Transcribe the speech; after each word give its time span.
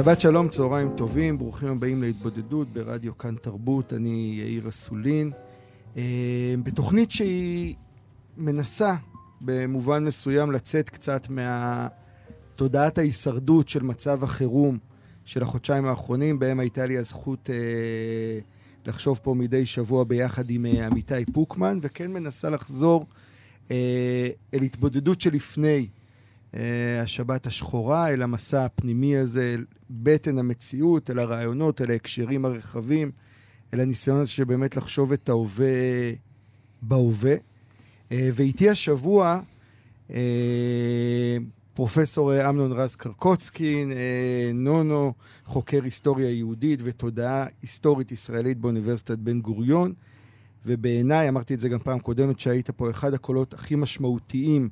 שבת 0.00 0.20
שלום, 0.20 0.48
צהריים 0.48 0.90
טובים, 0.96 1.38
ברוכים 1.38 1.68
הבאים 1.68 2.02
להתבודדות 2.02 2.72
ברדיו 2.72 3.18
כאן 3.18 3.34
תרבות, 3.42 3.92
אני 3.92 4.34
יאיר 4.38 4.68
אסולין. 4.68 5.30
אה, 5.96 6.54
בתוכנית 6.62 7.10
שהיא 7.10 7.74
מנסה 8.36 8.94
במובן 9.40 10.04
מסוים 10.04 10.52
לצאת 10.52 10.88
קצת 10.90 11.26
מהתודעת 11.28 12.98
ההישרדות 12.98 13.68
של 13.68 13.82
מצב 13.82 14.24
החירום 14.24 14.78
של 15.24 15.42
החודשיים 15.42 15.86
האחרונים, 15.86 16.38
בהם 16.38 16.60
הייתה 16.60 16.86
לי 16.86 16.98
הזכות 16.98 17.50
אה, 17.50 18.38
לחשוב 18.86 19.20
פה 19.22 19.34
מדי 19.34 19.66
שבוע 19.66 20.04
ביחד 20.04 20.50
עם 20.50 20.66
אה, 20.66 20.86
עמיתי 20.86 21.24
פוקמן, 21.32 21.78
וכן 21.82 22.12
מנסה 22.12 22.50
לחזור 22.50 23.06
אה, 23.70 24.28
אל 24.54 24.62
התבודדות 24.62 25.20
שלפני. 25.20 25.88
אה, 25.94 25.99
השבת 27.02 27.46
השחורה, 27.46 28.08
אל 28.08 28.22
המסע 28.22 28.64
הפנימי 28.64 29.16
הזה, 29.16 29.54
אל 29.54 29.64
בטן 29.90 30.38
המציאות, 30.38 31.10
אל 31.10 31.18
הרעיונות, 31.18 31.80
אל 31.80 31.90
ההקשרים 31.90 32.44
הרחבים, 32.44 33.10
אל 33.74 33.80
הניסיון 33.80 34.20
הזה 34.20 34.30
שבאמת 34.30 34.76
לחשוב 34.76 35.12
את 35.12 35.28
ההווה 35.28 35.66
בהווה. 36.82 37.34
אה, 38.12 38.28
ואיתי 38.32 38.70
השבוע 38.70 39.40
אה, 40.10 41.36
פרופסור 41.74 42.48
אמנון 42.48 42.72
רז 42.72 42.96
קרקוצקין, 42.96 43.92
נונו, 44.54 45.12
חוקר 45.44 45.84
היסטוריה 45.84 46.30
יהודית 46.30 46.80
ותודעה 46.82 47.46
היסטורית 47.62 48.12
ישראלית 48.12 48.58
באוניברסיטת 48.58 49.18
בן 49.18 49.40
גוריון. 49.40 49.94
ובעיניי, 50.66 51.28
אמרתי 51.28 51.54
את 51.54 51.60
זה 51.60 51.68
גם 51.68 51.78
פעם 51.78 51.98
קודמת 51.98 52.40
שהיית 52.40 52.70
פה, 52.70 52.90
אחד 52.90 53.14
הקולות 53.14 53.54
הכי 53.54 53.74
משמעותיים 53.74 54.68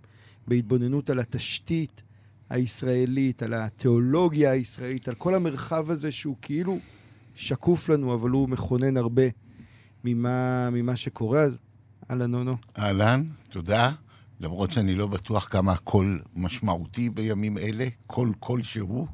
בהתבוננות 0.49 1.11
על 1.11 1.19
התשתית 1.19 2.03
הישראלית, 2.51 3.43
על 3.43 3.55
התיאולוגיה 3.55 4.51
הישראלית, 4.51 5.09
על 5.09 5.15
כל 5.15 5.35
המרחב 5.35 5.91
הזה 5.91 6.13
שהוא 6.13 6.37
כאילו 6.43 6.79
שקוף 7.35 7.89
לנו, 7.89 8.15
אבל 8.15 8.31
הוא 8.31 8.49
מכונן 8.49 8.97
הרבה 8.97 9.23
ממה, 10.05 10.71
ממה 10.71 10.97
שקורה. 10.97 11.43
אז 11.43 11.59
אהלן, 12.11 12.31
נונו. 12.31 12.57
אהלן, 12.79 13.23
תודה. 13.51 13.93
למרות 14.41 14.73
שאני 14.73 14.95
לא 14.95 15.07
בטוח 15.07 15.49
כמה 15.49 15.73
הקול 15.73 16.23
משמעותי 16.37 17.11
בימים 17.11 17.59
אלה, 17.59 17.89
קול 18.07 18.33
כלשהו. 18.41 19.07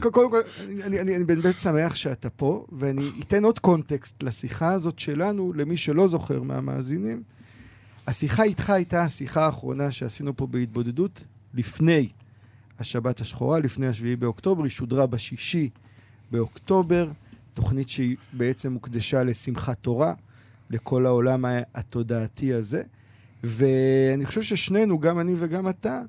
קודם 0.00 0.30
כל, 0.30 0.40
אני, 0.64 1.00
אני, 1.00 1.16
אני 1.16 1.24
באמת 1.24 1.58
שמח 1.58 1.94
שאתה 1.94 2.30
פה, 2.30 2.66
ואני 2.72 3.10
אתן 3.20 3.44
עוד 3.44 3.58
קונטקסט 3.58 4.22
לשיחה 4.22 4.72
הזאת 4.72 4.98
שלנו, 4.98 5.52
למי 5.52 5.76
שלא 5.76 6.06
זוכר 6.06 6.42
מהמאזינים. 6.42 7.22
השיחה 8.06 8.42
איתך 8.42 8.70
הייתה 8.70 9.02
השיחה 9.02 9.46
האחרונה 9.46 9.90
שעשינו 9.90 10.36
פה 10.36 10.46
בהתבודדות 10.46 11.24
לפני 11.54 12.08
השבת 12.78 13.20
השחורה, 13.20 13.58
לפני 13.58 13.86
השביעי 13.86 14.16
באוקטובר, 14.16 14.62
היא 14.62 14.70
שודרה 14.70 15.06
בשישי 15.06 15.68
באוקטובר, 16.30 17.08
תוכנית 17.54 17.88
שהיא 17.88 18.16
בעצם 18.32 18.72
הוקדשה 18.72 19.24
לשמחת 19.24 19.78
תורה, 19.80 20.14
לכל 20.70 21.06
העולם 21.06 21.44
התודעתי 21.74 22.54
הזה. 22.54 22.82
ואני 23.44 24.26
חושב 24.26 24.42
ששנינו, 24.42 24.98
גם 24.98 25.20
אני 25.20 25.34
וגם 25.38 25.68
אתה, 25.68 26.02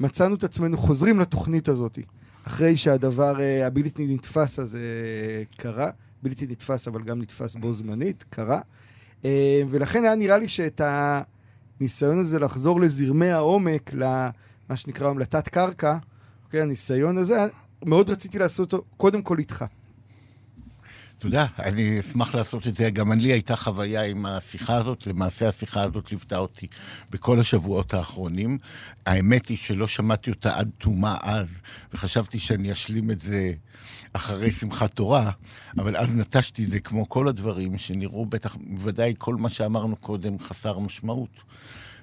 מצאנו 0.00 0.34
את 0.34 0.44
עצמנו 0.44 0.76
חוזרים 0.76 1.20
לתוכנית 1.20 1.68
הזאת, 1.68 1.98
אחרי 2.44 2.76
שהדבר 2.76 3.40
אה, 3.40 3.66
הבלתי 3.66 4.06
נתפס 4.06 4.58
הזה 4.58 4.80
קרה, 5.56 5.90
בלתי 6.22 6.46
נתפס 6.46 6.88
אבל 6.88 7.02
גם 7.02 7.22
נתפס 7.22 7.54
בו 7.54 7.72
זמנית, 7.72 8.24
קרה. 8.30 8.60
אה, 9.24 9.62
ולכן 9.70 10.04
היה 10.04 10.14
נראה 10.14 10.38
לי 10.38 10.48
שאת 10.48 10.80
ה... 10.80 11.22
הניסיון 11.80 12.18
הזה 12.18 12.38
לחזור 12.38 12.80
לזרמי 12.80 13.30
העומק, 13.30 13.90
למה 13.92 14.76
שנקרא 14.76 15.08
המלטת 15.08 15.48
קרקע, 15.48 15.96
אוקיי, 16.44 16.62
הניסיון 16.62 17.18
הזה, 17.18 17.46
מאוד 17.84 18.10
רציתי 18.10 18.38
לעשות 18.38 18.72
אותו 18.72 18.84
קודם 18.96 19.22
כל 19.22 19.38
איתך. 19.38 19.64
תודה, 21.20 21.46
אני 21.58 22.00
אשמח 22.00 22.34
לעשות 22.34 22.66
את 22.66 22.74
זה. 22.74 22.90
גם 22.90 23.12
לי 23.12 23.32
הייתה 23.32 23.56
חוויה 23.56 24.02
עם 24.04 24.26
השיחה 24.26 24.76
הזאת. 24.76 25.06
למעשה 25.06 25.48
השיחה 25.48 25.82
הזאת 25.82 26.10
ליוותה 26.10 26.38
אותי 26.38 26.66
בכל 27.10 27.40
השבועות 27.40 27.94
האחרונים. 27.94 28.58
האמת 29.06 29.48
היא 29.48 29.56
שלא 29.58 29.88
שמעתי 29.88 30.30
אותה 30.30 30.56
עד 30.56 30.70
תומה 30.78 31.16
אז, 31.22 31.48
וחשבתי 31.92 32.38
שאני 32.38 32.72
אשלים 32.72 33.10
את 33.10 33.20
זה 33.20 33.52
אחרי 34.12 34.52
שמחת 34.52 34.94
תורה, 34.94 35.30
אבל 35.78 35.96
אז 35.96 36.16
נטשתי 36.16 36.64
את 36.64 36.70
זה 36.70 36.80
כמו 36.80 37.08
כל 37.08 37.28
הדברים 37.28 37.78
שנראו 37.78 38.26
בטח, 38.26 38.56
בוודאי 38.60 39.14
כל 39.18 39.34
מה 39.34 39.48
שאמרנו 39.48 39.96
קודם 39.96 40.38
חסר 40.38 40.78
משמעות. 40.78 41.42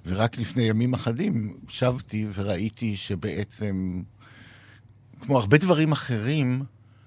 ורק 0.06 0.38
לפני 0.38 0.64
ימים 0.64 0.94
אחדים 0.94 1.58
שבתי 1.68 2.28
וראיתי 2.34 2.96
שבעצם, 2.96 4.02
כמו 5.22 5.38
הרבה 5.38 5.58
דברים 5.58 5.92
אחרים, 5.92 6.64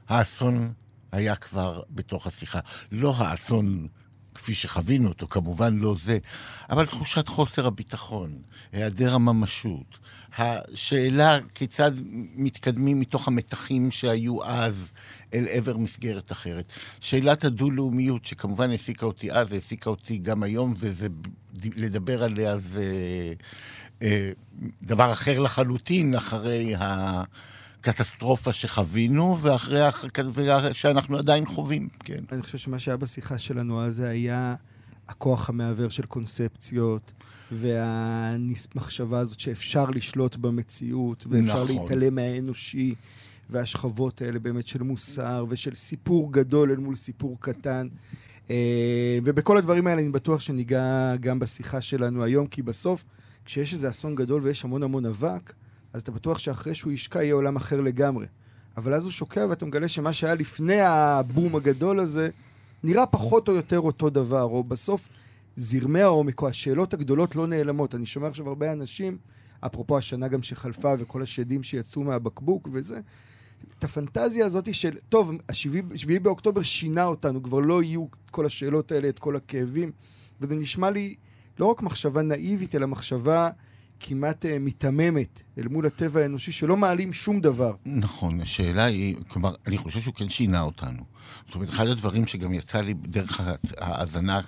האסון 0.08 0.72
היה 1.12 1.36
כבר 1.36 1.82
בתוך 1.90 2.26
השיחה. 2.26 2.60
לא 2.92 3.14
האסון 3.16 3.88
כפי 4.34 4.54
שחווינו 4.54 5.08
אותו, 5.08 5.28
כמובן 5.28 5.78
לא 5.78 5.96
זה, 6.02 6.18
אבל 6.70 6.86
תחושת 6.86 7.28
חוסר 7.28 7.66
הביטחון, 7.66 8.38
היעדר 8.72 9.14
הממשות, 9.14 9.98
השאלה 10.38 11.38
כיצד 11.54 11.92
מתקדמים 12.34 13.00
מתוך 13.00 13.28
המתחים 13.28 13.90
שהיו 13.90 14.44
אז 14.44 14.92
אל 15.34 15.46
עבר 15.48 15.76
מסגרת 15.76 16.32
אחרת. 16.32 16.72
שאלת 17.00 17.44
הדו-לאומיות, 17.44 18.24
שכמובן 18.24 18.70
העסיקה 18.70 19.06
אותי 19.06 19.32
אז, 19.32 19.52
העסיקה 19.52 19.90
אותי 19.90 20.18
גם 20.18 20.42
היום, 20.42 20.74
וזה, 20.78 21.06
לדבר 21.76 22.22
עליה 22.24 22.58
זה 22.58 22.84
אה, 24.02 24.30
דבר 24.82 25.12
אחר 25.12 25.38
לחלוטין 25.38 26.14
אחרי 26.14 26.74
ה... 26.74 27.22
קטסטרופה 27.80 28.52
שחווינו, 28.52 29.38
ואחרי 29.40 29.80
שאנחנו 30.72 31.18
עדיין 31.18 31.46
חווים, 31.46 31.88
כן. 32.04 32.24
אני 32.32 32.42
חושב 32.42 32.58
שמה 32.58 32.78
שהיה 32.78 32.96
בשיחה 32.96 33.38
שלנו 33.38 33.82
אז 33.82 33.94
זה 33.96 34.08
היה 34.08 34.54
הכוח 35.08 35.48
המעוור 35.48 35.88
של 35.88 36.06
קונספציות, 36.06 37.12
והמחשבה 37.52 39.18
הזאת 39.18 39.40
שאפשר 39.40 39.90
לשלוט 39.90 40.36
במציאות, 40.36 41.26
ואפשר 41.30 41.64
נכון. 41.64 41.82
להתעלם 41.82 42.14
מהאנושי, 42.14 42.94
והשכבות 43.50 44.22
האלה 44.22 44.38
באמת 44.38 44.66
של 44.66 44.82
מוסר 44.82 45.44
ושל 45.48 45.74
סיפור 45.74 46.32
גדול 46.32 46.70
אל 46.70 46.76
מול 46.76 46.96
סיפור 46.96 47.36
קטן. 47.40 47.88
אה, 48.50 49.18
ובכל 49.24 49.58
הדברים 49.58 49.86
האלה 49.86 50.00
אני 50.00 50.10
בטוח 50.10 50.40
שניגע 50.40 51.16
גם 51.20 51.38
בשיחה 51.38 51.80
שלנו 51.80 52.24
היום, 52.24 52.46
כי 52.46 52.62
בסוף, 52.62 53.04
כשיש 53.44 53.74
איזה 53.74 53.90
אסון 53.90 54.14
גדול 54.14 54.42
ויש 54.42 54.64
המון 54.64 54.82
המון 54.82 55.06
אבק, 55.06 55.52
אז 55.92 56.02
אתה 56.02 56.12
בטוח 56.12 56.38
שאחרי 56.38 56.74
שהוא 56.74 56.92
ישקע 56.92 57.22
יהיה 57.22 57.34
עולם 57.34 57.56
אחר 57.56 57.80
לגמרי. 57.80 58.26
אבל 58.76 58.94
אז 58.94 59.04
הוא 59.04 59.12
שוקע 59.12 59.46
ואתה 59.50 59.66
מגלה 59.66 59.88
שמה 59.88 60.12
שהיה 60.12 60.34
לפני 60.34 60.80
הבום 60.80 61.56
הגדול 61.56 62.00
הזה, 62.00 62.30
נראה 62.84 63.06
פחות 63.06 63.48
או 63.48 63.54
יותר 63.54 63.80
אותו 63.80 64.10
דבר, 64.10 64.42
או 64.42 64.64
בסוף 64.64 65.08
זרמי 65.56 66.00
העומק 66.00 66.42
או 66.42 66.48
השאלות 66.48 66.94
הגדולות 66.94 67.36
לא 67.36 67.46
נעלמות. 67.46 67.94
אני 67.94 68.06
שומע 68.06 68.28
עכשיו 68.28 68.48
הרבה 68.48 68.72
אנשים, 68.72 69.18
אפרופו 69.60 69.98
השנה 69.98 70.28
גם 70.28 70.42
שחלפה 70.42 70.94
וכל 70.98 71.22
השדים 71.22 71.62
שיצאו 71.62 72.02
מהבקבוק 72.02 72.68
וזה, 72.72 73.00
את 73.78 73.84
הפנטזיה 73.84 74.46
הזאת 74.46 74.74
של, 74.74 74.96
טוב, 75.08 75.32
השביעי 75.48 76.18
באוקטובר 76.18 76.62
שינה 76.62 77.04
אותנו, 77.04 77.42
כבר 77.42 77.58
לא 77.58 77.82
יהיו 77.82 78.06
כל 78.30 78.46
השאלות 78.46 78.92
האלה, 78.92 79.08
את 79.08 79.18
כל 79.18 79.36
הכאבים, 79.36 79.92
וזה 80.40 80.54
נשמע 80.54 80.90
לי 80.90 81.14
לא 81.58 81.66
רק 81.66 81.82
מחשבה 81.82 82.22
נאיבית, 82.22 82.74
אלא 82.74 82.86
מחשבה 82.86 83.48
כמעט 84.00 84.44
uh, 84.44 84.48
מיתממת 84.60 85.42
אל 85.58 85.68
מול 85.68 85.86
הטבע 85.86 86.20
האנושי, 86.20 86.52
שלא 86.52 86.76
מעלים 86.76 87.12
שום 87.12 87.40
דבר. 87.40 87.74
נכון, 87.86 88.40
השאלה 88.40 88.84
היא, 88.84 89.16
כלומר, 89.28 89.54
אני 89.66 89.78
חושב 89.78 90.00
שהוא 90.00 90.14
כן 90.14 90.28
שינה 90.28 90.60
אותנו. 90.60 91.02
זאת 91.46 91.54
אומרת, 91.54 91.68
אחד 91.68 91.86
הדברים 91.86 92.26
שגם 92.26 92.54
יצא 92.54 92.80
לי 92.80 92.94
דרך 92.94 93.40
ההאזנה 93.78 94.40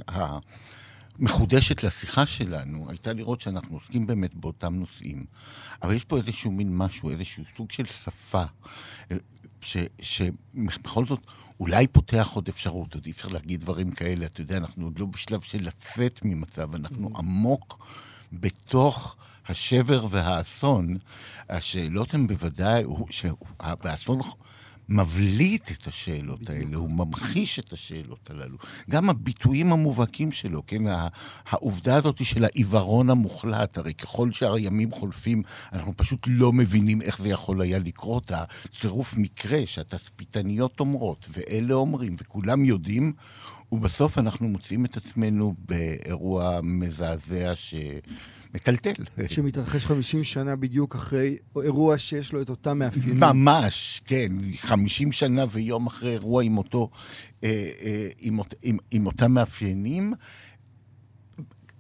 המחודשת 1.19 1.85
לשיחה 1.85 2.27
שלנו, 2.27 2.91
הייתה 2.91 3.13
לראות 3.13 3.41
שאנחנו 3.41 3.77
עוסקים 3.77 4.07
באמת 4.07 4.35
באותם 4.35 4.75
נושאים. 4.75 5.25
אבל 5.83 5.95
יש 5.95 6.05
פה 6.05 6.17
איזשהו 6.17 6.53
מין 6.53 6.77
משהו, 6.77 7.11
איזשהו 7.11 7.45
סוג 7.57 7.71
של 7.71 7.87
שפה. 7.87 8.45
אה, 9.11 9.17
ש, 9.61 9.77
שבכל 10.01 11.07
זאת 11.07 11.21
אולי 11.61 11.87
פותח 11.87 12.31
עוד 12.35 12.49
אפשרות, 12.49 12.95
עוד 12.95 13.07
אי 13.07 13.11
אפשר 13.11 13.29
להגיד 13.29 13.61
דברים 13.61 13.91
כאלה, 13.91 14.27
אתה 14.27 14.41
יודע, 14.41 14.57
אנחנו 14.57 14.85
עוד 14.85 14.99
לא 14.99 15.07
בשלב 15.07 15.41
של 15.41 15.63
לצאת 15.63 16.21
ממצב, 16.25 16.75
אנחנו 16.75 17.09
mm. 17.09 17.19
עמוק 17.19 17.87
בתוך 18.33 19.17
השבר 19.49 20.07
והאסון, 20.11 20.97
השאלות 21.49 22.15
הן 22.15 22.27
בוודאי, 22.27 22.85
שהאסון 23.11 24.19
מבליט 24.89 25.73
את 25.73 25.87
השאלות 25.87 26.51
האלה, 26.51 26.77
הוא 26.77 26.91
ממחיש 26.91 27.59
את 27.59 27.73
השאלות 27.73 28.31
הללו. 28.31 28.59
גם 28.91 29.11
הביטויים 29.11 29.73
המובהקים 29.73 30.33
שלו, 30.33 30.63
כן, 30.67 30.83
העובדה 31.47 31.97
הזאת 31.97 32.25
של 32.25 32.45
העיוורון 32.45 33.11
המוחלט, 33.11 33.79
הרי 33.79 33.95
ככל 33.95 34.33
שהימים 34.33 34.93
חולפים, 34.93 35.43
אנחנו 35.73 35.97
פשוט 35.97 36.21
לא 36.27 36.53
מבינים 36.53 37.03
איך 37.03 37.23
זה 37.23 37.29
יכול 37.29 37.61
היה 37.61 37.79
לקרות. 37.79 38.31
הצירוף 38.35 39.17
מקרה 39.17 39.61
שהתצפיתניות 39.67 40.81
אומרות, 40.81 41.29
ואלה 41.33 41.75
אומרים, 41.75 42.17
וכולם 42.19 42.65
יודעים, 42.65 43.13
ובסוף 43.73 44.19
אנחנו 44.19 44.49
מוצאים 44.49 44.85
את 44.85 44.97
עצמנו 44.97 45.55
באירוע 45.59 46.61
מזעזע 46.63 47.53
ש... 47.55 47.75
מטלטל. 48.55 48.93
שמתרחש 49.29 49.87
50 49.87 50.25
שנה 50.25 50.57
בדיוק 50.57 50.95
אחרי 50.95 51.37
אירוע 51.63 51.99
שיש 51.99 52.33
לו 52.33 52.43
את 52.43 52.49
אותם 52.49 52.79
מאפיינים. 52.79 53.21
ממש, 53.21 54.03
כן. 54.05 54.33
50 54.57 55.13
שנה 55.13 55.45
ויום 55.51 55.87
אחרי 55.87 56.13
אירוע 56.13 56.43
עם 56.43 56.59
אותו, 56.59 56.91
אה, 57.45 57.71
אה, 57.83 58.09
עם, 58.19 58.39
עם, 58.63 58.77
עם 58.91 59.07
אותם 59.07 59.33
מאפיינים. 59.33 60.15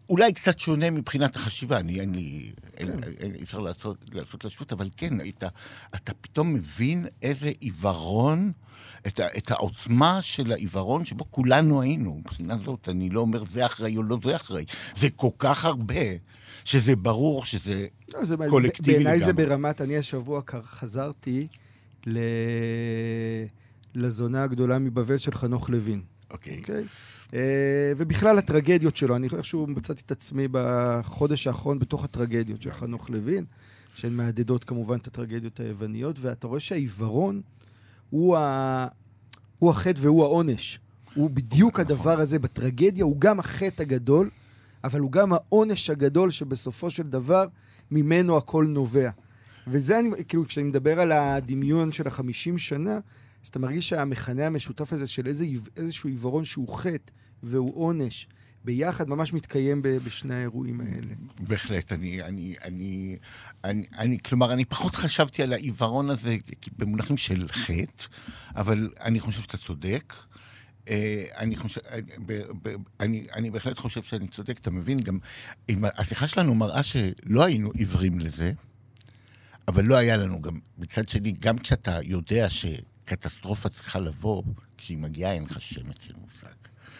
אולי 0.08 0.32
קצת 0.32 0.58
שונה 0.58 0.90
מבחינת 0.90 1.36
החשיבה, 1.36 1.78
אני, 1.78 2.00
אין 2.00 2.14
לי, 2.14 2.52
כן. 2.76 2.76
אין, 2.76 3.02
אין, 3.18 3.34
אפשר 3.42 3.58
לעשות, 3.58 3.96
לעשות 4.12 4.44
לשוט, 4.44 4.72
אבל 4.72 4.88
כן, 4.96 5.20
היית, 5.20 5.44
אתה 5.94 6.12
פתאום 6.20 6.54
מבין 6.54 7.06
איזה 7.22 7.50
עיוורון, 7.60 8.52
את, 9.06 9.20
ה, 9.20 9.26
את 9.38 9.50
העוצמה 9.50 10.22
של 10.22 10.52
העיוורון 10.52 11.04
שבו 11.04 11.24
כולנו 11.30 11.82
היינו. 11.82 12.14
מבחינה 12.18 12.56
זאת, 12.64 12.88
אני 12.88 13.10
לא 13.10 13.20
אומר 13.20 13.42
זה 13.52 13.66
אחראי 13.66 13.96
או 13.96 14.02
לא 14.02 14.18
זה 14.24 14.36
אחראי. 14.36 14.64
זה 14.96 15.10
כל 15.10 15.30
כך 15.38 15.64
הרבה, 15.64 16.04
שזה 16.64 16.96
ברור 16.96 17.44
שזה 17.44 17.86
לא, 18.14 18.24
זה, 18.24 18.36
קולקטיבי 18.48 18.92
לגמרי. 18.92 19.04
בעיניי 19.04 19.24
זה 19.24 19.32
ברמת, 19.32 19.80
אני 19.80 19.96
השבוע 19.96 20.40
חזרתי 20.64 21.46
ל... 22.06 22.18
לזונה 23.94 24.42
הגדולה 24.42 24.78
מבבל 24.78 25.18
של 25.18 25.34
חנוך 25.34 25.70
לוין. 25.70 26.02
אוקיי. 26.30 26.62
Okay. 26.64 26.66
Okay? 26.66 27.34
אה, 27.34 27.92
ובכלל 27.96 28.38
הטרגדיות 28.38 28.96
שלו. 28.96 29.16
אני 29.16 29.28
איכשהו 29.32 29.66
מצאתי 29.66 30.02
את 30.06 30.10
עצמי 30.10 30.48
בחודש 30.50 31.46
האחרון 31.46 31.78
בתוך 31.78 32.04
הטרגדיות 32.04 32.62
של 32.62 32.72
חנוך 32.72 33.10
לוין, 33.10 33.44
שהן 33.94 34.12
מהדהדות 34.12 34.64
כמובן 34.64 34.96
את 34.96 35.06
הטרגדיות 35.06 35.60
היווניות, 35.60 36.16
ואתה 36.20 36.46
רואה 36.46 36.60
שהעיוורון 36.60 37.40
הוא, 38.12 38.36
ה... 38.36 38.86
הוא 39.58 39.70
החטא 39.70 40.00
והוא 40.00 40.24
העונש. 40.24 40.78
הוא 41.14 41.30
בדיוק 41.30 41.80
הדבר 41.80 42.20
הזה 42.20 42.38
בטרגדיה, 42.38 43.04
הוא 43.04 43.16
גם 43.20 43.40
החטא 43.40 43.82
הגדול, 43.82 44.30
אבל 44.84 45.00
הוא 45.00 45.12
גם 45.12 45.32
העונש 45.32 45.90
הגדול 45.90 46.30
שבסופו 46.30 46.90
של 46.90 47.02
דבר 47.02 47.46
ממנו 47.90 48.36
הכל 48.36 48.66
נובע. 48.68 49.10
וזה, 49.66 49.98
אני, 49.98 50.10
כאילו, 50.28 50.46
כשאני 50.46 50.68
מדבר 50.68 51.00
על 51.00 51.12
הדמיון 51.12 51.92
של 51.92 52.06
החמישים 52.06 52.58
שנה, 52.58 52.94
אז 53.42 53.48
אתה 53.48 53.58
מרגיש 53.58 53.88
שהמכנה 53.88 54.46
המשותף 54.46 54.92
הזה 54.92 55.06
של 55.06 55.26
איזה, 55.26 55.46
איזשהו 55.76 56.08
עיוורון 56.08 56.44
שהוא 56.44 56.68
חטא 56.68 57.12
והוא 57.42 57.72
עונש, 57.74 58.28
ביחד 58.64 59.08
ממש 59.08 59.32
מתקיים 59.32 59.82
בשני 59.82 60.34
האירועים 60.34 60.80
האלה. 60.80 61.14
בהחלט, 61.40 61.92
אני, 61.92 62.22
אני, 62.22 62.54
אני, 62.64 63.16
אני, 63.64 63.86
אני, 63.98 64.18
כלומר, 64.18 64.52
אני 64.52 64.64
פחות 64.64 64.96
חשבתי 64.96 65.42
על 65.42 65.52
העיוורון 65.52 66.10
הזה 66.10 66.36
במונחים 66.78 67.16
של 67.16 67.48
חטא, 67.48 68.04
אבל 68.56 68.90
אני 69.00 69.20
חושב 69.20 69.42
שאתה 69.42 69.58
צודק. 69.58 70.14
אה, 70.88 71.24
אני 71.36 71.56
חושב, 71.56 71.80
אני, 73.00 73.26
אני 73.34 73.50
בהחלט 73.50 73.78
חושב 73.78 74.02
שאני 74.02 74.28
צודק, 74.28 74.58
אתה 74.58 74.70
מבין, 74.70 74.98
גם, 74.98 75.18
השיחה 75.84 76.28
שלנו 76.28 76.54
מראה 76.54 76.82
שלא 76.82 77.44
היינו 77.44 77.70
עיוורים 77.70 78.18
לזה, 78.18 78.52
אבל 79.68 79.84
לא 79.84 79.96
היה 79.96 80.16
לנו 80.16 80.42
גם, 80.42 80.58
מצד 80.78 81.08
שני, 81.08 81.32
גם 81.32 81.58
כשאתה 81.58 81.98
יודע 82.02 82.48
שקטסטרופה 83.06 83.68
צריכה 83.68 84.00
לבוא, 84.00 84.42
כשהיא 84.78 84.98
מגיעה 84.98 85.32
אין 85.32 85.42
לך 85.42 85.60
שמץ 85.60 86.02
של 86.02 86.14
מושג. 86.16 86.46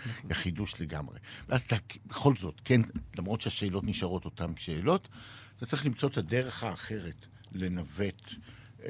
נכון. 0.06 0.34
חידוש 0.34 0.80
לגמרי. 0.80 1.18
ואז 1.48 1.60
אתה, 1.60 1.76
בכל 2.06 2.36
זאת, 2.36 2.60
כן, 2.64 2.80
למרות 3.18 3.40
שהשאלות 3.40 3.84
נשארות 3.86 4.24
אותן 4.24 4.52
שאלות, 4.56 5.08
אתה 5.56 5.66
צריך 5.66 5.86
למצוא 5.86 6.08
את 6.08 6.16
הדרך 6.16 6.64
האחרת 6.64 7.26
לנווט 7.52 8.34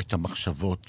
את 0.01 0.13
המחשבות 0.13 0.87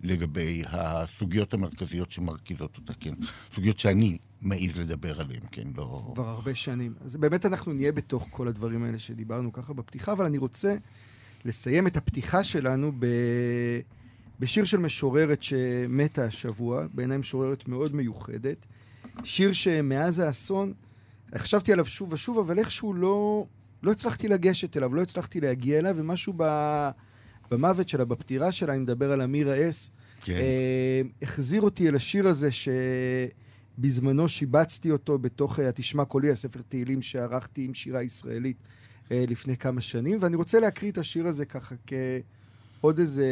לגבי 0.00 0.62
הסוגיות 0.66 1.54
המרכזיות 1.54 2.10
שמרכיזות 2.10 2.76
אותה, 2.76 2.92
כן. 3.00 3.14
סוגיות 3.54 3.78
שאני 3.78 4.18
מעז 4.40 4.76
לדבר 4.76 5.20
עליהן, 5.20 5.42
כן, 5.50 5.68
לא... 5.76 6.10
כבר 6.14 6.28
הרבה 6.28 6.54
שנים. 6.54 6.94
אז 7.00 7.16
באמת 7.16 7.46
אנחנו 7.46 7.72
נהיה 7.72 7.92
בתוך 7.92 8.28
כל 8.30 8.48
הדברים 8.48 8.84
האלה 8.84 8.98
שדיברנו 8.98 9.52
ככה 9.52 9.72
בפתיחה, 9.72 10.12
אבל 10.12 10.24
אני 10.24 10.38
רוצה 10.38 10.76
לסיים 11.44 11.86
את 11.86 11.96
הפתיחה 11.96 12.44
שלנו 12.44 12.92
ב... 12.98 13.06
בשיר 14.40 14.64
של 14.64 14.78
משוררת 14.78 15.42
שמתה 15.42 16.24
השבוע, 16.24 16.86
בעיניי 16.94 17.18
משוררת 17.18 17.68
מאוד 17.68 17.94
מיוחדת. 17.94 18.66
שיר 19.24 19.52
שמאז 19.52 20.18
האסון, 20.18 20.72
חשבתי 21.36 21.72
עליו 21.72 21.84
שוב 21.84 22.12
ושוב, 22.12 22.38
אבל 22.38 22.58
איכשהו 22.58 22.94
לא, 22.94 23.46
לא 23.82 23.92
הצלחתי 23.92 24.28
לגשת 24.28 24.76
אליו, 24.76 24.94
לא 24.94 25.02
הצלחתי 25.02 25.40
להגיע 25.40 25.78
אליו, 25.78 25.94
ומשהו 25.98 26.32
ב, 26.36 26.44
במוות 27.50 27.88
שלה, 27.88 28.04
בפטירה 28.04 28.52
שלה, 28.52 28.72
אני 28.72 28.82
מדבר 28.82 29.12
על 29.12 29.22
אמירה 29.22 29.68
אס, 29.68 29.90
כן. 30.22 30.34
אה, 30.34 31.00
החזיר 31.22 31.62
אותי 31.62 31.88
אל 31.88 31.96
השיר 31.96 32.28
הזה 32.28 32.48
שבזמנו 33.78 34.28
שיבצתי 34.28 34.90
אותו 34.90 35.18
בתוך 35.18 35.60
אה, 35.60 35.68
התשמע 35.68 36.04
קולי, 36.04 36.30
הספר 36.30 36.60
תהילים 36.68 37.02
שערכתי 37.02 37.64
עם 37.64 37.74
שירה 37.74 38.02
ישראלית 38.02 38.56
אה, 39.10 39.24
לפני 39.28 39.56
כמה 39.56 39.80
שנים, 39.80 40.18
ואני 40.20 40.36
רוצה 40.36 40.60
להקריא 40.60 40.90
את 40.90 40.98
השיר 40.98 41.26
הזה 41.26 41.44
ככה 41.44 41.74
כעוד 41.86 42.98
איזה 42.98 43.26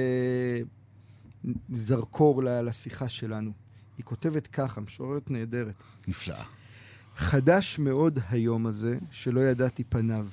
זרקור 1.72 2.42
לשיחה 2.44 3.08
שלנו. 3.08 3.52
היא 3.96 4.04
כותבת 4.04 4.46
ככה, 4.46 4.80
משוררת 4.80 5.30
נהדרת. 5.30 5.74
נפלאה. 6.08 6.44
חדש 7.16 7.78
מאוד 7.78 8.18
היום 8.28 8.66
הזה, 8.66 8.98
שלא 9.10 9.40
ידעתי 9.40 9.84
פניו. 9.84 10.26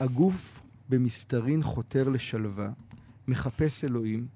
הגוף 0.00 0.60
במסתרין 0.88 1.62
חותר 1.62 2.08
לשלווה, 2.08 2.70
מחפש 3.28 3.84
אלוהים, 3.84 4.26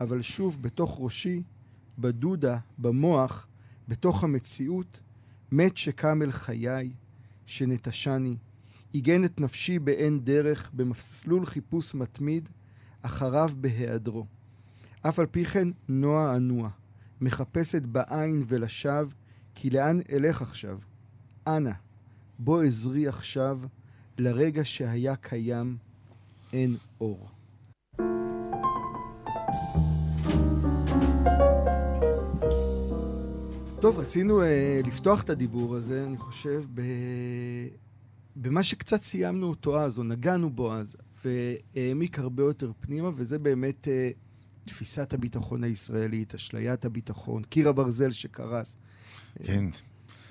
אבל 0.00 0.22
שוב 0.22 0.62
בתוך 0.62 0.98
ראשי, 1.00 1.42
בדודה, 1.98 2.58
במוח, 2.78 3.46
בתוך 3.88 4.24
המציאות, 4.24 5.00
מת 5.52 5.76
שקם 5.76 6.22
אל 6.22 6.32
חיי, 6.32 6.92
שנטשני, 7.46 8.36
עיגן 8.92 9.24
את 9.24 9.40
נפשי 9.40 9.78
באין 9.78 10.24
דרך, 10.24 10.70
במסלול 10.72 11.46
חיפוש 11.46 11.94
מתמיד, 11.94 12.48
אחריו 13.02 13.50
בהיעדרו. 13.60 14.26
אף 15.02 15.18
על 15.18 15.26
פי 15.26 15.44
כן 15.44 15.68
נוע 15.88 16.36
אנוע, 16.36 16.68
מחפשת 17.20 17.82
בעין 17.82 18.44
ולשווא, 18.48 19.10
כי 19.54 19.70
לאן 19.70 20.00
אלך 20.12 20.42
עכשיו? 20.42 20.78
אנא, 21.46 21.72
בוא 22.38 22.62
עזרי 22.62 23.08
עכשיו, 23.08 23.60
לרגע 24.18 24.64
שהיה 24.64 25.16
קיים, 25.16 25.76
אין 26.52 26.76
אור. 27.00 27.28
טוב, 33.80 33.98
רצינו 33.98 34.42
uh, 34.42 34.44
לפתוח 34.86 35.22
את 35.22 35.30
הדיבור 35.30 35.76
הזה, 35.76 36.04
אני 36.04 36.18
חושב, 36.18 36.64
ב... 36.74 36.82
במה 38.36 38.62
שקצת 38.62 39.02
סיימנו 39.02 39.46
אותו 39.48 39.80
אז, 39.80 39.98
או 39.98 40.04
נגענו 40.04 40.50
בו 40.50 40.72
אז, 40.72 40.96
והעמיק 41.24 42.18
הרבה 42.18 42.42
יותר 42.42 42.72
פנימה, 42.80 43.10
וזה 43.14 43.38
באמת 43.38 43.88
uh, 43.88 44.29
תפיסת 44.70 45.12
הביטחון 45.12 45.64
הישראלית, 45.64 46.34
אשליית 46.34 46.84
הביטחון, 46.84 47.42
קיר 47.42 47.68
הברזל 47.68 48.10
שקרס. 48.10 48.76
כן. 49.42 49.64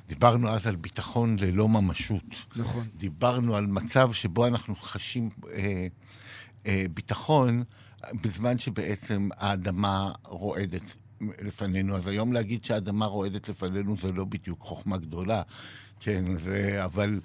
דיברנו 0.08 0.50
אז 0.50 0.68
על 0.68 0.76
ביטחון 0.76 1.36
ללא 1.40 1.68
ממשות. 1.68 2.24
נכון. 2.56 2.88
דיברנו 2.98 3.56
על 3.56 3.68
מצב 3.68 4.14
שבו 4.14 4.48
אנחנו 4.48 4.76
חשים 4.76 5.30
אה, 5.52 5.88
אה, 6.66 6.86
ביטחון 6.94 7.64
בזמן 8.22 8.58
שבעצם 8.58 9.30
האדמה 9.38 10.12
רועדת 10.28 10.82
לפנינו. 11.22 11.96
אז 11.96 12.08
היום 12.08 12.34
להגיד 12.34 12.66
שהאדמה 12.66 13.06
רועדת 13.06 13.50
לפנינו 13.50 13.98
זה 13.98 14.12
לא 14.12 14.26
בדיוק 14.26 14.62
חוכמה 14.62 14.98
גדולה. 14.98 15.42
כן, 16.00 16.26
זה, 16.38 16.86
אבל 16.86 17.20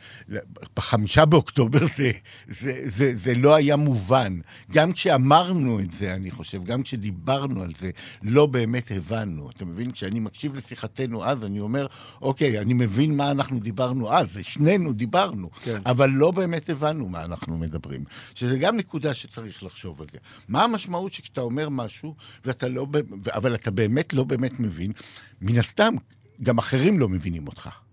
בחמישה 0.76 1.25
באוקטובר 1.25 1.78
זה, 1.97 2.11
זה, 2.49 2.83
זה, 2.87 3.12
זה 3.16 3.35
לא 3.35 3.54
היה 3.54 3.76
מובן. 3.76 4.38
גם 4.73 4.93
כשאמרנו 4.93 5.81
את 5.81 5.90
זה, 5.90 6.14
אני 6.14 6.31
חושב, 6.31 6.64
גם 6.64 6.83
כשדיברנו 6.83 7.62
על 7.62 7.73
זה, 7.81 7.90
לא 8.23 8.47
באמת 8.47 8.90
הבנו. 8.90 9.50
אתה 9.50 9.64
מבין? 9.64 9.93
כשאני 9.93 10.21
מקשיב 10.21 10.54
לשיחתנו 10.54 11.25
אז, 11.25 11.45
אני 11.45 11.61
אומר, 11.61 11.87
אוקיי, 12.23 12.61
אני 12.61 12.75
מבין 12.75 13.16
מה 13.16 13.31
אנחנו 13.31 13.61
דיברנו 13.61 14.12
אז, 14.12 14.38
שנינו 14.43 14.93
דיברנו, 14.93 15.50
כן. 15.62 15.81
אבל 15.87 16.11
לא 16.11 16.31
באמת 16.31 16.71
הבנו 16.71 17.09
מה 17.09 17.25
אנחנו 17.25 17.59
מדברים. 17.59 18.04
שזה 18.35 18.59
גם 18.59 18.76
נקודה 18.76 19.14
שצריך 19.14 19.62
לחשוב 19.62 20.00
על 20.00 20.07
זה. 20.12 20.19
מה 20.49 20.64
המשמעות 20.64 21.12
שכשאתה 21.12 21.40
אומר 21.40 21.69
משהו, 21.69 22.14
ואתה 22.45 22.69
לא, 22.69 22.87
אבל 23.35 23.54
אתה 23.54 23.71
באמת 23.71 24.14
לא 24.14 24.25
באמת 24.25 24.61
מבין, 24.61 24.93
מן 25.40 25.59
הסתם, 25.59 25.95
גם 26.43 26.59
אחרים 26.59 26.99
לא 26.99 27.09
מבינים 27.09 27.49
אותך. 27.49 27.84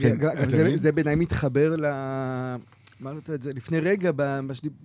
כן, 0.00 0.76
זה, 0.76 0.92
בעיניי 0.92 1.14
מתחבר 1.14 1.76
ל... 1.76 1.84
אמרת 3.02 3.30
את 3.30 3.42
זה 3.42 3.52
לפני 3.52 3.80
רגע, 3.80 4.10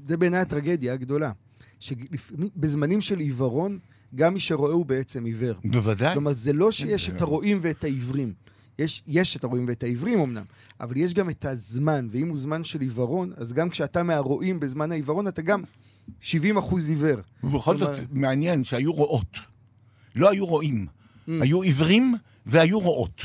זה 0.07 0.17
בעיניי 0.17 0.39
הטרגדיה 0.39 0.93
הגדולה. 0.93 1.31
שבזמנים 1.79 3.01
של 3.01 3.19
עיוורון, 3.19 3.79
גם 4.15 4.33
מי 4.33 4.39
שרואה 4.39 4.73
הוא 4.73 4.85
בעצם 4.85 5.25
עיוור. 5.25 5.53
בוודאי. 5.65 6.13
כלומר, 6.13 6.33
זה 6.33 6.53
לא 6.53 6.71
שיש 6.71 7.09
את 7.09 7.21
הרואים 7.21 7.59
ואת 7.61 7.83
העיוורים. 7.83 8.33
יש, 8.79 9.03
יש 9.07 9.35
את 9.35 9.43
הרואים 9.43 9.65
ואת 9.67 9.83
העיוורים 9.83 10.19
אמנם, 10.19 10.43
אבל 10.79 10.97
יש 10.97 11.13
גם 11.13 11.29
את 11.29 11.45
הזמן, 11.45 12.07
ואם 12.11 12.27
הוא 12.27 12.37
זמן 12.37 12.63
של 12.63 12.81
עיוורון, 12.81 13.31
אז 13.37 13.53
גם 13.53 13.69
כשאתה 13.69 14.03
מהרואים 14.03 14.59
בזמן 14.59 14.91
העיוורון, 14.91 15.27
אתה 15.27 15.41
גם 15.41 15.61
70 16.21 16.57
אחוז 16.57 16.89
עיוור. 16.89 17.19
ובכל 17.43 17.77
זאת, 17.77 17.97
מעניין 18.11 18.63
שהיו 18.63 18.93
רואות. 18.93 19.37
לא 20.15 20.29
היו 20.29 20.45
רואים. 20.45 20.85
Mm. 20.85 21.31
היו 21.41 21.61
עיוורים 21.61 22.15
והיו 22.45 22.79
רואות. 22.79 23.21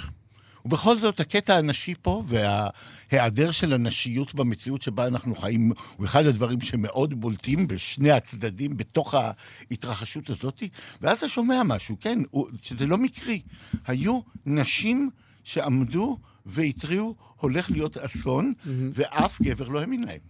ובכל 0.64 0.98
זאת, 0.98 1.20
הקטע 1.20 1.56
הנשי 1.56 1.94
פה, 2.02 2.22
וההיעדר 2.28 3.50
של 3.50 3.72
הנשיות 3.72 4.34
במציאות 4.34 4.82
שבה 4.82 5.06
אנחנו 5.06 5.34
חיים, 5.34 5.72
הוא 5.96 6.06
אחד 6.06 6.26
הדברים 6.26 6.60
שמאוד 6.60 7.20
בולטים 7.20 7.66
בשני 7.66 8.10
הצדדים, 8.10 8.76
בתוך 8.76 9.14
ההתרחשות 9.14 10.30
הזאת, 10.30 10.62
ואז 11.00 11.18
אתה 11.18 11.28
שומע 11.28 11.62
משהו, 11.62 11.96
כן, 12.00 12.18
שזה 12.62 12.86
לא 12.86 12.98
מקרי. 12.98 13.40
היו 13.86 14.20
נשים 14.46 15.10
שעמדו 15.44 16.18
והתריעו, 16.46 17.14
הולך 17.36 17.70
להיות 17.70 17.96
אסון, 17.96 18.52
mm-hmm. 18.56 18.68
ואף 18.92 19.42
גבר 19.42 19.68
לא 19.68 19.80
האמין 19.80 20.04
להם. 20.04 20.20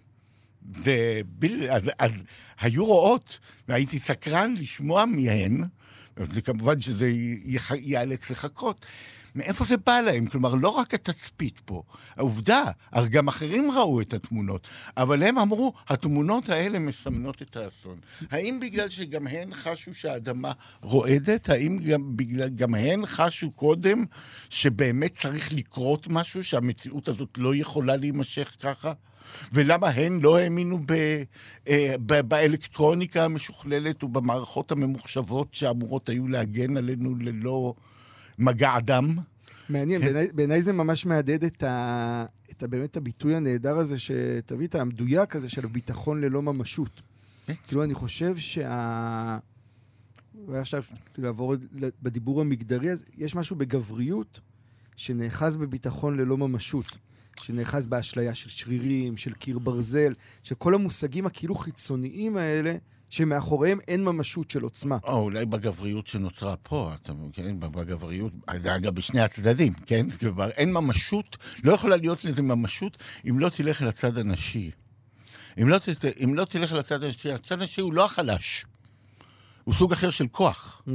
וביל, 0.71 1.71
אז, 1.71 1.91
אז 1.99 2.13
היו 2.61 2.85
רואות, 2.85 3.39
והייתי 3.69 3.99
סקרן 3.99 4.55
לשמוע 4.59 5.05
מהן, 5.05 5.65
וכמובן 6.17 6.81
שזה 6.81 7.11
ייאלץ 7.81 8.31
לחכות. 8.31 8.87
מאיפה 9.35 9.65
זה 9.65 9.77
בא 9.77 10.01
להם? 10.01 10.27
כלומר, 10.27 10.55
לא 10.55 10.69
רק 10.69 10.95
התצפית 10.95 11.61
פה. 11.65 11.83
העובדה, 12.17 12.65
הרי 12.93 13.09
גם 13.09 13.29
אחרים 13.29 13.71
ראו 13.71 14.01
את 14.01 14.15
התמונות, 14.15 14.69
אבל 14.97 15.23
הם 15.23 15.39
אמרו, 15.39 15.73
התמונות 15.89 16.49
האלה 16.49 16.79
מסמנות 16.79 17.43
את 17.43 17.57
האסון. 17.57 17.99
האם 18.31 18.61
בגלל 18.61 18.89
שגם 18.89 19.27
הן 19.27 19.55
חשו 19.55 19.95
שהאדמה 19.95 20.53
רועדת? 20.83 21.49
האם 21.49 21.79
גם, 21.79 22.17
בגלל, 22.17 22.49
גם 22.49 22.75
הן 22.75 23.07
חשו 23.07 23.51
קודם 23.51 24.05
שבאמת 24.51 25.13
צריך 25.13 25.53
לקרות 25.53 26.07
משהו, 26.11 26.45
שהמציאות 26.45 27.09
הזאת 27.09 27.29
לא 27.37 27.55
יכולה 27.55 27.97
להימשך 27.97 28.57
ככה? 28.61 28.93
ולמה 29.53 29.89
הן 29.89 30.21
לא 30.23 30.39
האמינו 30.39 30.79
ב, 30.87 30.93
אה, 31.69 31.95
ב, 32.07 32.21
באלקטרוניקה 32.21 33.25
המשוכללת 33.25 34.05
ובמערכות 34.05 34.73
הממוחשבות 34.73 35.55
שאמורות 35.55 36.09
היו 36.09 36.29
להגן 36.29 36.77
עלינו 36.77 37.15
ללא 37.17 37.75
מגע 38.43 38.77
אדם? 38.79 39.17
מעניין, 39.69 40.01
כן. 40.01 40.07
בעיניי, 40.07 40.29
בעיני 40.33 40.63
זה 40.63 40.73
ממש 40.73 41.07
מהדהד 41.07 41.45
את, 41.45 41.63
ה, 41.63 42.25
את 42.51 42.63
ה, 42.63 42.67
באמת 42.67 42.97
הביטוי 42.97 43.35
הנהדר 43.35 43.77
הזה, 43.77 43.99
שתביא 43.99 44.67
את 44.67 44.75
המדויק 44.75 45.37
הזה 45.37 45.49
של 45.49 45.67
ביטחון 45.67 46.21
ללא 46.21 46.43
ממשות. 46.43 47.03
כן. 47.47 47.53
כאילו, 47.67 47.85
אני 47.85 47.95
חושב 47.95 48.37
שה... 48.37 49.39
ועכשיו 50.49 50.83
לעבור 51.19 51.55
בדיבור 52.03 52.41
המגדרי, 52.41 52.91
אז 52.91 53.05
יש 53.19 53.35
משהו 53.35 53.57
בגבריות 53.57 54.41
שנאחז 54.97 55.57
בביטחון 55.57 56.17
ללא 56.17 56.39
ממשות. 56.39 56.99
שנאחז 57.43 57.87
באשליה 57.87 58.35
של 58.35 58.51
שרירים, 58.51 59.17
של 59.17 59.33
קיר 59.33 59.59
ברזל, 59.59 60.13
של 60.43 60.55
כל 60.55 60.75
המושגים 60.75 61.27
הכאילו 61.27 61.55
חיצוניים 61.55 62.37
האלה, 62.37 62.75
שמאחוריהם 63.13 63.79
אין 63.89 64.05
ממשות 64.05 64.51
של 64.51 64.63
עוצמה. 64.63 64.99
או 65.05 65.19
אולי 65.19 65.47
בגבריות 65.47 66.07
שנוצרה 66.07 66.57
פה, 66.57 66.93
אתה 67.03 67.13
מבין? 67.13 67.61
בגבריות, 67.61 68.33
אגב, 68.47 68.95
בשני 68.95 69.21
הצדדים, 69.21 69.73
כן? 69.87 70.11
כלומר, 70.11 70.51
אין 70.51 70.73
ממשות, 70.73 71.37
לא 71.65 71.73
יכולה 71.73 71.97
להיות 71.97 72.25
לזה 72.25 72.43
ממשות 72.43 72.97
אם 73.29 73.39
לא 73.39 73.49
תלך 73.49 73.83
לצד 73.83 74.19
הנשי. 74.19 74.71
אם 75.63 75.69
לא, 75.69 75.79
אם 76.25 76.35
לא 76.35 76.45
תלך 76.45 76.73
לצד 76.73 77.03
הנשי, 77.03 77.33
הצד 77.33 77.61
הנשי 77.61 77.81
הוא 77.81 77.93
לא 77.93 78.05
החלש, 78.05 78.65
הוא 79.65 79.75
סוג 79.75 79.93
אחר 79.93 80.11
של 80.11 80.27
כוח. 80.29 80.83
Mm-hmm. 80.87 80.91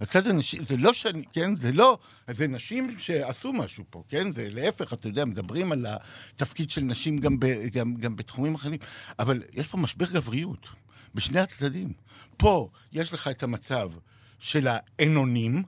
הצד 0.00 0.26
הנשי, 0.26 0.58
זה 0.68 0.76
לא 0.76 0.92
שאני, 0.92 1.22
כן, 1.32 1.56
זה 1.56 1.72
לא, 1.72 1.98
זה 2.30 2.46
נשים 2.46 2.94
שעשו 2.98 3.52
משהו 3.52 3.84
פה, 3.90 4.02
כן? 4.08 4.32
זה 4.32 4.48
להפך, 4.50 4.92
אתה 4.92 5.08
יודע, 5.08 5.24
מדברים 5.24 5.72
על 5.72 5.86
התפקיד 6.34 6.70
של 6.70 6.80
נשים 6.80 7.18
גם, 7.18 7.40
ב, 7.40 7.46
גם, 7.72 7.94
גם 7.94 8.16
בתחומים 8.16 8.54
אחרים, 8.54 8.78
אבל 9.18 9.42
יש 9.52 9.66
פה 9.66 9.78
משבר 9.78 10.06
גבריות, 10.06 10.68
בשני 11.14 11.40
הצדדים. 11.40 11.92
פה 12.36 12.68
יש 12.92 13.12
לך 13.12 13.28
את 13.28 13.42
המצב 13.42 13.90
של 14.38 14.68
האנונים, 14.70 15.62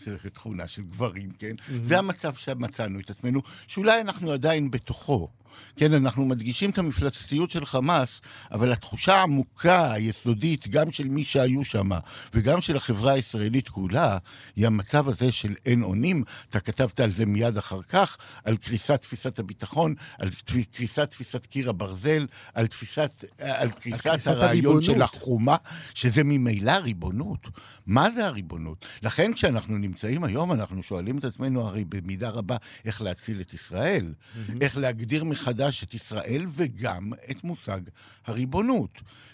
שזה 0.00 0.30
תכונה 0.30 0.68
של 0.68 0.82
גברים, 0.82 1.30
כן? 1.30 1.54
Mm-hmm. 1.58 1.72
זה 1.82 1.98
המצב 1.98 2.34
שמצאנו 2.34 3.00
את 3.00 3.10
עצמנו, 3.10 3.40
שאולי 3.66 4.00
אנחנו 4.00 4.32
עדיין 4.32 4.70
בתוכו. 4.70 5.28
כן, 5.76 5.94
אנחנו 5.94 6.24
מדגישים 6.24 6.70
את 6.70 6.78
המפלצתיות 6.78 7.50
של 7.50 7.64
חמאס, 7.64 8.20
אבל 8.52 8.72
התחושה 8.72 9.14
העמוקה, 9.14 9.92
היסודית, 9.92 10.68
גם 10.68 10.92
של 10.92 11.08
מי 11.08 11.24
שהיו 11.24 11.64
שם, 11.64 11.90
וגם 12.34 12.60
של 12.60 12.76
החברה 12.76 13.12
הישראלית 13.12 13.68
כולה, 13.68 14.18
היא 14.56 14.66
המצב 14.66 15.08
הזה 15.08 15.32
של 15.32 15.54
אין 15.66 15.82
אונים. 15.82 16.24
אתה 16.50 16.60
כתבת 16.60 17.00
על 17.00 17.10
זה 17.10 17.26
מיד 17.26 17.56
אחר 17.56 17.82
כך, 17.82 18.16
על 18.44 18.56
קריסת 18.56 19.00
תפיסת 19.02 19.38
הביטחון, 19.38 19.94
על 20.18 20.28
קריסת 20.72 21.10
תפיסת 21.10 21.46
קיר 21.46 21.70
הברזל, 21.70 22.26
על, 22.54 22.66
תפיסת, 22.66 23.24
על 23.38 23.70
קריסת 23.70 24.26
הרעיון 24.26 24.82
של 24.82 25.02
החומה, 25.02 25.56
שזה 25.94 26.24
ממילא 26.24 26.72
ריבונות. 26.72 27.48
מה 27.86 28.10
זה 28.10 28.26
הריבונות? 28.26 28.86
לכן 29.02 29.32
כשאנחנו 29.34 29.78
נמצאים 29.78 30.24
היום, 30.24 30.52
אנחנו 30.52 30.82
שואלים 30.82 31.18
את 31.18 31.24
עצמנו 31.24 31.66
הרי 31.66 31.84
במידה 31.84 32.30
רבה 32.30 32.56
איך 32.84 33.02
להציל 33.02 33.40
את 33.40 33.54
ישראל, 33.54 34.14
mm-hmm. 34.14 34.52
איך 34.60 34.76
להגדיר 34.76 35.24
מחדש 35.40 35.84
את 35.84 35.94
ישראל 35.94 36.42
וגם 36.52 37.12
את 37.30 37.44
מושג 37.44 37.80
הריבונות, 38.26 38.90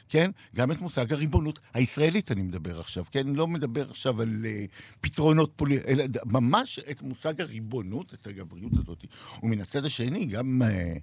כן? 0.08 0.30
גם 0.56 0.72
את 0.72 0.80
מושג 0.80 1.12
הריבונות 1.12 1.58
הישראלית 1.74 2.32
אני 2.32 2.42
מדבר 2.42 2.80
עכשיו, 2.80 3.04
כן? 3.10 3.28
אני 3.28 3.36
לא 3.36 3.46
מדבר 3.46 3.90
עכשיו 3.90 4.22
על 4.22 4.28
uh, 4.28 4.72
פתרונות 5.00 5.52
פוליטיים, 5.56 5.98
אלא 5.98 6.04
ממש 6.24 6.78
את 6.90 7.02
מושג 7.02 7.40
הריבונות, 7.40 8.14
את 8.14 8.26
הגבריות 8.26 8.72
הזאת. 8.72 9.04
ומן 9.42 9.60
הצד 9.60 9.84
השני, 9.84 10.24
גם... 10.24 10.62
Uh, 10.62 11.00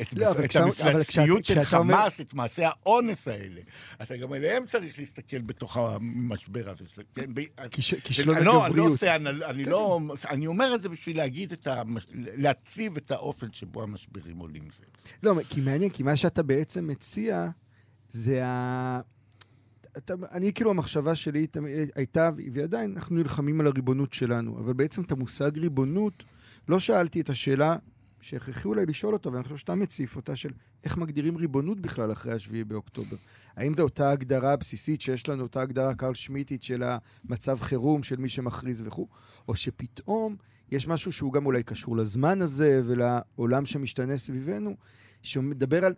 את, 0.00 0.14
לא, 0.16 0.32
את 0.44 0.56
המפלצתיות 0.56 1.44
של 1.44 1.64
חמאס. 1.64 2.20
את 2.20 2.34
מעשי 2.34 2.62
האונס 2.64 3.28
האלה. 3.28 3.60
אתה 4.02 4.16
גם 4.16 4.32
עליהם 4.32 4.66
צריך 4.66 4.98
להסתכל 4.98 5.38
בתוך 5.38 5.76
המשבר 5.76 6.70
הזה. 6.70 7.02
כן, 7.14 7.30
כישלון 8.04 8.38
לא, 8.38 8.66
הגבריות. 8.66 9.02
אני, 9.02 9.24
לא, 9.24 9.50
אני, 9.50 9.64
לא, 9.64 10.00
אני 10.30 10.46
אומר 10.46 10.74
את 10.74 10.82
זה 10.82 10.88
בשביל 10.88 11.16
להגיד 11.16 11.52
את 11.52 11.66
ה... 11.66 11.82
להציב 12.14 12.96
את 12.96 13.10
האופן 13.10 13.46
שבו 13.52 13.82
המשברים 13.82 14.38
עולים. 14.38 14.68
זה. 14.78 14.84
לא, 15.22 15.34
כי 15.48 15.60
מעניין, 15.60 15.90
כי 15.90 16.02
מה 16.02 16.16
שאתה 16.16 16.42
בעצם 16.42 16.86
מציע 16.86 17.48
זה 18.08 18.46
ה... 18.46 19.00
אתה, 19.96 20.14
אני, 20.32 20.52
כאילו, 20.52 20.70
המחשבה 20.70 21.14
שלי 21.14 21.46
הייתה, 21.94 22.30
ועדיין, 22.52 22.92
אנחנו 22.96 23.16
נלחמים 23.16 23.60
על 23.60 23.66
הריבונות 23.66 24.12
שלנו, 24.12 24.58
אבל 24.58 24.72
בעצם 24.72 25.02
את 25.02 25.12
המושג 25.12 25.58
ריבונות, 25.58 26.24
לא 26.68 26.80
שאלתי 26.80 27.20
את 27.20 27.30
השאלה 27.30 27.76
שהכרחי 28.22 28.68
אולי 28.68 28.86
לשאול 28.86 29.12
אותו, 29.14 29.32
ואני 29.32 29.44
חושב 29.44 29.56
שאתה 29.56 29.74
מציף 29.74 30.16
אותה, 30.16 30.36
של 30.36 30.50
איך 30.84 30.96
מגדירים 30.96 31.36
ריבונות 31.36 31.80
בכלל 31.80 32.12
אחרי 32.12 32.32
השביעי 32.32 32.64
באוקטובר. 32.64 33.16
האם 33.56 33.74
זו 33.74 33.82
אותה 33.82 34.10
הגדרה 34.10 34.56
בסיסית 34.56 35.00
שיש 35.00 35.28
לנו, 35.28 35.42
אותה 35.42 35.62
הגדרה 35.62 35.94
קרל 35.94 36.14
שמיטית 36.14 36.62
של 36.62 36.82
המצב 36.82 37.60
חירום, 37.60 38.02
של 38.02 38.16
מי 38.16 38.28
שמכריז 38.28 38.82
וכו', 38.86 39.08
או 39.48 39.54
שפתאום 39.54 40.36
יש 40.70 40.88
משהו 40.88 41.12
שהוא 41.12 41.32
גם 41.32 41.46
אולי 41.46 41.62
קשור 41.62 41.96
לזמן 41.96 42.42
הזה 42.42 42.80
ולעולם 42.84 43.66
שמשתנה 43.66 44.16
סביבנו, 44.16 44.76
שמדבר 45.22 45.84
על, 45.84 45.94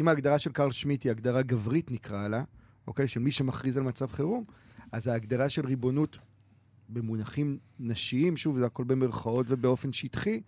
אם 0.00 0.08
ההגדרה 0.08 0.38
של 0.38 0.52
קרל 0.52 0.70
שמיט 0.70 1.04
היא 1.04 1.10
הגדרה 1.10 1.42
גברית 1.42 1.90
נקרא 1.90 2.28
לה, 2.28 2.42
אוקיי? 2.86 3.08
של 3.08 3.20
מי 3.20 3.32
שמכריז 3.32 3.76
על 3.76 3.82
מצב 3.82 4.12
חירום, 4.12 4.44
אז 4.92 5.06
ההגדרה 5.06 5.48
של 5.48 5.66
ריבונות 5.66 6.18
במונחים 6.88 7.58
נשיים, 7.78 8.36
שוב, 8.36 8.58
זה 8.58 8.66
הכל 8.66 8.84
במרכאות 8.84 9.46
ובאופן 9.48 9.92
שטחי, 9.92 10.40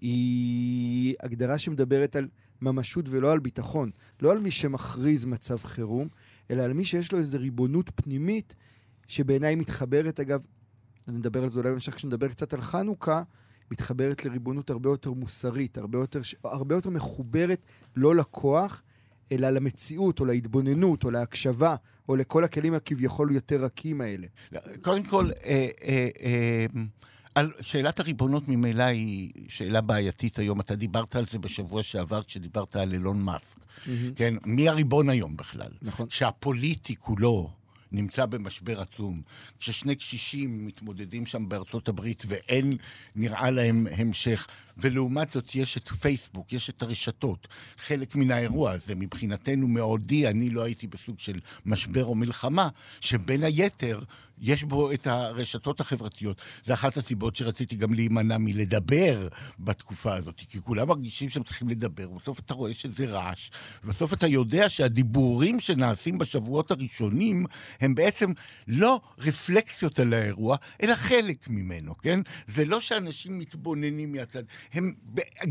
היא 0.00 1.14
הגדרה 1.22 1.58
שמדברת 1.58 2.16
על 2.16 2.28
ממשות 2.62 3.04
ולא 3.08 3.32
על 3.32 3.38
ביטחון. 3.38 3.90
לא 4.22 4.32
על 4.32 4.38
מי 4.38 4.50
שמכריז 4.50 5.24
מצב 5.24 5.56
חירום, 5.56 6.08
אלא 6.50 6.62
על 6.62 6.72
מי 6.72 6.84
שיש 6.84 7.12
לו 7.12 7.18
איזו 7.18 7.38
ריבונות 7.38 7.90
פנימית, 7.94 8.54
שבעיניי 9.08 9.54
מתחברת, 9.54 10.20
אגב, 10.20 10.46
אני 11.08 11.18
אדבר 11.18 11.42
על 11.42 11.48
זה 11.48 11.60
אולי 11.60 11.70
במשך 11.70 11.94
כשנדבר 11.94 12.28
קצת 12.28 12.54
על 12.54 12.60
חנוכה, 12.60 13.22
מתחברת 13.70 14.24
לריבונות 14.24 14.70
הרבה 14.70 14.90
יותר 14.90 15.12
מוסרית, 15.12 15.78
הרבה 15.78 15.98
יותר, 15.98 16.20
הרבה 16.44 16.74
יותר 16.74 16.90
מחוברת 16.90 17.60
לא 17.96 18.16
לכוח, 18.16 18.82
אלא 19.32 19.50
למציאות, 19.50 20.20
או 20.20 20.24
להתבוננות, 20.24 21.04
או 21.04 21.10
להקשבה, 21.10 21.76
או 22.08 22.16
לכל 22.16 22.44
הכלים 22.44 22.74
הכביכול 22.74 23.30
יותר 23.30 23.64
רכים 23.64 24.00
האלה. 24.00 24.26
קודם 24.82 25.02
כל, 25.02 25.30
אה, 25.44 25.68
אה, 25.84 26.08
אה, 26.22 26.66
על 27.34 27.52
שאלת 27.60 28.00
הריבונות 28.00 28.48
ממילא 28.48 28.82
היא 28.82 29.30
שאלה 29.48 29.80
בעייתית 29.80 30.38
היום. 30.38 30.60
אתה 30.60 30.74
דיברת 30.74 31.16
על 31.16 31.24
זה 31.32 31.38
בשבוע 31.38 31.82
שעבר 31.82 32.22
כשדיברת 32.22 32.76
על 32.76 32.92
אילון 32.92 33.22
מאסק. 33.22 33.56
Mm-hmm. 33.56 33.90
כן, 34.16 34.34
מי 34.46 34.68
הריבון 34.68 35.08
היום 35.08 35.36
בכלל? 35.36 35.70
נכון. 35.82 36.06
שהפוליטי 36.10 36.96
כולו 36.96 37.50
נמצא 37.94 38.26
במשבר 38.26 38.80
עצום, 38.80 39.22
כששני 39.58 39.94
קשישים 39.94 40.66
מתמודדים 40.66 41.26
שם 41.26 41.48
בארצות 41.48 41.88
הברית 41.88 42.22
ואין 42.26 42.76
נראה 43.16 43.50
להם 43.50 43.86
המשך, 43.96 44.46
ולעומת 44.78 45.30
זאת 45.30 45.54
יש 45.54 45.76
את 45.76 45.88
פייסבוק, 45.88 46.52
יש 46.52 46.70
את 46.70 46.82
הרשתות. 46.82 47.48
חלק 47.78 48.16
מן 48.16 48.30
האירוע 48.30 48.70
הזה 48.70 48.94
מבחינתנו 48.94 49.68
מעודי, 49.68 50.28
אני 50.28 50.50
לא 50.50 50.62
הייתי 50.62 50.86
בסוג 50.86 51.18
של 51.18 51.40
משבר 51.66 52.04
או 52.04 52.14
מלחמה, 52.14 52.68
שבין 53.00 53.44
היתר 53.44 54.00
יש 54.38 54.64
בו 54.64 54.92
את 54.92 55.06
הרשתות 55.06 55.80
החברתיות. 55.80 56.42
זה 56.64 56.74
אחת 56.74 56.96
הסיבות 56.96 57.36
שרציתי 57.36 57.76
גם 57.76 57.94
להימנע 57.94 58.38
מלדבר 58.38 59.28
בתקופה 59.58 60.14
הזאת, 60.14 60.34
כי 60.48 60.60
כולם 60.60 60.88
מרגישים 60.88 61.28
שהם 61.28 61.42
צריכים 61.42 61.68
לדבר, 61.68 62.10
ובסוף 62.10 62.38
אתה 62.38 62.54
רואה 62.54 62.74
שזה 62.74 63.06
רעש, 63.06 63.50
ובסוף 63.84 64.12
אתה 64.12 64.26
יודע 64.26 64.70
שהדיבורים 64.70 65.60
שנעשים 65.60 66.18
בשבועות 66.18 66.70
הראשונים 66.70 67.46
הם 67.80 67.94
בעצם 67.94 68.32
לא 68.68 69.00
רפלקסיות 69.18 69.98
על 69.98 70.14
האירוע, 70.14 70.56
אלא 70.82 70.94
חלק 70.94 71.48
ממנו, 71.48 71.98
כן? 71.98 72.20
זה 72.48 72.64
לא 72.64 72.80
שאנשים 72.80 73.38
מתבוננים 73.38 74.12
מהצד, 74.12 74.42
הם, 74.72 74.92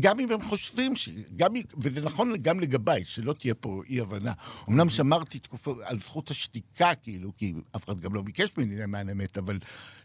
גם 0.00 0.20
אם 0.20 0.32
הם 0.32 0.42
חושבים, 0.42 0.96
ש... 0.96 1.08
גם, 1.36 1.52
וזה 1.78 2.00
נכון 2.00 2.34
גם 2.42 2.60
לגביי, 2.60 3.04
שלא 3.04 3.32
תהיה 3.32 3.54
פה 3.54 3.82
אי-הבנה. 3.88 4.32
אמנם 4.68 4.90
שמרתי 4.90 5.38
תקופה 5.38 5.74
על 5.84 5.98
זכות 5.98 6.30
השתיקה, 6.30 6.94
כאילו, 7.02 7.32
כי 7.36 7.54
אף 7.76 7.84
אחד 7.84 7.98
גם 7.98 8.14
לא 8.14 8.22
ביקש 8.22 8.48
ממני 8.58 8.73
למען 8.74 9.08
אמת, 9.08 9.38
אבל 9.38 9.58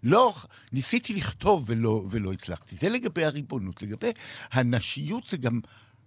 לא, 0.04 0.36
ניסיתי 0.72 1.14
לכתוב 1.14 1.64
ולא, 1.68 2.06
ולא 2.12 2.34
הצלחתי. 2.34 2.76
זה 2.76 2.90
לגבי 2.90 3.26
הריבונות. 3.26 3.82
לגבי 3.82 4.12
הנשיות 4.52 5.28
זה 5.28 5.38
גם 5.38 5.60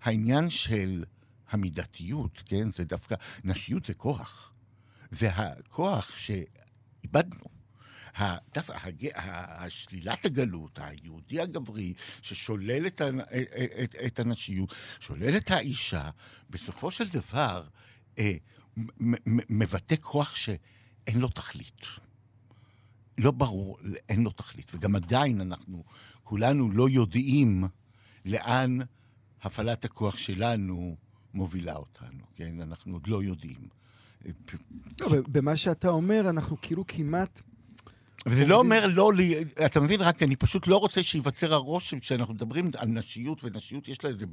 העניין 0.02 0.50
של 0.50 1.04
המידתיות, 1.50 2.42
כן? 2.46 2.70
זה 2.70 2.84
דווקא, 2.84 3.14
נשיות 3.44 3.84
זה 3.84 3.94
כוח. 3.94 4.52
זה 5.10 5.30
הכוח 5.30 6.10
שאיבדנו. 6.16 7.52
דווקא 8.54 8.78
השלילת 9.16 10.24
הגלות, 10.24 10.78
היהודי 10.82 11.40
הגברי, 11.40 11.94
ששולל 12.22 12.86
את, 12.86 13.02
את, 13.84 13.94
את 14.06 14.18
הנשיות, 14.18 14.74
שולל 15.00 15.36
את 15.36 15.50
האישה, 15.50 16.10
בסופו 16.50 16.90
של 16.90 17.08
דבר 17.08 17.68
אה, 18.18 18.32
מבטא 19.50 19.96
כוח 20.00 20.36
שאין 20.36 21.20
לו 21.20 21.28
תכלית. 21.28 21.86
לא 23.18 23.30
ברור, 23.30 23.78
אין 24.08 24.22
לו 24.22 24.30
תכלית. 24.30 24.72
וגם 24.74 24.96
עדיין 24.96 25.40
אנחנו 25.40 25.84
כולנו 26.22 26.70
לא 26.70 26.88
יודעים 26.88 27.64
לאן 28.24 28.78
הפעלת 29.42 29.84
הכוח 29.84 30.16
שלנו 30.16 30.96
מובילה 31.34 31.76
אותנו, 31.76 32.24
כן? 32.34 32.60
אנחנו 32.60 32.92
עוד 32.92 33.06
לא 33.06 33.22
יודעים. 33.22 33.68
במה 35.06 35.56
שאתה 35.56 35.88
אומר, 35.88 36.30
אנחנו 36.30 36.56
כאילו 36.62 36.84
כמעט... 36.86 37.42
וזה 38.26 38.46
לא 38.46 38.58
אומר 38.58 38.86
לא, 38.86 39.12
לי, 39.12 39.34
אתה 39.66 39.80
מבין? 39.80 40.00
רק 40.00 40.22
אני 40.22 40.36
פשוט 40.36 40.66
לא 40.66 40.76
רוצה 40.76 41.02
שייווצר 41.02 41.54
הרושם 41.54 42.00
כשאנחנו 42.00 42.34
מדברים 42.34 42.70
על 42.76 42.88
נשיות, 42.88 43.44
ונשיות 43.44 43.88
יש 43.88 44.04
לה 44.04 44.10
איזה, 44.10 44.24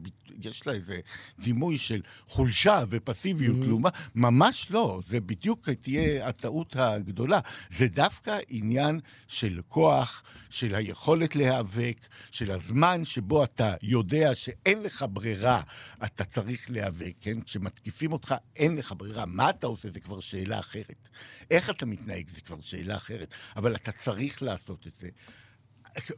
יש 0.41 0.67
לה 0.67 0.73
איזה 0.73 0.99
דימוי 1.39 1.77
של 1.77 2.01
חולשה 2.27 2.83
ופסיביות, 2.89 3.55
mm-hmm. 3.61 3.67
לעומת, 3.67 3.93
ממש 4.15 4.67
לא, 4.69 4.99
זה 5.07 5.19
בדיוק 5.19 5.69
תהיה 5.69 6.27
הטעות 6.27 6.75
הגדולה. 6.75 7.39
זה 7.71 7.87
דווקא 7.87 8.37
עניין 8.49 8.99
של 9.27 9.61
כוח, 9.67 10.23
של 10.49 10.75
היכולת 10.75 11.35
להיאבק, 11.35 12.07
של 12.31 12.51
הזמן 12.51 13.05
שבו 13.05 13.43
אתה 13.43 13.73
יודע 13.81 14.35
שאין 14.35 14.81
לך 14.81 15.05
ברירה, 15.09 15.61
אתה 16.05 16.23
צריך 16.23 16.69
להיאבק, 16.69 17.13
כן? 17.21 17.41
כשמתקיפים 17.41 18.11
אותך, 18.11 18.35
אין 18.55 18.75
לך 18.75 18.93
ברירה. 18.97 19.25
מה 19.25 19.49
אתה 19.49 19.67
עושה? 19.67 19.89
זה 19.93 19.99
כבר 19.99 20.19
שאלה 20.19 20.59
אחרת. 20.59 21.09
איך 21.51 21.69
אתה 21.69 21.85
מתנהג? 21.85 22.29
זה 22.35 22.41
כבר 22.41 22.57
שאלה 22.61 22.95
אחרת. 22.95 23.33
אבל 23.55 23.75
אתה 23.81 23.91
צריך 23.91 24.41
לעשות 24.41 24.87
את 24.87 24.95
זה. 24.95 25.09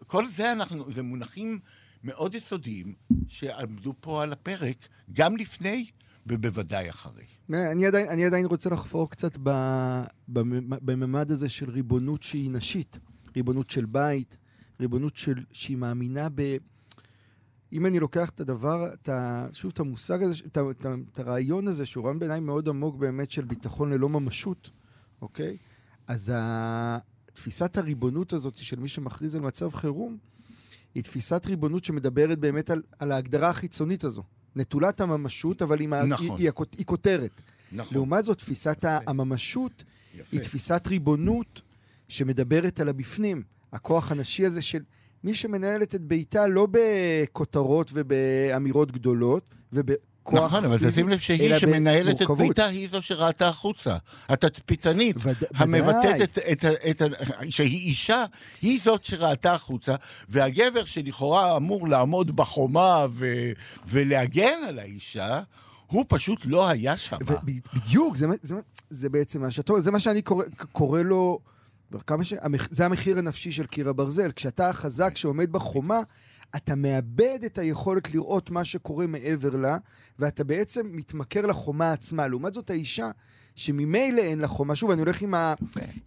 כל 0.07 0.27
זה 0.27 0.51
אנחנו, 0.51 0.93
זה 0.93 1.03
מונחים 1.03 1.59
מאוד 2.03 2.35
יסודיים 2.35 2.93
שעמדו 3.27 3.93
פה 3.99 4.23
על 4.23 4.33
הפרק, 4.33 4.87
גם 5.13 5.37
לפני 5.37 5.85
ובוודאי 6.27 6.89
אחרי. 6.89 7.25
אני 7.49 7.85
עדיין, 7.85 8.09
אני 8.09 8.25
עדיין 8.25 8.45
רוצה 8.45 8.69
לחפור 8.69 9.09
קצת 9.09 9.37
בממד 10.27 11.31
הזה 11.31 11.49
של 11.49 11.69
ריבונות 11.69 12.23
שהיא 12.23 12.51
נשית, 12.51 12.99
ריבונות 13.35 13.69
של 13.69 13.85
בית, 13.85 14.37
ריבונות 14.79 15.15
של, 15.17 15.43
שהיא 15.51 15.77
מאמינה 15.77 16.27
ב... 16.35 16.57
אם 17.73 17.85
אני 17.85 17.99
לוקח 17.99 18.29
את 18.29 18.39
הדבר, 18.39 18.93
את 18.93 19.09
ה, 19.09 19.47
שוב, 19.51 19.71
את 19.73 19.79
המושג 19.79 20.23
הזה, 20.23 20.43
את, 20.47 20.57
את, 20.57 20.85
את 21.13 21.19
הרעיון 21.19 21.67
הזה, 21.67 21.85
שהוא 21.85 22.03
רעיון 22.03 22.19
בעיניי 22.19 22.39
מאוד 22.39 22.69
עמוק 22.69 22.95
באמת 22.95 23.31
של 23.31 23.45
ביטחון 23.45 23.93
ללא 23.93 24.09
ממשות, 24.09 24.69
אוקיי? 25.21 25.57
אז 26.07 26.29
ה, 26.35 26.97
תפיסת 27.33 27.77
הריבונות 27.77 28.33
הזאת 28.33 28.57
של 28.57 28.79
מי 28.79 28.87
שמכריז 28.87 29.35
על 29.35 29.41
מצב 29.41 29.73
חירום, 29.73 30.17
היא 30.95 31.03
תפיסת 31.03 31.45
ריבונות 31.45 31.85
שמדברת 31.85 32.39
באמת 32.39 32.69
על, 32.69 32.81
על 32.99 33.11
ההגדרה 33.11 33.49
החיצונית 33.49 34.03
הזו. 34.03 34.23
נטולת 34.55 35.01
הממשות, 35.01 35.61
אבל 35.61 35.79
היא, 35.79 35.87
נכון. 35.87 36.39
היא, 36.39 36.49
היא, 36.57 36.65
היא 36.77 36.85
כותרת. 36.85 37.41
נכון. 37.71 37.97
לעומת 37.97 38.25
זאת, 38.25 38.37
תפיסת 38.37 38.77
יפה. 38.77 38.97
הממשות 39.07 39.83
יפה. 40.15 40.27
היא 40.31 40.41
תפיסת 40.41 40.87
ריבונות 40.87 41.61
שמדברת 42.07 42.79
על 42.79 42.89
הבפנים. 42.89 43.43
הכוח 43.73 44.11
הנשי 44.11 44.45
הזה 44.45 44.61
של 44.61 44.79
מי 45.23 45.35
שמנהלת 45.35 45.95
את 45.95 46.01
ביתה 46.01 46.47
לא 46.47 46.67
בכותרות 46.71 47.91
ובאמירות 47.93 48.91
גדולות, 48.91 49.55
וב... 49.73 49.91
כוח 50.23 50.43
נכון, 50.43 50.65
אבל 50.65 50.89
תשים 50.89 51.09
לב 51.09 51.19
שהיא 51.19 51.57
שמנהלת 51.57 52.21
את 52.21 52.27
ביתה 52.37 52.65
היא 52.65 52.89
זו 52.91 53.01
שראתה 53.01 53.47
החוצה. 53.47 53.97
התצפיתנית, 54.29 55.15
וד... 55.19 55.35
המבטאת 55.55 56.21
את, 56.23 56.37
את, 56.51 56.65
את, 56.65 57.01
את... 57.01 57.11
שהיא 57.49 57.87
אישה, 57.89 58.25
היא 58.61 58.79
זאת 58.83 59.05
שראתה 59.05 59.53
החוצה, 59.53 59.95
והגבר 60.29 60.85
שלכאורה 60.85 61.57
אמור 61.57 61.87
לעמוד 61.87 62.35
בחומה 62.35 63.05
ו, 63.09 63.51
ולהגן 63.85 64.59
על 64.67 64.79
האישה, 64.79 65.41
הוא 65.87 66.05
פשוט 66.07 66.41
לא 66.45 66.69
היה 66.69 66.97
שם. 66.97 67.17
בדיוק, 67.73 68.15
זה, 68.15 68.27
זה, 68.41 68.55
זה 68.89 69.09
בעצם 69.09 69.41
מה 69.41 69.51
שאתה 69.51 69.71
אומר, 69.71 69.83
זה 69.83 69.91
מה 69.91 69.99
שאני 69.99 70.21
קורא, 70.21 70.45
קורא 70.71 71.01
לו... 71.01 71.39
כמה 72.07 72.23
ש... 72.23 72.33
זה 72.69 72.85
המחיר 72.85 73.17
הנפשי 73.17 73.51
של 73.51 73.65
קיר 73.65 73.89
הברזל. 73.89 74.31
כשאתה 74.31 74.69
החזק 74.69 75.17
שעומד 75.17 75.51
בחומה, 75.51 75.99
אתה 76.55 76.75
מאבד 76.75 77.39
את 77.45 77.57
היכולת 77.57 78.13
לראות 78.13 78.51
מה 78.51 78.63
שקורה 78.63 79.07
מעבר 79.07 79.55
לה, 79.55 79.77
ואתה 80.19 80.43
בעצם 80.43 80.87
מתמכר 80.91 81.45
לחומה 81.45 81.93
עצמה. 81.93 82.27
לעומת 82.27 82.53
זאת, 82.53 82.69
האישה, 82.69 83.11
שממילא 83.55 84.21
אין 84.21 84.39
לה 84.39 84.47
חומה, 84.47 84.75
שוב, 84.75 84.91
אני 84.91 85.01
הולך 85.01 85.21
עם, 85.21 85.33
ה... 85.33 85.53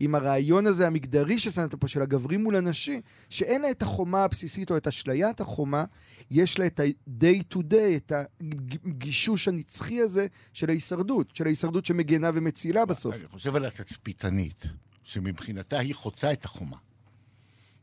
עם 0.00 0.14
הרעיון 0.14 0.66
הזה 0.66 0.86
המגדרי 0.86 1.38
ששמת 1.38 1.74
פה, 1.74 1.88
של 1.88 2.02
הגברים 2.02 2.42
מול 2.42 2.56
הנשים, 2.56 3.00
שאין 3.30 3.62
לה 3.62 3.70
את 3.70 3.82
החומה 3.82 4.24
הבסיסית 4.24 4.70
או 4.70 4.76
את 4.76 4.86
אשליית 4.86 5.40
החומה, 5.40 5.84
יש 6.30 6.58
לה 6.58 6.66
את 6.66 6.80
ה-day 6.80 7.54
to 7.54 7.56
day, 7.56 7.96
את 7.96 8.12
הגישוש 8.84 9.48
הנצחי 9.48 10.00
הזה 10.00 10.26
של 10.52 10.68
ההישרדות, 10.68 11.30
של 11.30 11.46
ההישרדות 11.46 11.86
שמגנה 11.86 12.30
ומצילה 12.34 12.84
בסוף. 12.84 13.14
אני 13.14 13.26
חושב 13.26 13.56
על 13.56 13.64
התצפיתנית. 13.64 14.66
שמבחינתה 15.04 15.78
היא 15.78 15.94
חוצה 15.94 16.32
את 16.32 16.44
החומה. 16.44 16.76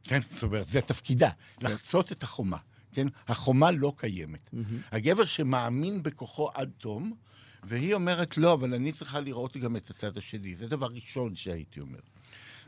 כן? 0.03 0.19
זאת 0.31 0.43
אומרת, 0.43 0.67
זה 0.67 0.81
תפקידה, 0.81 1.29
לחצות 1.61 2.11
את 2.11 2.23
החומה. 2.23 2.57
כן? 2.91 3.07
החומה 3.27 3.71
לא 3.71 3.93
קיימת. 3.97 4.49
Mm-hmm. 4.53 4.57
הגבר 4.91 5.25
שמאמין 5.25 6.03
בכוחו 6.03 6.49
עד 6.53 6.71
תום, 6.77 7.13
והיא 7.63 7.93
אומרת, 7.93 8.37
לא, 8.37 8.53
אבל 8.53 8.73
אני 8.73 8.91
צריכה 8.91 9.19
לראות 9.19 9.57
גם 9.57 9.75
את 9.75 9.89
הצד 9.89 10.17
השני. 10.17 10.55
זה 10.55 10.67
דבר 10.67 10.87
ראשון 10.87 11.35
שהייתי 11.35 11.79
אומר. 11.79 11.99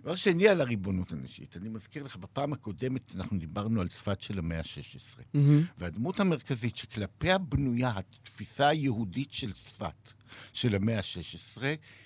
דבר 0.04 0.16
שני 0.16 0.48
על 0.48 0.62
הריבונות 0.62 1.12
הנשית, 1.12 1.58
אני 1.58 1.70
מזכיר 1.70 2.04
לך, 2.04 2.16
בפעם 2.16 2.54
הקודמת 2.54 3.16
אנחנו 3.16 3.38
דיברנו 3.40 3.82
על 3.82 3.88
צפת 3.88 4.22
של 4.22 4.40
המאה 4.40 4.60
ה-16, 4.60 5.20
mm-hmm. 5.20 5.38
והדמות 5.78 6.20
המרכזית 6.20 6.78
שכלפיה 6.78 7.38
בנויה 7.38 7.92
התפיסה 7.96 8.68
היהודית 8.68 9.34
של 9.34 9.54
צפת, 9.54 10.14
של 10.54 10.76
המאה 10.76 10.98
ה-16, 10.98 11.62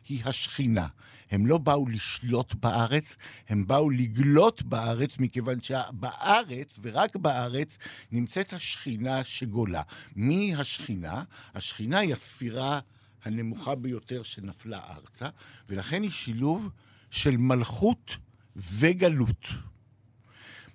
היא 0.09 0.21
השכינה. 0.25 0.87
הם 1.31 1.45
לא 1.45 1.57
באו 1.57 1.87
לשלוט 1.87 2.53
בארץ, 2.53 3.15
הם 3.49 3.67
באו 3.67 3.89
לגלות 3.89 4.63
בארץ, 4.63 5.17
מכיוון 5.19 5.61
שבארץ, 5.61 6.79
ורק 6.81 7.15
בארץ, 7.15 7.77
נמצאת 8.11 8.53
השכינה 8.53 9.23
שגולה. 9.23 9.81
מי 10.15 10.55
השכינה? 10.55 11.23
השכינה 11.53 11.99
היא 11.99 12.13
הספירה 12.13 12.79
הנמוכה 13.23 13.75
ביותר 13.75 14.23
שנפלה 14.23 14.79
ארצה, 14.89 15.29
ולכן 15.69 16.03
היא 16.03 16.11
שילוב 16.11 16.69
של 17.11 17.37
מלכות 17.37 18.17
וגלות. 18.55 19.47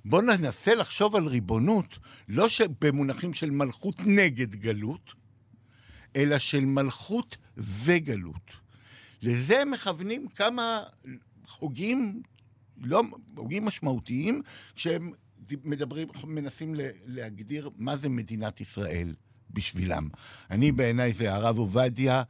בואו 0.04 0.22
ננסה 0.22 0.74
לחשוב 0.74 1.16
על 1.16 1.26
ריבונות, 1.26 1.98
לא 2.28 2.46
במונחים 2.80 3.34
של 3.34 3.50
מלכות 3.50 4.00
נגד 4.06 4.54
גלות, 4.54 5.14
אלא 6.16 6.38
של 6.38 6.64
מלכות 6.64 7.36
וגלות. 7.56 8.50
לזה 9.22 9.64
מכוונים 9.64 10.28
כמה 10.28 10.82
הוגים, 11.58 12.22
לא, 12.76 13.02
הוגים 13.36 13.64
משמעותיים, 13.64 14.42
שהם 14.74 15.12
מדברים, 15.64 16.08
מנסים 16.24 16.74
להגדיר 17.06 17.70
מה 17.76 17.96
זה 17.96 18.08
מדינת 18.08 18.60
ישראל 18.60 19.14
בשבילם. 19.50 20.08
אני 20.50 20.72
בעיניי 20.72 21.12
זה 21.12 21.34
הרב 21.34 21.58
עובדיה 21.58 22.22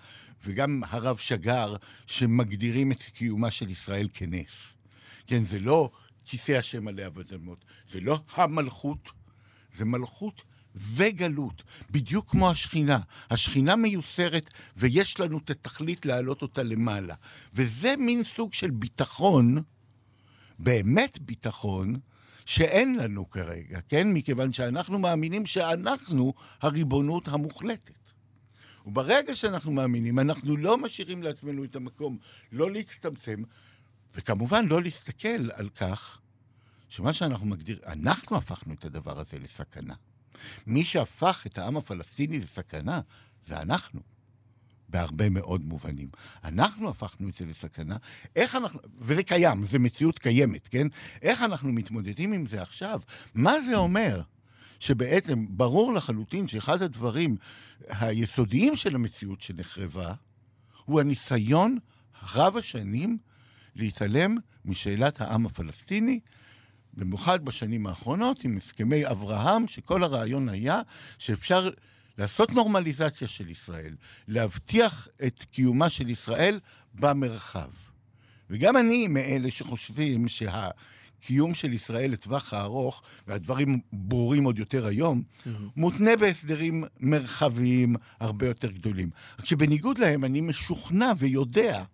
וגם 0.45 0.83
הרב 0.89 1.17
שגר, 1.17 1.77
שמגדירים 2.07 2.93
את 2.93 3.03
קיומה 3.03 3.51
של 3.51 3.71
ישראל 3.71 4.09
כנס. 4.13 4.75
כן, 5.27 5.45
זה 5.45 5.59
לא 5.59 5.91
כיסא 6.25 6.53
השם 6.53 6.89
עליה 6.89 7.09
ודמות, 7.15 7.65
זה 7.91 8.01
לא 8.01 8.19
המלכות, 8.35 9.11
זה 9.77 9.85
מלכות 9.85 10.43
וגלות, 10.75 11.63
בדיוק 11.91 12.31
כמו 12.31 12.51
השכינה. 12.51 12.99
השכינה 13.31 13.77
מיוסרת 13.77 14.51
ויש 14.77 15.21
לנו 15.21 15.39
את 15.39 15.51
התכלית 15.51 16.07
להעלות 16.07 16.43
אותה 16.43 16.63
למעלה. 16.63 17.15
וזה 17.55 17.95
מין 17.99 18.23
סוג 18.25 18.53
של 18.53 18.71
ביטחון, 18.71 19.63
באמת 20.59 21.19
ביטחון, 21.19 21.97
שאין 22.45 22.95
לנו 22.95 23.31
כרגע, 23.31 23.81
כן? 23.89 24.13
מכיוון 24.13 24.53
שאנחנו 24.53 24.99
מאמינים 24.99 25.47
שאנחנו 25.47 26.33
הריבונות 26.63 27.29
המוחלטת. 27.29 27.99
וברגע 28.87 29.37
שאנחנו 29.37 29.73
מאמינים, 29.73 30.19
אנחנו 30.19 30.57
לא 30.57 30.79
משאירים 30.79 31.23
לעצמנו 31.23 31.65
את 31.65 31.77
המקום 31.77 32.19
לא 32.53 32.71
להצטמצם, 32.71 33.43
וכמובן 34.15 34.67
לא 34.67 34.83
להסתכל 34.83 35.51
על 35.53 35.69
כך 35.69 36.21
שמה 36.89 37.13
שאנחנו 37.13 37.47
מגדיר, 37.47 37.81
אנחנו 37.87 38.37
הפכנו 38.37 38.75
את 38.75 38.85
הדבר 38.85 39.21
הזה 39.21 39.39
לסכנה. 39.39 39.95
מי 40.67 40.85
שהפך 40.85 41.43
את 41.47 41.59
העם 41.59 41.77
הפלסטיני 41.77 42.41
לסכנה 42.41 43.01
זה 43.47 43.61
אנחנו. 43.61 44.01
בהרבה 44.89 45.31
מאוד 45.31 45.65
מובנים. 45.65 46.09
אנחנו 46.45 46.89
הפכנו 46.89 47.29
את 47.29 47.35
זה 47.35 47.47
לסכנה. 47.47 47.97
איך 48.37 48.55
אנחנו, 48.55 48.81
וזה 48.99 49.23
קיים, 49.23 49.67
זו 49.67 49.81
מציאות 49.81 50.19
קיימת, 50.19 50.69
כן? 50.69 50.87
איך 51.23 51.43
אנחנו 51.43 51.73
מתמודדים 51.73 52.33
עם 52.33 52.47
זה 52.47 52.63
עכשיו? 52.63 53.01
מה 53.35 53.61
זה 53.61 53.77
אומר? 53.77 54.23
שבעצם 54.83 55.47
ברור 55.49 55.95
לחלוטין 55.95 56.49
שאחד 56.49 56.83
הדברים 56.83 57.37
היסודיים 57.89 58.77
של 58.77 58.95
המציאות 58.95 59.43
שנחרבה, 59.43 60.15
הוא 60.85 61.01
הניסיון 61.01 61.79
רב 62.35 62.57
השנים 62.57 63.19
להתעלם 63.77 64.37
משאלת 64.65 65.21
העם 65.21 65.47
הפלסטיני, 65.47 66.21
במיוחד 66.95 67.45
בשנים 67.45 67.87
האחרונות, 67.87 68.45
עם 68.45 68.57
הסכמי 68.57 69.07
אברהם, 69.07 69.69
שכל 69.69 70.05
הרעיון 70.05 70.49
היה 70.49 70.81
שאפשר 71.19 71.71
לעשות 72.19 72.53
נורמליזציה 72.53 73.29
של 73.29 73.51
ישראל, 73.51 73.97
להבטיח 74.29 75.09
את 75.27 75.45
קיומה 75.51 75.91
של 75.91 76.11
ישראל 76.11 76.61
במרחב. 76.95 77.71
וגם 78.51 78.77
אני 78.77 79.09
מאלה 79.09 79.51
שחושבים 79.51 80.29
שהקיום 81.23 81.55
של 81.55 81.73
ישראל 81.73 82.11
לטווח 82.11 82.53
הארוך, 82.53 83.03
והדברים 83.27 83.81
ברורים 83.93 84.45
עוד 84.45 84.59
יותר 84.59 84.87
היום, 84.87 85.23
mm-hmm. 85.23 85.51
מותנה 85.77 86.17
בהסדרים 86.17 86.85
מרחביים 87.01 87.97
הרבה 88.21 88.47
יותר 88.47 88.71
גדולים. 88.71 89.11
רק 89.39 89.45
שבניגוד 89.45 89.99
להם, 89.99 90.25
אני 90.25 90.41
משוכנע 90.41 91.13
ויודע 91.19 91.85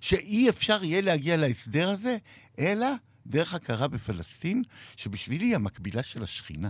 שאי 0.00 0.48
אפשר 0.48 0.84
יהיה 0.84 1.00
להגיע 1.00 1.36
להסדר 1.36 1.88
הזה, 1.88 2.16
אלא 2.58 2.86
דרך 3.26 3.54
הכרה 3.54 3.88
בפלסטין, 3.88 4.62
שבשבילי 4.96 5.44
היא 5.44 5.54
המקבילה 5.54 6.02
של 6.02 6.22
השכינה. 6.22 6.68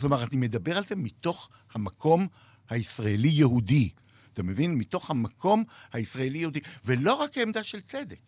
כלומר, 0.00 0.22
אני 0.22 0.36
מדבר 0.36 0.76
על 0.76 0.84
זה 0.88 0.96
מתוך 0.96 1.48
המקום 1.74 2.26
הישראלי-יהודי. 2.70 3.90
אתה 4.32 4.42
מבין? 4.42 4.74
מתוך 4.74 5.10
המקום 5.10 5.64
הישראלי-יהודי. 5.92 6.60
ולא 6.84 7.14
רק 7.14 7.34
כעמדה 7.34 7.64
של 7.64 7.80
צדק. 7.80 8.18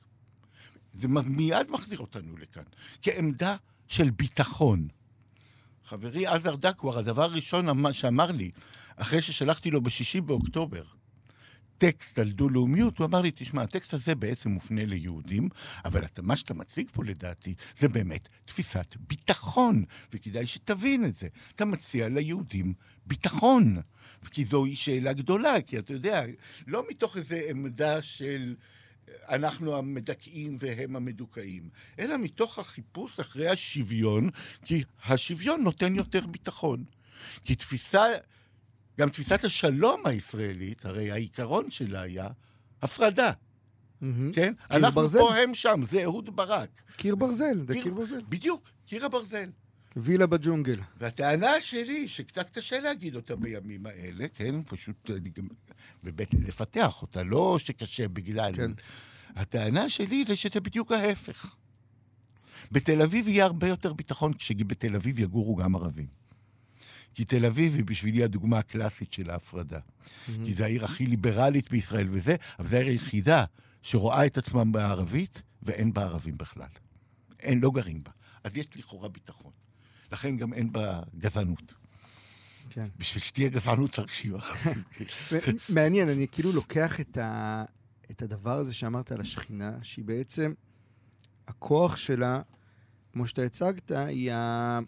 זה 1.00 1.08
מיד 1.08 1.70
מחזיר 1.70 1.98
אותנו 1.98 2.36
לכאן. 2.36 2.62
כעמדה 3.02 3.56
של 3.88 4.10
ביטחון. 4.10 4.88
חברי 5.84 6.26
עזר 6.26 6.54
דקואר, 6.54 6.98
הדבר 6.98 7.22
הראשון 7.22 7.92
שאמר 7.92 8.32
לי, 8.32 8.50
אחרי 8.96 9.22
ששלחתי 9.22 9.70
לו 9.70 9.82
בשישי 9.82 10.20
באוקטובר, 10.20 10.82
טקסט 11.78 12.18
על 12.18 12.30
דו-לאומיות, 12.30 12.98
הוא 12.98 13.06
אמר 13.06 13.20
לי, 13.20 13.30
תשמע, 13.34 13.62
הטקסט 13.62 13.94
הזה 13.94 14.14
בעצם 14.14 14.50
מופנה 14.50 14.84
ליהודים, 14.84 15.48
אבל 15.84 16.04
אתה, 16.04 16.22
מה 16.22 16.36
שאתה 16.36 16.54
מציג 16.54 16.88
פה 16.92 17.04
לדעתי, 17.04 17.54
זה 17.78 17.88
באמת 17.88 18.28
תפיסת 18.44 18.96
ביטחון, 19.08 19.84
וכדאי 20.12 20.46
שתבין 20.46 21.04
את 21.04 21.16
זה. 21.16 21.28
אתה 21.54 21.64
מציע 21.64 22.08
ליהודים 22.08 22.74
ביטחון, 23.06 23.76
כי 24.30 24.44
זוהי 24.44 24.76
שאלה 24.76 25.12
גדולה, 25.12 25.60
כי 25.60 25.78
אתה 25.78 25.92
יודע, 25.92 26.22
לא 26.66 26.84
מתוך 26.90 27.16
איזו 27.16 27.36
עמדה 27.48 28.02
של... 28.02 28.54
אנחנו 29.28 29.76
המדכאים 29.76 30.56
והם 30.60 30.96
המדוכאים, 30.96 31.68
אלא 31.98 32.16
מתוך 32.16 32.58
החיפוש 32.58 33.20
אחרי 33.20 33.48
השוויון, 33.48 34.30
כי 34.64 34.82
השוויון 35.04 35.62
נותן 35.62 35.94
יותר 35.94 36.26
ביטחון. 36.26 36.84
כי 37.44 37.54
תפיסה 37.54 38.02
גם 38.98 39.08
תפיסת 39.08 39.44
השלום 39.44 40.06
הישראלית, 40.06 40.84
הרי 40.84 41.10
העיקרון 41.10 41.70
שלה 41.70 42.00
היה 42.00 42.28
הפרדה. 42.82 43.32
Mm-hmm. 43.32 44.06
כן? 44.34 44.54
אנחנו 44.70 44.94
ברזל. 44.94 45.18
פה, 45.20 45.36
הם 45.36 45.54
שם, 45.54 45.80
זה 45.88 46.02
אהוד 46.02 46.36
ברק. 46.36 46.82
קיר 46.96 47.16
ברזל, 47.16 47.58
זה 47.66 47.74
קיר, 47.74 47.82
קיר 47.82 47.94
ברזל. 47.94 48.20
בדיוק, 48.28 48.70
קיר 48.86 49.06
הברזל. 49.06 49.50
וילה 49.96 50.26
בג'ונגל. 50.26 50.80
והטענה 51.00 51.60
שלי, 51.60 52.08
שקצת 52.08 52.50
קשה 52.50 52.80
להגיד 52.80 53.16
אותה 53.16 53.36
בימים 53.36 53.86
האלה, 53.86 54.26
כן? 54.34 54.54
פשוט 54.66 55.10
גם... 55.10 55.48
באמת 56.02 56.34
לפתח 56.34 57.02
אותה, 57.02 57.22
לא 57.22 57.58
שקשה 57.58 58.08
בגלל... 58.08 58.52
כן. 58.56 58.70
הטענה 59.36 59.88
שלי 59.88 60.24
זה 60.28 60.36
שזה 60.36 60.60
בדיוק 60.60 60.92
ההפך. 60.92 61.56
בתל 62.72 63.02
אביב 63.02 63.28
יהיה 63.28 63.44
הרבה 63.44 63.68
יותר 63.68 63.92
ביטחון 63.92 64.34
כשבתל 64.34 64.94
אביב 64.94 65.18
יגורו 65.18 65.56
גם 65.56 65.76
ערבים. 65.76 66.06
כי 67.14 67.24
תל 67.24 67.44
אביב 67.44 67.74
היא 67.74 67.84
בשבילי 67.84 68.24
הדוגמה 68.24 68.58
הקלאסית 68.58 69.12
של 69.12 69.30
ההפרדה. 69.30 69.78
Mm-hmm. 69.78 70.30
כי 70.44 70.54
זו 70.54 70.64
העיר 70.64 70.84
הכי 70.84 71.06
ליברלית 71.06 71.70
בישראל 71.70 72.06
וזה, 72.10 72.36
אבל 72.58 72.68
זו 72.68 72.76
העיר 72.76 72.88
היחידה 72.88 73.44
שרואה 73.82 74.26
את 74.26 74.38
עצמה 74.38 74.64
בערבית, 74.64 75.42
ואין 75.62 75.92
בה 75.92 76.02
ערבים 76.02 76.38
בכלל. 76.38 76.68
אין, 77.40 77.60
לא 77.60 77.70
גרים 77.70 78.02
בה. 78.02 78.10
אז 78.44 78.56
יש 78.56 78.66
לכאורה 78.76 79.08
ביטחון. 79.08 79.52
לכן 80.14 80.36
גם 80.36 80.52
אין 80.52 80.72
בה 80.72 81.00
גזענות. 81.18 81.74
כן. 82.70 82.86
בשביל 82.98 83.22
שתהיה 83.22 83.48
גזענות 83.48 83.92
צריך 83.92 84.14
שיהיו 84.14 84.36
ערבים. 84.36 84.82
מעניין, 85.76 86.08
אני 86.08 86.26
כאילו 86.32 86.52
לוקח 86.52 87.00
את, 87.00 87.18
ה... 87.18 87.64
את 88.10 88.22
הדבר 88.22 88.56
הזה 88.56 88.74
שאמרת 88.74 89.12
על 89.12 89.20
השכינה, 89.20 89.78
שהיא 89.82 90.04
בעצם, 90.04 90.52
הכוח 91.48 91.96
שלה, 91.96 92.42
כמו 93.12 93.26
שאתה 93.26 93.42
הצגת, 93.42 93.90
היא 93.90 94.32
ה... 94.32 94.78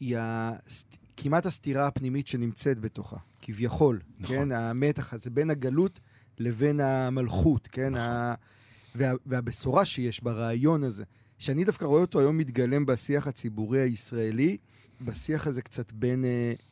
היא 0.00 0.16
הסט... 0.20 0.96
כמעט 1.16 1.46
הסתירה 1.46 1.86
הפנימית 1.86 2.28
שנמצאת 2.28 2.78
בתוכה, 2.78 3.16
כביכול, 3.42 4.00
נכון. 4.18 4.36
כן? 4.36 4.52
המתח 4.52 5.12
הזה 5.12 5.30
בין 5.30 5.50
הגלות 5.50 6.00
לבין 6.38 6.80
המלכות, 6.80 7.68
כן? 7.72 7.88
נכון. 7.88 8.00
ה... 8.00 8.34
וה... 8.94 9.12
והבשורה 9.26 9.84
שיש 9.84 10.22
ברעיון 10.22 10.84
הזה, 10.84 11.04
שאני 11.38 11.64
דווקא 11.64 11.84
רואה 11.84 12.00
אותו 12.00 12.20
היום 12.20 12.38
מתגלם 12.38 12.86
בשיח 12.86 13.26
הציבורי 13.26 13.80
הישראלי, 13.80 14.56
בשיח 15.00 15.46
הזה 15.46 15.62
קצת 15.62 15.92
בין 15.92 16.24
uh, 16.24 16.62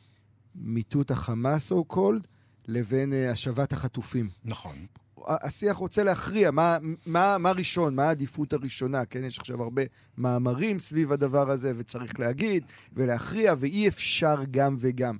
מיטוט 0.55 1.11
החמאס, 1.11 1.71
so 1.71 1.93
called, 1.93 2.27
לבין 2.67 3.13
uh, 3.13 3.31
השבת 3.31 3.73
החטופים. 3.73 4.29
נכון. 4.45 4.85
השיח 5.27 5.77
רוצה 5.77 6.03
להכריע 6.03 6.51
מה, 6.51 6.77
מה, 7.05 7.37
מה 7.37 7.51
ראשון, 7.51 7.95
מה 7.95 8.03
העדיפות 8.03 8.53
הראשונה, 8.53 9.05
כן? 9.05 9.23
יש 9.23 9.39
עכשיו 9.39 9.63
הרבה 9.63 9.81
מאמרים 10.17 10.79
סביב 10.79 11.11
הדבר 11.11 11.49
הזה, 11.49 11.73
וצריך 11.77 12.19
להגיד 12.19 12.63
ולהכריע, 12.93 13.53
ואי 13.59 13.87
אפשר 13.87 14.35
גם 14.51 14.75
וגם. 14.79 15.17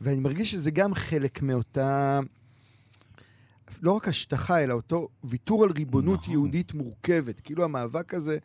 ואני 0.00 0.20
מרגיש 0.20 0.50
שזה 0.50 0.70
גם 0.70 0.94
חלק 0.94 1.42
מאותה, 1.42 2.20
לא 3.82 3.92
רק 3.92 4.08
השטחה, 4.08 4.62
אלא 4.62 4.74
אותו 4.74 5.08
ויתור 5.24 5.64
על 5.64 5.70
ריבונות 5.70 6.20
נכון. 6.20 6.32
יהודית 6.32 6.74
מורכבת. 6.74 7.40
כאילו 7.40 7.64
המאבק 7.64 8.14
הזה 8.14 8.38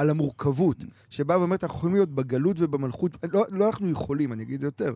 על 0.00 0.10
המורכבות, 0.10 0.84
שבא 1.10 1.32
ואומרת, 1.32 1.64
אנחנו 1.64 1.78
יכולים 1.78 1.94
להיות 1.94 2.14
בגלות 2.14 2.56
ובמלכות, 2.60 3.18
לא, 3.32 3.44
לא 3.50 3.66
אנחנו 3.66 3.90
יכולים, 3.90 4.32
אני 4.32 4.42
אגיד 4.42 4.54
את 4.54 4.60
זה 4.60 4.66
יותר. 4.66 4.94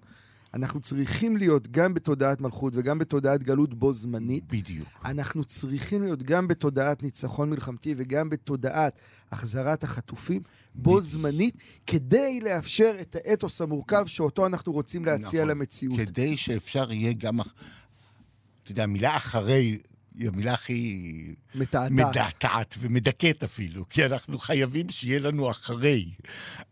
אנחנו 0.54 0.80
צריכים 0.80 1.36
להיות 1.36 1.68
גם 1.70 1.94
בתודעת 1.94 2.40
מלכות 2.40 2.72
וגם 2.76 2.98
בתודעת 2.98 3.42
גלות 3.42 3.74
בו 3.74 3.92
זמנית. 3.92 4.44
בדיוק. 4.52 4.88
אנחנו 5.04 5.44
צריכים 5.44 6.02
להיות 6.02 6.22
גם 6.22 6.48
בתודעת 6.48 7.02
ניצחון 7.02 7.50
מלחמתי 7.50 7.94
וגם 7.96 8.30
בתודעת 8.30 8.98
החזרת 9.30 9.84
החטופים 9.84 10.42
בו 10.74 10.90
בדיוק. 10.90 11.00
זמנית, 11.00 11.54
כדי 11.86 12.40
לאפשר 12.40 12.96
את 13.00 13.16
האתוס 13.16 13.60
המורכב 13.60 14.06
שאותו 14.06 14.46
אנחנו 14.46 14.72
רוצים 14.72 15.04
להציע 15.04 15.40
נכון. 15.40 15.56
למציאות. 15.56 15.96
כדי 15.96 16.36
שאפשר 16.36 16.92
יהיה 16.92 17.12
גם... 17.12 17.40
אתה 17.40 18.72
יודע, 18.72 18.82
המילה 18.82 19.16
אחרי 19.16 19.78
היא 20.18 20.28
המילה 20.28 20.52
הכי... 20.52 21.34
מתעתעת. 21.54 21.90
מדעתעת 21.90 22.74
ומדכאת 22.78 23.42
אפילו, 23.42 23.88
כי 23.88 24.06
אנחנו 24.06 24.38
חייבים 24.38 24.88
שיהיה 24.88 25.18
לנו 25.18 25.50
אחרי. 25.50 26.10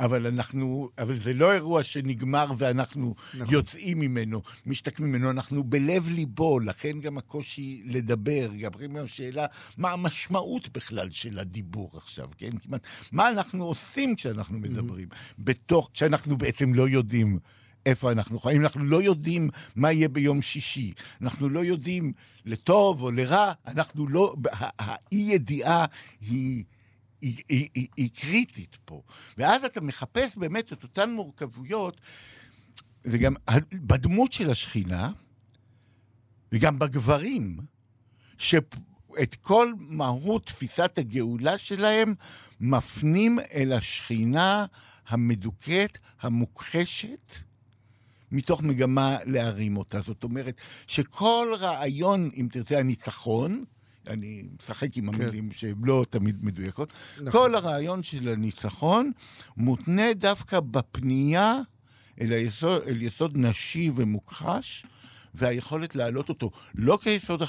אבל 0.01 0.27
אנחנו... 0.27 0.91
אבל 0.99 1.19
זה 1.19 1.35
לא 1.35 1.53
אירוע 1.53 1.83
שנגמר 1.83 2.47
ואנחנו 2.59 3.15
נכון. 3.35 3.55
יוצאים 3.55 4.01
ממנו, 4.01 4.43
משתקמים 4.67 5.13
ממנו, 5.13 5.31
אנחנו 5.31 5.65
בלב 5.65 6.09
ליבו, 6.09 6.61
לכן 6.61 7.01
גם 7.01 7.19
הקושי 7.19 7.83
לדבר. 7.87 8.49
גם 8.61 8.71
השאלה, 9.05 9.47
מה 9.77 9.93
המשמעות 9.93 10.69
בכלל 10.69 11.11
של 11.11 11.39
הדיבור 11.39 11.91
עכשיו, 11.95 12.29
כן? 12.39 12.51
כמעט, 12.59 12.87
מה 13.13 13.29
אנחנו 13.29 13.65
עושים 13.65 14.17
כשאנחנו 14.17 14.59
מדברים? 14.59 15.09
בתוך, 15.39 15.91
כשאנחנו 15.95 16.39
בעצם 16.39 16.75
לא 16.75 16.89
יודעים 16.89 17.39
איפה 17.87 18.13
אנחנו 18.13 18.39
חיים, 18.39 18.63
אנחנו 18.63 18.85
לא 18.85 19.03
יודעים 19.03 19.51
מה 19.77 19.93
יהיה 19.93 20.09
ביום 20.09 20.43
שישי, 20.43 20.93
אנחנו 21.21 21.49
לא 21.49 21.65
יודעים 21.65 22.13
לטוב 22.45 23.03
או 23.03 23.11
לרע, 23.11 23.53
אנחנו 23.67 24.09
לא, 24.09 24.35
האי-ידיעה 24.79 25.85
היא... 26.21 26.65
היא, 27.23 27.43
היא, 27.49 27.69
היא, 27.75 27.87
היא 27.97 28.11
קריטית 28.15 28.79
פה. 28.85 29.03
ואז 29.39 29.65
אתה 29.65 29.81
מחפש 29.81 30.37
באמת 30.37 30.73
את 30.73 30.83
אותן 30.83 31.11
מורכבויות, 31.11 32.01
וגם 33.05 33.35
בדמות 33.73 34.33
של 34.33 34.51
השכינה, 34.51 35.13
וגם 36.53 36.79
בגברים, 36.79 37.59
שאת 38.39 39.35
כל 39.41 39.73
מהות 39.79 40.47
תפיסת 40.47 40.99
הגאולה 40.99 41.59
שלהם 41.59 42.15
מפנים 42.61 43.39
אל 43.53 43.73
השכינה 43.73 44.67
המדוכאת, 45.09 45.99
המוכחשת, 46.21 47.37
מתוך 48.33 48.63
מגמה 48.63 49.17
להרים 49.27 49.77
אותה. 49.77 50.01
זאת 50.01 50.25
אומרת, 50.25 50.61
שכל 50.87 51.49
רעיון, 51.59 52.31
אם 52.37 52.49
תרצה, 52.53 52.79
הניצחון, 52.79 53.65
אני 54.07 54.43
משחק 54.63 54.97
עם 54.97 55.13
כן. 55.13 55.23
המילים 55.23 55.49
כן. 55.49 55.55
שהן 55.55 55.75
לא 55.85 56.05
תמיד 56.11 56.45
מדויקות, 56.45 56.93
נכון. 57.15 57.31
כל 57.33 57.55
הרעיון 57.55 58.03
של 58.03 58.29
הניצחון 58.29 59.13
מותנה 59.57 60.15
דווקא 60.15 60.61
בפנייה 60.61 61.59
אל, 62.21 62.33
היסוד, 62.33 62.83
אל 62.87 63.03
יסוד 63.03 63.37
נשי 63.37 63.91
ומוכחש, 63.97 64.85
והיכולת 65.35 65.97
להעלות 65.97 66.29
אותו, 66.29 66.51
לא 66.75 66.99
כיסוד, 67.03 67.43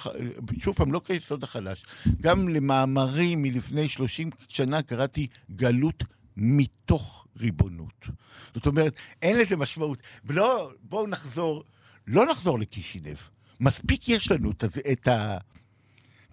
שוב 0.59 0.75
פעם, 0.75 0.93
לא 0.93 1.01
כיסוד 1.05 1.43
החלש. 1.43 1.85
גם 2.21 2.47
למאמרים 2.47 3.41
מלפני 3.41 3.89
30 3.89 4.29
שנה 4.47 4.81
קראתי 4.81 5.27
גלות 5.51 6.03
מתוך 6.37 7.27
ריבונות. 7.37 8.07
זאת 8.53 8.65
אומרת, 8.65 8.95
אין 9.21 9.37
לזה 9.37 9.57
משמעות. 9.57 10.01
ולא, 10.25 10.71
בואו 10.81 11.07
נחזור, 11.07 11.63
לא 12.07 12.25
נחזור 12.31 12.59
לקישינב. 12.59 13.17
מספיק 13.59 14.09
יש 14.09 14.31
לנו 14.31 14.51
את, 14.51 14.63
את 14.91 15.07
ה... 15.07 15.37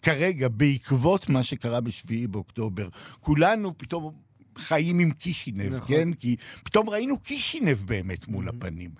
כרגע, 0.02 0.48
בעקבות 0.48 1.28
מה 1.28 1.42
שקרה 1.42 1.80
בשביעי 1.80 2.26
באוקטובר, 2.26 2.88
כולנו 3.20 3.78
פתאום 3.78 4.14
חיים 4.58 4.98
עם 4.98 5.12
קישינב, 5.12 5.74
נכון. 5.74 5.88
כן? 5.88 6.12
כי 6.12 6.36
פתאום 6.64 6.90
ראינו 6.90 7.18
קישינב 7.18 7.76
באמת 7.84 8.28
מול 8.28 8.48
mm-hmm. 8.48 8.56
הפנים. 8.56 8.90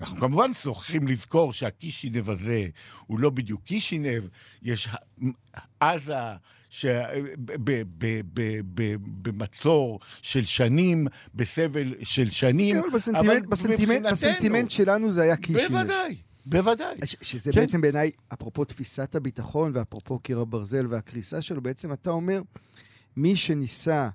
אנחנו 0.00 0.20
כמובן 0.20 0.50
צריכים 0.54 1.08
לזכור 1.08 1.52
שהקישינב 1.52 2.30
הזה 2.30 2.68
הוא 3.06 3.20
לא 3.20 3.30
בדיוק 3.30 3.62
קישינב, 3.64 4.22
יש 4.62 4.88
עזה... 5.80 6.14
במצור 9.22 10.00
של 10.22 10.44
שנים, 10.44 11.06
בסבל 11.34 11.94
של 12.02 12.30
שנים. 12.30 12.74
כן, 12.76 12.80
אבל 12.80 12.90
בסנטימנט, 12.90 13.46
בסנטימנט, 13.46 14.06
בסנטימנט 14.12 14.70
שלנו 14.70 15.10
זה 15.10 15.22
היה 15.22 15.36
קישינב. 15.36 15.68
בוודאי. 15.70 16.16
בוודאי. 16.46 16.96
ש- 17.04 17.16
שזה 17.22 17.52
כן. 17.52 17.60
בעצם 17.60 17.80
בעיניי, 17.80 18.10
אפרופו 18.32 18.64
תפיסת 18.64 19.14
הביטחון 19.14 19.72
ואפרופו 19.74 20.18
קיר 20.18 20.40
הברזל 20.40 20.86
והקריסה 20.88 21.42
שלו, 21.42 21.60
בעצם 21.60 21.92
אתה 21.92 22.10
אומר, 22.10 22.42
מי 23.16 23.36
שניסה 23.36 24.08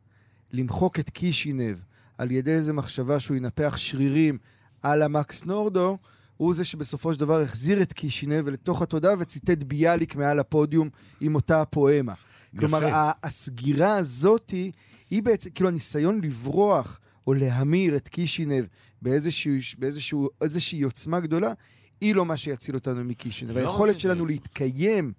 למחוק 0.53 0.99
את 0.99 1.09
קישינב 1.09 1.77
על 2.17 2.31
ידי 2.31 2.51
איזו 2.51 2.73
מחשבה 2.73 3.19
שהוא 3.19 3.37
ינפח 3.37 3.77
שרירים 3.77 4.37
על 4.83 5.01
המקס 5.01 5.45
נורדו, 5.45 5.97
הוא 6.37 6.53
זה 6.53 6.65
שבסופו 6.65 7.13
של 7.13 7.19
דבר 7.19 7.41
החזיר 7.41 7.81
את 7.81 7.93
קישינב 7.93 8.49
לתוך 8.49 8.81
התודעה 8.81 9.13
וציטט 9.19 9.63
ביאליק 9.63 10.15
מעל 10.15 10.39
הפודיום 10.39 10.89
עם 11.21 11.35
אותה 11.35 11.61
הפואמה. 11.61 12.13
כלומר, 12.59 12.79
הסגירה 13.23 13.97
הזאתי, 13.97 14.71
היא 15.09 15.23
בעצם, 15.23 15.49
כאילו 15.49 15.69
הניסיון 15.69 16.21
לברוח 16.23 16.99
או 17.27 17.33
להמיר 17.33 17.95
את 17.95 18.07
קישינב 18.07 18.65
באיזושהי 19.01 20.81
עוצמה 20.83 21.19
גדולה, 21.19 21.53
היא 22.01 22.15
לא 22.15 22.25
מה 22.25 22.37
שיציל 22.37 22.75
אותנו 22.75 23.03
מקישינב. 23.03 23.51
לא 23.51 23.59
היכולת 23.59 23.99
שלנו 23.99 24.25
להתקיים 24.25 25.13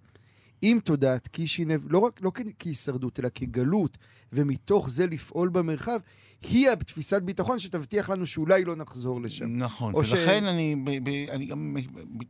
עם 0.68 0.81
תודעת 0.81 1.29
קישינב, 1.29 1.81
לא 1.92 1.98
רק, 1.98 2.20
לא 2.22 2.33
כהישרדות, 2.59 3.20
אלא 3.20 3.29
כגלות, 3.35 3.98
ומתוך 4.33 4.90
זה 4.90 5.07
לפעול 5.07 5.48
במרחב, 5.48 5.98
היא 6.42 6.70
התפיסת 6.70 7.22
ביטחון 7.22 7.59
שתבטיח 7.59 8.11
לנו 8.11 8.26
שאולי 8.26 8.64
לא 8.64 8.76
נחזור 8.76 9.20
לשם. 9.20 9.59
נכון, 9.59 9.94
ולכן 9.94 10.44
ש... 10.44 10.48
אני, 10.48 10.76
ב, 10.85 10.90
ב, 10.90 11.09
אני 11.31 11.46
גם, 11.46 11.76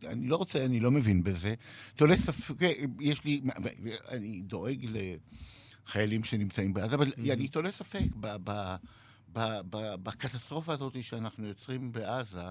אני 0.04 0.28
לא 0.28 0.36
רוצה, 0.36 0.64
אני 0.64 0.80
לא 0.80 0.90
מבין 0.90 1.22
בזה. 1.22 1.54
תולה 1.96 2.16
ספק, 2.16 2.54
יש 3.00 3.24
לי, 3.24 3.40
אני 4.08 4.40
דואג 4.40 4.86
לחיילים 5.86 6.24
שנמצאים 6.24 6.74
בעזה, 6.74 6.94
אבל 6.94 7.08
mm-hmm. 7.08 7.32
אני 7.32 7.48
תולה 7.48 7.72
ספק 7.72 8.04
בקטסטרופה 10.02 10.72
הזאת 10.72 11.02
שאנחנו 11.02 11.46
יוצרים 11.46 11.92
בעזה. 11.92 12.48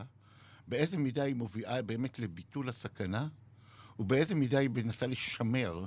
באיזה 0.68 0.98
מידה 0.98 1.24
היא 1.24 1.36
מובילה 1.36 1.82
באמת 1.82 2.20
לביטול 2.20 2.70
הסכנה, 2.70 3.28
ובאיזה 4.00 4.36
מידה 4.36 4.60
היא 4.60 4.70
מנסה 4.70 5.08
לשמר 5.08 5.86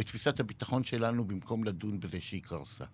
את 0.00 0.06
תפיסת 0.06 0.40
הביטחון 0.40 0.84
שלנו 0.84 1.24
במקום 1.24 1.64
לדון 1.64 2.00
בזה 2.00 2.20
שהיא 2.20 2.42
קרסה. 2.42 2.84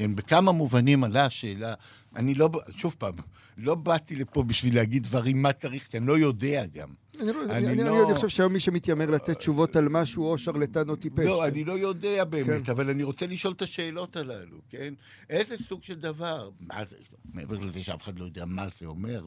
כן, 0.00 0.14
בכמה 0.14 0.52
מובנים 0.52 1.04
עלה 1.04 1.24
השאלה, 1.24 1.74
אני 2.16 2.34
לא, 2.34 2.50
שוב 2.76 2.94
פעם, 2.98 3.14
לא 3.56 3.74
באתי 3.74 4.16
לפה 4.16 4.42
בשביל 4.42 4.74
להגיד 4.74 5.02
דברים 5.02 5.42
מה 5.42 5.52
צריך, 5.52 5.86
כי 5.86 5.96
אני 5.96 6.06
לא 6.06 6.18
יודע 6.18 6.66
גם. 6.66 6.88
אני, 7.20 7.32
לא, 7.32 7.42
אני, 7.44 7.66
אני, 7.66 7.84
לא... 7.84 8.06
אני 8.06 8.14
חושב 8.14 8.28
שהיום 8.28 8.52
מי 8.52 8.60
שמתיימר 8.60 9.10
לתת 9.10 9.38
תשובות 9.38 9.76
על 9.76 9.88
משהו 9.88 10.24
או 10.24 10.38
שרלטן 10.38 10.88
או 10.88 10.96
טיפש. 10.96 11.26
לא, 11.26 11.46
אני 11.46 11.64
לא 11.64 11.78
יודע 11.78 12.24
באמת, 12.24 12.66
כן. 12.66 12.72
אבל 12.72 12.90
אני 12.90 13.02
רוצה 13.02 13.26
לשאול 13.26 13.54
את 13.54 13.62
השאלות 13.62 14.16
הללו, 14.16 14.58
כן? 14.70 14.94
איזה 15.30 15.56
סוג 15.68 15.82
של 15.82 16.00
דבר, 16.00 16.50
מה 16.60 16.84
זה, 16.84 16.96
מעבר 17.34 17.58
לזה 17.58 17.82
שאף 17.82 18.02
אחד 18.02 18.18
לא 18.18 18.24
יודע 18.24 18.44
מה 18.44 18.66
זה 18.80 18.86
אומר, 18.86 19.24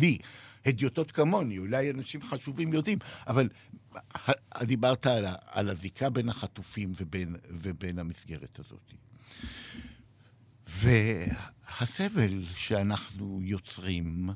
לי, 0.00 0.18
הדיוטות 0.66 1.10
כמוני, 1.10 1.58
אולי 1.58 1.90
אנשים 1.90 2.22
חשובים 2.22 2.72
יודעים, 2.72 2.98
אבל 3.26 3.48
דיברת 4.62 5.06
על, 5.06 5.24
על 5.46 5.68
הזיקה 5.68 6.10
בין 6.10 6.28
החטופים 6.28 6.92
ובין, 7.00 7.36
ובין 7.50 7.98
המסגרת 7.98 8.58
הזאת. 8.58 8.92
והסבל 10.66 12.44
שאנחנו 12.54 13.40
יוצרים, 13.42 14.30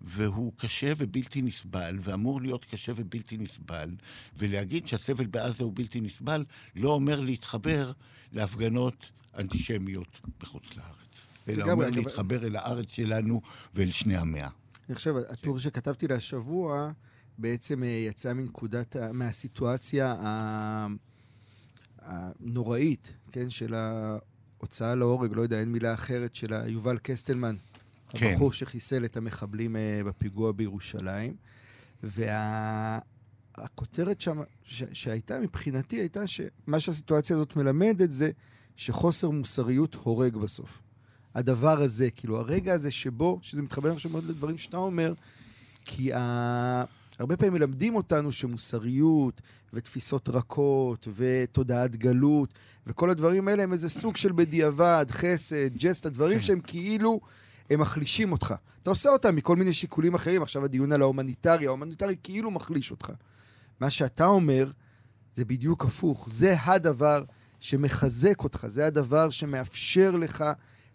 והוא 0.00 0.52
קשה 0.56 0.92
ובלתי 0.96 1.42
נסבל, 1.42 1.98
ואמור 2.00 2.40
להיות 2.40 2.64
קשה 2.64 2.92
ובלתי 2.96 3.36
נסבל, 3.36 3.90
ולהגיד 4.38 4.88
שהסבל 4.88 5.26
בעזה 5.26 5.64
הוא 5.64 5.72
בלתי 5.74 6.00
נסבל, 6.00 6.44
לא 6.76 6.88
אומר 6.88 7.20
להתחבר 7.20 7.92
להפגנות 8.32 9.10
אנטישמיות 9.38 10.20
בחוץ 10.40 10.76
לארץ. 10.76 11.26
אלא 11.48 11.72
אומר 11.72 11.90
להתחבר 11.90 12.46
אל 12.46 12.56
הארץ 12.56 12.90
שלנו 12.90 13.40
ואל 13.74 13.90
שני 13.90 14.16
המאה. 14.16 14.48
אני 14.88 14.94
חושב, 14.94 15.14
הטור 15.16 15.58
שכתבתי 15.58 16.08
להשבוע 16.08 16.90
בעצם 17.38 17.82
אה, 17.82 17.88
יצא 17.88 18.32
מנקודת, 18.32 18.96
מהסיטואציה 19.12 20.14
הנוראית, 21.98 23.12
כן, 23.32 23.50
של 23.50 23.74
הוצאה 24.60 24.94
להורג, 24.94 25.32
לא 25.32 25.42
יודע, 25.42 25.60
אין 25.60 25.72
מילה 25.72 25.94
אחרת, 25.94 26.34
של 26.34 26.52
יובל 26.66 26.98
קסטלמן, 27.02 27.56
כן. 28.08 28.30
הבחור 28.32 28.52
שחיסל 28.52 29.04
את 29.04 29.16
המחבלים 29.16 29.76
uh, 29.76 29.78
בפיגוע 30.06 30.52
בירושלים. 30.52 31.34
והכותרת 33.58 34.20
שם, 34.20 34.40
ש- 34.64 34.82
שהייתה 34.92 35.40
מבחינתי, 35.40 35.96
הייתה 35.96 36.26
שמה 36.26 36.80
שהסיטואציה 36.80 37.36
הזאת 37.36 37.56
מלמדת 37.56 38.12
זה 38.12 38.30
שחוסר 38.76 39.30
מוסריות 39.30 39.94
הורג 39.94 40.36
בסוף. 40.36 40.82
הדבר 41.34 41.80
הזה, 41.80 42.10
כאילו, 42.10 42.38
הרגע 42.38 42.74
הזה 42.74 42.90
שבו, 42.90 43.38
שזה 43.42 43.62
מתחבר 43.62 43.92
עכשיו 43.92 44.10
מאוד 44.10 44.24
לדברים 44.24 44.58
שאתה 44.58 44.76
אומר, 44.76 45.14
כי 45.84 46.12
ה... 46.14 46.84
הרבה 47.20 47.36
פעמים 47.36 47.52
מלמדים 47.52 47.96
אותנו 47.96 48.32
שמוסריות 48.32 49.40
ותפיסות 49.72 50.28
רכות 50.28 51.08
ותודעת 51.14 51.96
גלות 51.96 52.54
וכל 52.86 53.10
הדברים 53.10 53.48
האלה 53.48 53.62
הם 53.62 53.72
איזה 53.72 53.88
סוג 53.88 54.16
של 54.16 54.32
בדיעבד, 54.32 55.06
חסד, 55.10 55.76
ג'סטה, 55.76 56.06
הדברים 56.06 56.38
כן. 56.38 56.44
שהם 56.44 56.60
כאילו, 56.60 57.20
הם 57.70 57.80
מחלישים 57.80 58.32
אותך. 58.32 58.54
אתה 58.82 58.90
עושה 58.90 59.08
אותם 59.08 59.36
מכל 59.36 59.56
מיני 59.56 59.72
שיקולים 59.72 60.14
אחרים, 60.14 60.42
עכשיו 60.42 60.64
הדיון 60.64 60.92
על 60.92 61.02
ההומניטרי, 61.02 61.66
ההומניטרי 61.66 62.16
כאילו 62.22 62.50
מחליש 62.50 62.90
אותך. 62.90 63.12
מה 63.80 63.90
שאתה 63.90 64.26
אומר 64.26 64.70
זה 65.34 65.44
בדיוק 65.44 65.84
הפוך, 65.84 66.28
זה 66.30 66.54
הדבר 66.62 67.24
שמחזק 67.60 68.44
אותך, 68.44 68.66
זה 68.68 68.86
הדבר 68.86 69.30
שמאפשר 69.30 70.16
לך 70.16 70.44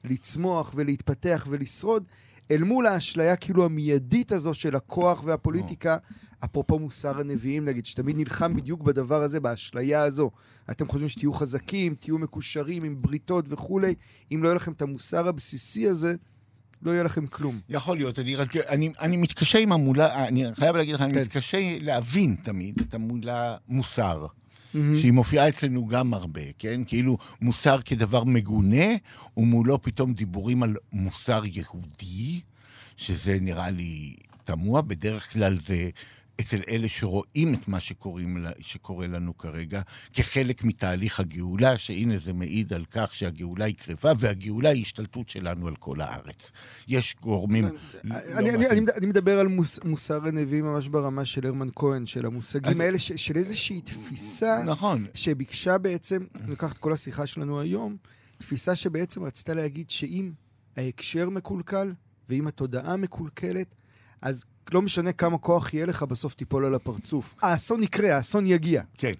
לצמוח 0.03 0.71
ולהתפתח 0.75 1.47
ולשרוד, 1.49 2.03
אל 2.51 2.63
מול 2.63 2.85
האשליה 2.87 3.35
כאילו 3.35 3.65
המיידית 3.65 4.31
הזו 4.31 4.53
של 4.53 4.75
הכוח 4.75 5.23
והפוליטיקה, 5.23 5.97
אפרופו 6.45 6.79
מוסר 6.79 7.19
הנביאים 7.19 7.65
נגיד, 7.65 7.85
שתמיד 7.85 8.17
נלחם 8.17 8.55
בדיוק 8.55 8.81
בדבר 8.81 9.21
הזה, 9.21 9.39
באשליה 9.39 10.03
הזו. 10.03 10.31
אתם 10.71 10.87
חושבים 10.87 11.09
שתהיו 11.09 11.33
חזקים, 11.33 11.95
תהיו 11.95 12.17
מקושרים 12.17 12.83
עם 12.83 13.01
בריתות 13.01 13.45
וכולי, 13.49 13.95
אם 14.31 14.43
לא 14.43 14.47
יהיה 14.47 14.55
לכם 14.55 14.71
את 14.71 14.81
המוסר 14.81 15.27
הבסיסי 15.27 15.87
הזה, 15.87 16.15
לא 16.81 16.91
יהיה 16.91 17.03
לכם 17.03 17.27
כלום. 17.27 17.59
יכול 17.69 17.97
להיות, 17.97 18.19
אני, 18.19 18.35
אני, 18.67 18.93
אני 18.99 19.17
מתקשה 19.17 19.59
עם 19.59 19.71
המולה, 19.71 20.27
אני 20.27 20.53
חייב 20.53 20.75
להגיד 20.75 20.95
לך, 20.95 21.01
כן. 21.01 21.07
אני 21.09 21.21
מתקשה 21.21 21.57
להבין 21.81 22.35
תמיד 22.43 22.81
את 22.81 22.93
המולה 22.93 23.57
מוסר. 23.67 24.25
Mm-hmm. 24.75 24.99
שהיא 25.01 25.11
מופיעה 25.11 25.49
אצלנו 25.49 25.85
גם 25.87 26.13
הרבה, 26.13 26.41
כן? 26.59 26.81
כאילו 26.87 27.17
מוסר 27.41 27.81
כדבר 27.85 28.23
מגונה, 28.23 28.85
ומולו 29.37 29.81
פתאום 29.81 30.13
דיבורים 30.13 30.63
על 30.63 30.75
מוסר 30.93 31.41
יהודי, 31.45 32.39
שזה 32.97 33.37
נראה 33.41 33.69
לי 33.69 34.15
תמוה, 34.43 34.81
בדרך 34.81 35.33
כלל 35.33 35.57
זה 35.67 35.89
אצל 36.41 36.61
אלה 36.69 36.89
שרואים 36.89 37.53
את 37.53 37.67
מה 37.67 37.79
שקוראים, 37.79 38.45
שקורה 38.59 39.07
לנו 39.07 39.37
כרגע, 39.37 39.81
כחלק 40.13 40.63
מתהליך 40.63 41.19
הגאולה, 41.19 41.77
שהנה 41.77 42.17
זה 42.17 42.33
מעיד 42.33 42.73
על 42.73 42.85
כך 42.91 43.13
שהגאולה 43.13 43.65
היא 43.65 43.75
קרבה, 43.75 44.13
והגאולה 44.19 44.69
היא 44.69 44.81
השתלטות 44.81 45.29
שלנו 45.29 45.67
על 45.67 45.75
כל 45.75 46.01
הארץ. 46.01 46.51
יש 46.87 47.15
גורמים... 47.21 47.65
אני, 47.65 47.71
לא 48.11 48.37
אני, 48.37 48.67
אני, 48.67 48.81
אני 48.97 49.05
מדבר 49.05 49.39
על 49.39 49.47
מוס, 49.47 49.79
מוסר 49.83 50.27
הנביאים 50.27 50.65
ממש 50.65 50.87
ברמה 50.87 51.25
של 51.25 51.45
הרמן 51.45 51.69
כהן, 51.75 52.05
של 52.05 52.25
המושגים 52.25 52.81
האלה, 52.81 52.99
של 52.99 53.37
איזושהי 53.37 53.81
תפיסה... 53.81 54.63
נכון. 54.65 55.05
שביקשה 55.13 55.77
בעצם, 55.77 56.23
ניקח 56.47 56.73
את 56.73 56.77
כל 56.77 56.93
השיחה 56.93 57.27
שלנו 57.27 57.59
היום, 57.59 57.97
תפיסה 58.37 58.75
שבעצם 58.75 59.23
רצתה 59.23 59.53
להגיד 59.53 59.89
שאם 59.89 60.31
ההקשר 60.77 61.29
מקולקל, 61.29 61.93
ואם 62.29 62.47
התודעה 62.47 62.97
מקולקלת, 62.97 63.75
אז 64.21 64.45
לא 64.73 64.81
משנה 64.81 65.11
כמה 65.11 65.37
כוח 65.37 65.73
יהיה 65.73 65.85
לך, 65.85 66.03
בסוף 66.03 66.33
תיפול 66.33 66.65
על 66.65 66.75
הפרצוף. 66.75 67.35
האסון 67.41 67.83
יקרה, 67.83 68.15
האסון 68.15 68.45
יגיע. 68.45 68.81
כן. 68.97 69.13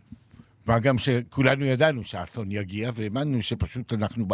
מה 0.65 0.79
גם 0.79 0.97
שכולנו 0.97 1.65
ידענו 1.65 2.03
שהאסון 2.03 2.51
יגיע, 2.51 2.91
והאמנו 2.95 3.41
שפשוט 3.41 3.93
אנחנו 3.93 4.25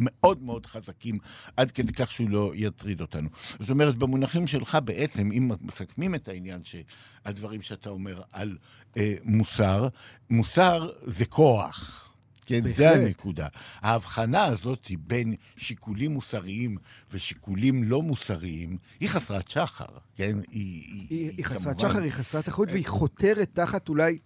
מאוד 0.00 0.42
מאוד 0.42 0.66
חזקים, 0.66 1.18
עד 1.56 1.70
כדי 1.70 1.92
כך 1.92 2.12
שהוא 2.12 2.30
לא 2.30 2.52
יטריד 2.54 3.00
אותנו. 3.00 3.28
זאת 3.60 3.70
אומרת, 3.70 3.96
במונחים 3.96 4.46
שלך 4.46 4.78
בעצם, 4.84 5.32
אם 5.32 5.50
מסכמים 5.60 6.14
את 6.14 6.28
העניין, 6.28 6.60
שהדברים 6.64 7.62
שאתה 7.62 7.90
אומר 7.90 8.22
על 8.32 8.56
אה, 8.96 9.14
מוסר, 9.24 9.88
מוסר 10.30 10.90
זה 11.06 11.26
כוח. 11.26 12.13
כן, 12.46 12.60
בהחלט. 12.62 12.76
זה 12.76 12.90
הנקודה. 12.90 13.46
ההבחנה 13.80 14.44
הזאת 14.44 14.90
בין 14.98 15.34
שיקולים 15.56 16.12
מוסריים 16.12 16.76
ושיקולים 17.12 17.84
לא 17.84 18.02
מוסריים, 18.02 18.78
היא 19.00 19.08
חסרת 19.08 19.50
שחר, 19.50 19.84
כן? 20.14 20.38
היא, 20.50 20.84
היא, 20.86 21.06
היא, 21.10 21.30
היא 21.36 21.44
חסרת 21.44 21.76
כמובן... 21.76 21.90
שחר, 21.90 22.02
היא 22.02 22.12
חסרת 22.12 22.48
אחריות, 22.48 22.70
והיא 22.72 22.86
חותרת 22.86 23.50
תחת 23.52 23.88
אולי, 23.88 24.18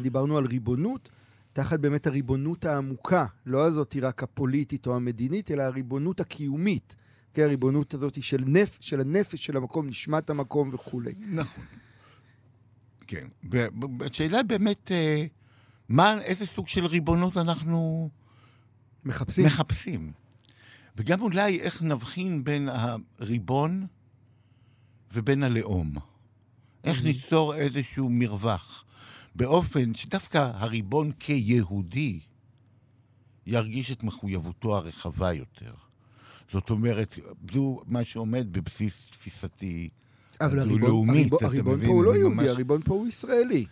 דיברנו 0.00 0.38
על 0.38 0.46
ריבונות, 0.46 1.10
תחת 1.52 1.80
באמת 1.80 2.06
הריבונות 2.06 2.64
העמוקה, 2.64 3.26
לא 3.46 3.66
הזאת 3.66 3.96
רק 4.02 4.22
הפוליטית 4.22 4.86
או 4.86 4.96
המדינית, 4.96 5.50
אלא 5.50 5.62
הריבונות 5.62 6.20
הקיומית. 6.20 6.96
כן, 7.34 7.42
הריבונות 7.42 7.94
הזאת 7.94 8.22
של, 8.22 8.40
נפ, 8.46 8.78
של 8.80 9.00
הנפש 9.00 9.46
של 9.46 9.56
המקום, 9.56 9.86
נשמת 9.86 10.30
המקום 10.30 10.70
וכולי. 10.72 11.14
נכון. 11.18 11.64
כן. 13.06 13.26
השאלה 14.06 14.42
באמת... 14.42 14.92
אה, 14.92 15.24
מה, 15.88 16.20
איזה 16.20 16.46
סוג 16.46 16.68
של 16.68 16.86
ריבונות 16.86 17.36
אנחנו 17.36 18.10
מחפשים. 19.04 19.46
מחפשים. 19.46 20.12
וגם 20.96 21.20
אולי 21.20 21.60
איך 21.60 21.82
נבחין 21.82 22.44
בין 22.44 22.68
הריבון 23.18 23.86
ובין 25.12 25.42
הלאום. 25.42 25.94
איך 26.84 27.00
mm-hmm. 27.00 27.04
ניצור 27.04 27.54
איזשהו 27.54 28.08
מרווח, 28.10 28.84
באופן 29.34 29.94
שדווקא 29.94 30.50
הריבון 30.54 31.12
כיהודי 31.12 32.20
ירגיש 33.46 33.92
את 33.92 34.02
מחויבותו 34.02 34.76
הרחבה 34.76 35.32
יותר. 35.32 35.74
זאת 36.52 36.70
אומרת, 36.70 37.18
זו 37.52 37.80
מה 37.86 38.04
שעומד 38.04 38.52
בבסיס 38.52 39.06
תפיסתי 39.10 39.88
אבל 40.40 40.58
הריבון, 40.58 41.10
הריבון, 41.10 41.38
הריבון 41.44 41.80
פה 41.80 41.86
הוא 41.86 42.04
לא 42.04 42.16
יהודי, 42.16 42.34
ממש... 42.34 42.46
הריבון 42.48 42.82
פה 42.82 42.94
הוא 42.94 43.06
ישראלי. 43.08 43.66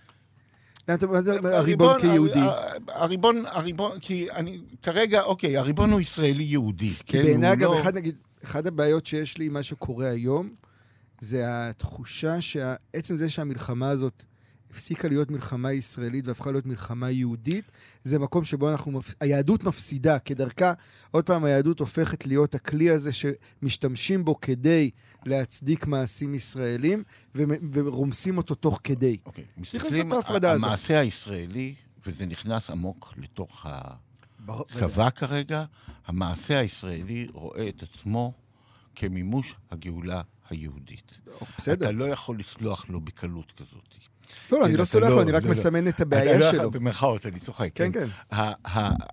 הריבון 0.88 2.00
כיהודי. 2.00 2.40
הריבון, 2.88 3.42
הריבון, 3.46 3.98
כי 4.00 4.30
אני, 4.30 4.60
כרגע, 4.82 5.22
אוקיי, 5.22 5.56
הריבון 5.56 5.90
הוא 5.90 6.00
ישראלי 6.00 6.42
יהודי. 6.42 6.90
כי 6.90 7.04
כן, 7.06 7.22
בעיניי, 7.22 7.52
אגב, 7.52 7.70
לא... 7.70 7.80
אחד, 7.80 7.96
נגיד, 7.96 8.16
אחד 8.44 8.66
הבעיות 8.66 9.06
שיש 9.06 9.38
לי 9.38 9.44
עם 9.44 9.52
מה 9.52 9.62
שקורה 9.62 10.08
היום, 10.08 10.54
זה 11.20 11.42
התחושה 11.46 12.40
שעצם 12.40 13.16
זה 13.16 13.30
שהמלחמה 13.30 13.88
הזאת 13.88 14.22
הפסיקה 14.72 15.08
להיות 15.08 15.30
מלחמה 15.30 15.72
ישראלית 15.72 16.28
והפכה 16.28 16.50
להיות 16.50 16.66
מלחמה 16.66 17.10
יהודית, 17.10 17.72
זה 18.04 18.18
מקום 18.18 18.44
שבו 18.44 18.70
אנחנו, 18.70 18.92
מפ... 18.92 19.14
היהדות 19.20 19.64
מפסידה 19.64 20.18
כדרכה. 20.18 20.72
עוד 21.10 21.26
פעם, 21.26 21.44
היהדות 21.44 21.80
הופכת 21.80 22.26
להיות 22.26 22.54
הכלי 22.54 22.90
הזה 22.90 23.10
שמשתמשים 23.12 24.24
בו 24.24 24.40
כדי 24.40 24.90
להצדיק 25.26 25.86
מעשים 25.86 26.34
ישראלים, 26.34 27.02
ו... 27.34 27.42
ורומסים 27.72 28.38
אותו 28.38 28.54
תוך 28.54 28.80
כדי. 28.84 29.16
אוקיי. 29.26 29.44
צריך 29.68 29.84
לעשות 29.84 30.06
את 30.06 30.12
ההפרדה 30.12 30.50
הזאת. 30.50 30.66
המעשה 30.66 31.00
הישראלי, 31.00 31.74
וזה 32.06 32.26
נכנס 32.26 32.70
עמוק 32.70 33.14
לתוך 33.16 33.66
הצבא 34.48 35.10
כרגע, 35.10 35.64
המעשה 36.06 36.58
הישראלי 36.58 37.26
רואה 37.32 37.68
את 37.68 37.82
עצמו 37.82 38.32
כמימוש 38.94 39.54
הגאולה 39.70 40.22
היהודית. 40.50 41.18
בסדר. 41.58 41.84
אתה 41.84 41.92
לא 41.92 42.04
יכול 42.04 42.38
לסלוח 42.38 42.88
לו 42.88 43.00
בקלות 43.00 43.52
כזאת. 43.52 44.11
לא, 44.52 44.60
לא, 44.60 44.66
אני 44.66 44.76
לא 44.76 44.84
סולח 44.84 45.08
לו, 45.08 45.16
לא, 45.16 45.22
אני 45.22 45.32
רק 45.32 45.42
לא, 45.42 45.50
מסמן 45.50 45.88
את 45.88 46.00
הבעיה 46.00 46.38
לא 46.38 46.50
שלו. 46.50 46.70
במרכאות, 46.70 47.26
אני 47.26 47.40
צוחק. 47.40 47.70
כן, 47.74 47.92
כן. 47.92 48.06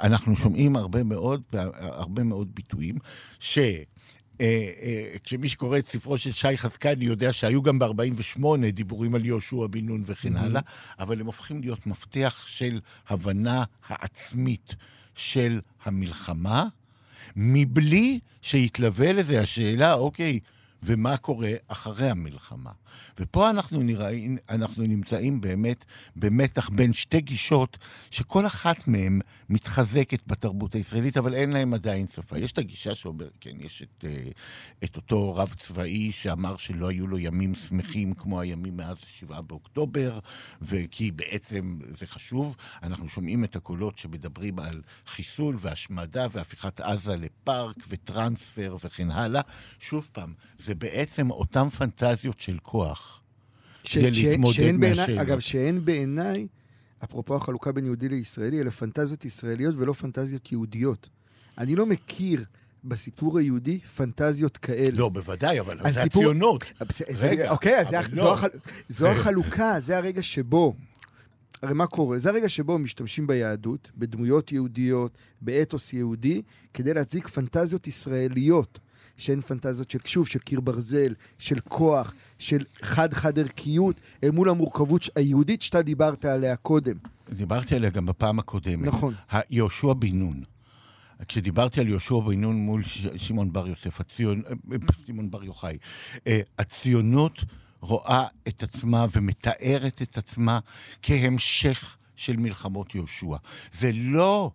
אנחנו 0.03 0.35
שומעים 0.35 0.75
הרבה 0.75 1.03
מאוד, 1.03 1.41
הרבה 1.79 2.23
מאוד 2.23 2.47
ביטויים, 2.55 2.95
ש... 3.39 3.59
אה, 4.41 4.71
אה, 4.81 5.17
כשמי 5.23 5.49
שקורא 5.49 5.77
את 5.77 5.87
ספרו 5.87 6.17
של 6.17 6.31
שי 6.31 6.57
חזקני 6.57 7.05
יודע 7.05 7.33
שהיו 7.33 7.61
גם 7.61 7.79
ב-48 7.79 8.41
דיבורים 8.73 9.15
על 9.15 9.25
יהושע 9.25 9.67
בן 9.67 9.85
נון 9.85 10.03
וכן 10.05 10.37
הלאה, 10.37 10.61
אבל 10.99 11.19
הם 11.19 11.25
הופכים 11.25 11.61
להיות 11.61 11.87
מפתח 11.87 12.43
של 12.47 12.79
הבנה 13.09 13.63
העצמית 13.87 14.75
של 15.15 15.61
המלחמה, 15.83 16.65
מבלי 17.35 18.19
שיתלווה 18.41 19.13
לזה 19.13 19.41
השאלה, 19.41 19.93
אוקיי, 19.93 20.39
ומה 20.83 21.17
קורה 21.17 21.51
אחרי 21.67 22.09
המלחמה. 22.09 22.71
ופה 23.19 23.49
אנחנו, 23.49 23.83
נראים, 23.83 24.37
אנחנו 24.49 24.83
נמצאים 24.83 25.41
באמת 25.41 25.85
במתח 26.15 26.69
בין 26.69 26.93
שתי 26.93 27.21
גישות, 27.21 27.77
שכל 28.11 28.45
אחת 28.45 28.87
מהן 28.87 29.19
מתחזקת 29.49 30.27
בתרבות 30.27 30.75
הישראלית, 30.75 31.17
אבל 31.17 31.33
אין 31.33 31.51
להן 31.51 31.73
עדיין 31.73 32.05
שפה. 32.15 32.37
יש 32.37 32.51
את 32.51 32.57
הגישה 32.57 32.95
שאומרת, 32.95 33.37
כן, 33.39 33.55
יש 33.59 33.83
את, 33.83 34.05
אה, 34.05 34.29
את 34.83 34.95
אותו 34.95 35.35
רב 35.35 35.53
צבאי 35.59 36.11
שאמר 36.11 36.57
שלא 36.57 36.89
היו 36.89 37.07
לו 37.07 37.19
ימים 37.19 37.55
שמחים 37.55 38.13
כמו 38.13 38.41
הימים 38.41 38.77
מאז 38.77 38.97
7 39.19 39.41
באוקטובר, 39.41 40.19
וכי 40.61 41.11
בעצם 41.11 41.79
זה 41.99 42.07
חשוב. 42.07 42.55
אנחנו 42.83 43.09
שומעים 43.09 43.43
את 43.43 43.55
הקולות 43.55 43.97
שמדברים 43.97 44.59
על 44.59 44.81
חיסול 45.07 45.57
והשמדה 45.59 46.27
והפיכת 46.31 46.79
עזה 46.79 47.15
לפארק 47.15 47.75
וטרנספר 47.89 48.77
וכן 48.83 49.11
הלאה. 49.11 49.41
שוב 49.79 50.09
פעם, 50.11 50.33
בעצם 50.75 51.31
אותן 51.31 51.69
פנטזיות 51.69 52.39
של 52.39 52.57
כוח. 52.63 53.21
ש- 53.83 53.97
כדי 53.97 54.13
ש- 54.13 54.23
להתמודד 54.23 54.77
מהשאלות. 54.77 55.19
אגב, 55.21 55.39
שאין 55.39 55.85
בעיניי, 55.85 56.47
אפרופו 57.03 57.35
החלוקה 57.35 57.71
בין 57.71 57.85
יהודי 57.85 58.09
לישראלי, 58.09 58.61
אלה 58.61 58.71
פנטזיות 58.71 59.25
ישראליות 59.25 59.75
ולא 59.77 59.93
פנטזיות 59.93 60.51
יהודיות. 60.51 61.09
אני 61.57 61.75
לא 61.75 61.85
מכיר 61.85 62.45
בסיפור 62.83 63.39
היהודי 63.39 63.79
פנטזיות 63.79 64.57
כאלה. 64.57 64.97
לא, 64.97 65.09
בוודאי, 65.09 65.59
אבל 65.59 65.73
הסיפור... 65.79 65.93
זה 65.93 66.01
הציונות. 66.01 66.63
רגע, 67.17 67.51
אוקיי, 67.51 67.79
אז 67.79 67.93
לא. 67.93 68.01
זו, 68.15 68.33
הח... 68.33 68.43
זו 68.87 69.07
החלוקה, 69.07 69.79
זה 69.79 69.97
הרגע 69.97 70.23
שבו... 70.23 70.73
הרי 71.61 71.73
מה 71.73 71.87
קורה? 71.87 72.17
זה 72.17 72.29
הרגע 72.29 72.49
שבו 72.49 72.79
משתמשים 72.79 73.27
ביהדות, 73.27 73.91
בדמויות 73.97 74.51
יהודיות, 74.51 75.17
באתוס 75.41 75.93
יהודי, 75.93 76.41
כדי 76.73 76.93
להצדיק 76.93 77.27
פנטזיות 77.27 77.87
ישראליות. 77.87 78.79
שהן 79.19 79.41
פנטזיות 79.41 79.91
של, 79.91 79.99
שוב, 80.05 80.27
של 80.27 80.39
קיר 80.39 80.59
ברזל, 80.59 81.13
של 81.39 81.59
כוח, 81.59 82.13
של 82.39 82.63
חד-חד 82.81 83.39
ערכיות, 83.39 83.99
אל 84.23 84.31
מול 84.31 84.49
המורכבות 84.49 85.09
היהודית 85.15 85.61
שאתה 85.61 85.81
דיברת 85.81 86.25
עליה 86.25 86.55
קודם. 86.55 86.95
דיברתי 87.29 87.75
עליה 87.75 87.89
גם 87.89 88.05
בפעם 88.05 88.39
הקודמת. 88.39 88.87
נכון. 88.87 89.13
יהושע 89.49 89.93
בן 89.93 90.19
נון. 90.19 90.43
כשדיברתי 91.27 91.79
על 91.79 91.87
יהושע 91.87 92.19
בן 92.19 92.41
נון 92.41 92.55
מול 92.55 92.83
שמעון 93.17 93.53
בר 93.53 93.67
יוסף, 93.67 93.99
הציון, 93.99 94.41
אה, 94.71 94.77
שמעון 95.07 95.31
בר 95.31 95.43
יוחאי, 95.43 95.77
אה, 96.27 96.39
הציונות 96.59 97.43
רואה 97.81 98.27
את 98.47 98.63
עצמה 98.63 99.05
ומתארת 99.15 100.01
את 100.01 100.17
עצמה 100.17 100.59
כהמשך 101.01 101.97
של 102.15 102.37
מלחמות 102.37 102.95
יהושע. 102.95 103.35
זה 103.79 103.91
לא 103.93 104.51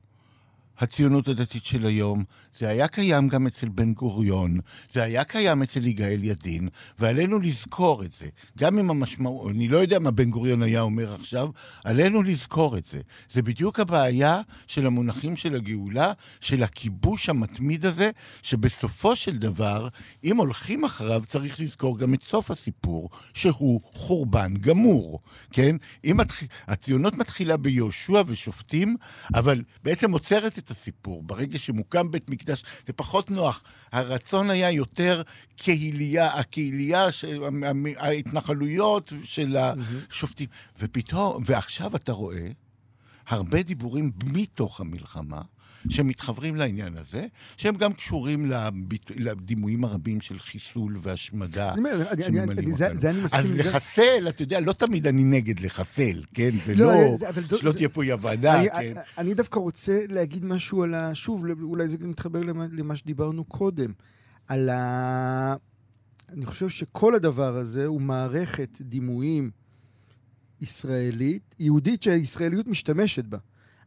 הציונות 0.79 1.29
הדתית 1.29 1.65
של 1.65 1.87
היום, 1.87 2.25
זה 2.59 2.69
היה 2.69 2.89
קיים 2.89 3.29
גם 3.29 3.47
אצל 3.47 3.69
בן 3.69 3.93
גוריון, 3.95 4.59
זה 4.93 5.03
היה 5.03 5.25
קיים 5.25 5.63
אצל 5.63 5.87
יגאל 5.87 6.25
ידין, 6.25 6.69
ועלינו 6.99 7.39
לזכור 7.39 8.05
את 8.05 8.13
זה. 8.13 8.27
גם 8.59 8.79
אם 8.79 8.91
המשמעות, 8.91 9.51
אני 9.51 9.69
לא 9.69 9.79
יודע 9.79 9.99
מה 9.99 10.11
בן 10.11 10.31
גוריון 10.31 10.63
היה 10.63 10.81
אומר 10.81 11.15
עכשיו, 11.15 11.49
עלינו 11.85 12.23
לזכור 12.23 12.79
את 12.79 12.85
זה. 12.93 13.01
זה 13.33 13.43
בדיוק 13.43 13.81
הבעיה 13.81 14.41
של 14.67 14.87
המונחים 14.87 15.37
של 15.37 15.55
הגאולה, 15.55 16.13
של 16.41 16.63
הכיבוש 16.63 17.29
המתמיד 17.29 17.87
הזה, 17.87 18.11
שבסופו 18.43 19.17
של 19.17 19.39
דבר, 19.39 19.89
אם 20.25 20.37
הולכים 20.37 20.85
אחריו, 20.85 21.23
צריך 21.29 21.61
לזכור 21.61 21.99
גם 21.99 22.15
את 22.15 22.23
סוף 22.23 22.51
הסיפור, 22.51 23.11
שהוא 23.35 23.81
חורבן 23.93 24.55
גמור, 24.57 25.21
כן? 25.51 25.77
אם 26.05 26.21
התח... 26.21 26.43
הציונות 26.67 27.15
מתחילה 27.15 27.57
ביהושע 27.57 28.23
ושופטים, 28.27 28.97
אבל 29.35 29.63
בעצם 29.83 30.11
עוצרת 30.11 30.59
את 30.59 30.64
את 30.65 30.71
הסיפור. 30.71 31.23
ברגע 31.23 31.59
שמוקם 31.59 32.11
בית 32.11 32.31
מקדש, 32.31 32.63
זה 32.87 32.93
פחות 32.93 33.31
נוח. 33.31 33.63
הרצון 33.93 34.51
היה 34.51 34.71
יותר 34.71 35.23
קהילייה, 35.57 36.35
הקהילייה, 36.35 37.13
של, 37.13 37.43
ההתנחלויות 37.97 39.13
של 39.25 39.57
השופטים. 39.57 40.49
ופתאום, 40.79 41.45
ועכשיו 41.47 41.97
אתה 41.97 42.13
רואה 42.13 42.64
הרבה 43.27 43.63
דיבורים 43.63 44.13
מתוך 44.33 44.81
המלחמה. 44.81 45.43
שמתחברים 45.89 46.57
לעניין 46.57 46.97
הזה, 46.97 47.27
שהם 47.57 47.75
גם 47.75 47.93
קשורים 47.93 48.47
לביט... 48.51 49.11
לדימויים 49.17 49.85
הרבים 49.85 50.21
של 50.21 50.39
חיסול 50.39 50.99
והשמדה. 51.03 51.73
אני 51.73 51.79
אומר, 51.79 52.11
אני, 52.11 52.27
אני, 52.27 52.41
אני, 52.41 52.73
זה, 52.73 52.89
זה 52.97 53.11
אני 53.11 53.21
מסכים. 53.23 53.41
אז 53.41 53.57
לחסל, 53.57 54.27
אתה 54.29 54.43
יודע, 54.43 54.61
לא 54.61 54.73
תמיד 54.73 55.07
אני 55.07 55.25
נגד 55.25 55.61
לחסל, 55.61 56.23
כן? 56.35 56.51
ולא, 56.67 56.87
לא, 56.87 57.17
זה, 57.17 57.57
שלא 57.57 57.73
תהיה 57.73 57.89
פה 57.89 58.03
אי 58.03 58.13
הבנה, 58.13 58.61
אני, 58.61 58.71
כן? 58.71 58.95
אני 59.19 59.35
דווקא 59.35 59.59
רוצה 59.59 60.05
להגיד 60.09 60.45
משהו 60.45 60.83
על 60.83 60.95
ה... 60.95 61.15
שוב, 61.15 61.45
אולי 61.63 61.89
זה 61.89 61.99
מתחבר 62.01 62.41
למה, 62.41 62.67
למה 62.73 62.97
שדיברנו 62.97 63.45
קודם, 63.45 63.93
על 64.49 64.69
ה... 64.69 65.55
אני 66.29 66.47
חושב 66.47 66.69
שכל 66.69 67.15
הדבר 67.15 67.57
הזה 67.57 67.87
הוא 67.87 68.01
מערכת 68.01 68.79
דימויים 68.81 69.51
ישראלית, 70.61 71.55
יהודית 71.59 72.03
שהישראליות 72.03 72.69
משתמשת 72.69 73.25
בה. 73.25 73.39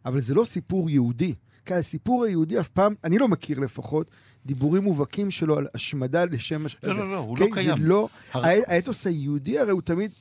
אבל 0.05 0.20
זה 0.20 0.34
לא 0.34 0.43
סיפור 0.43 0.89
יהודי. 0.89 1.34
כי 1.65 1.74
הסיפור 1.74 2.24
היהודי 2.24 2.59
אף 2.59 2.68
פעם, 2.68 2.95
אני 3.03 3.18
לא 3.18 3.28
מכיר 3.28 3.59
לפחות, 3.59 4.11
דיבורים 4.45 4.84
מובהקים 4.84 5.32
שלו 5.32 5.57
על 5.57 5.68
השמדה 5.76 6.26
לשם... 6.26 6.65
לא, 6.84 6.95
לא, 6.95 7.11
לא, 7.11 7.18
הוא 7.18 7.38
לא 7.38 7.47
קיים. 7.53 7.78
לא... 7.80 8.09
הר... 8.34 8.43
האתוס 8.68 9.07
היהודי 9.07 9.59
הרי 9.59 9.72
הוא 9.72 9.82
תמיד... 9.82 10.11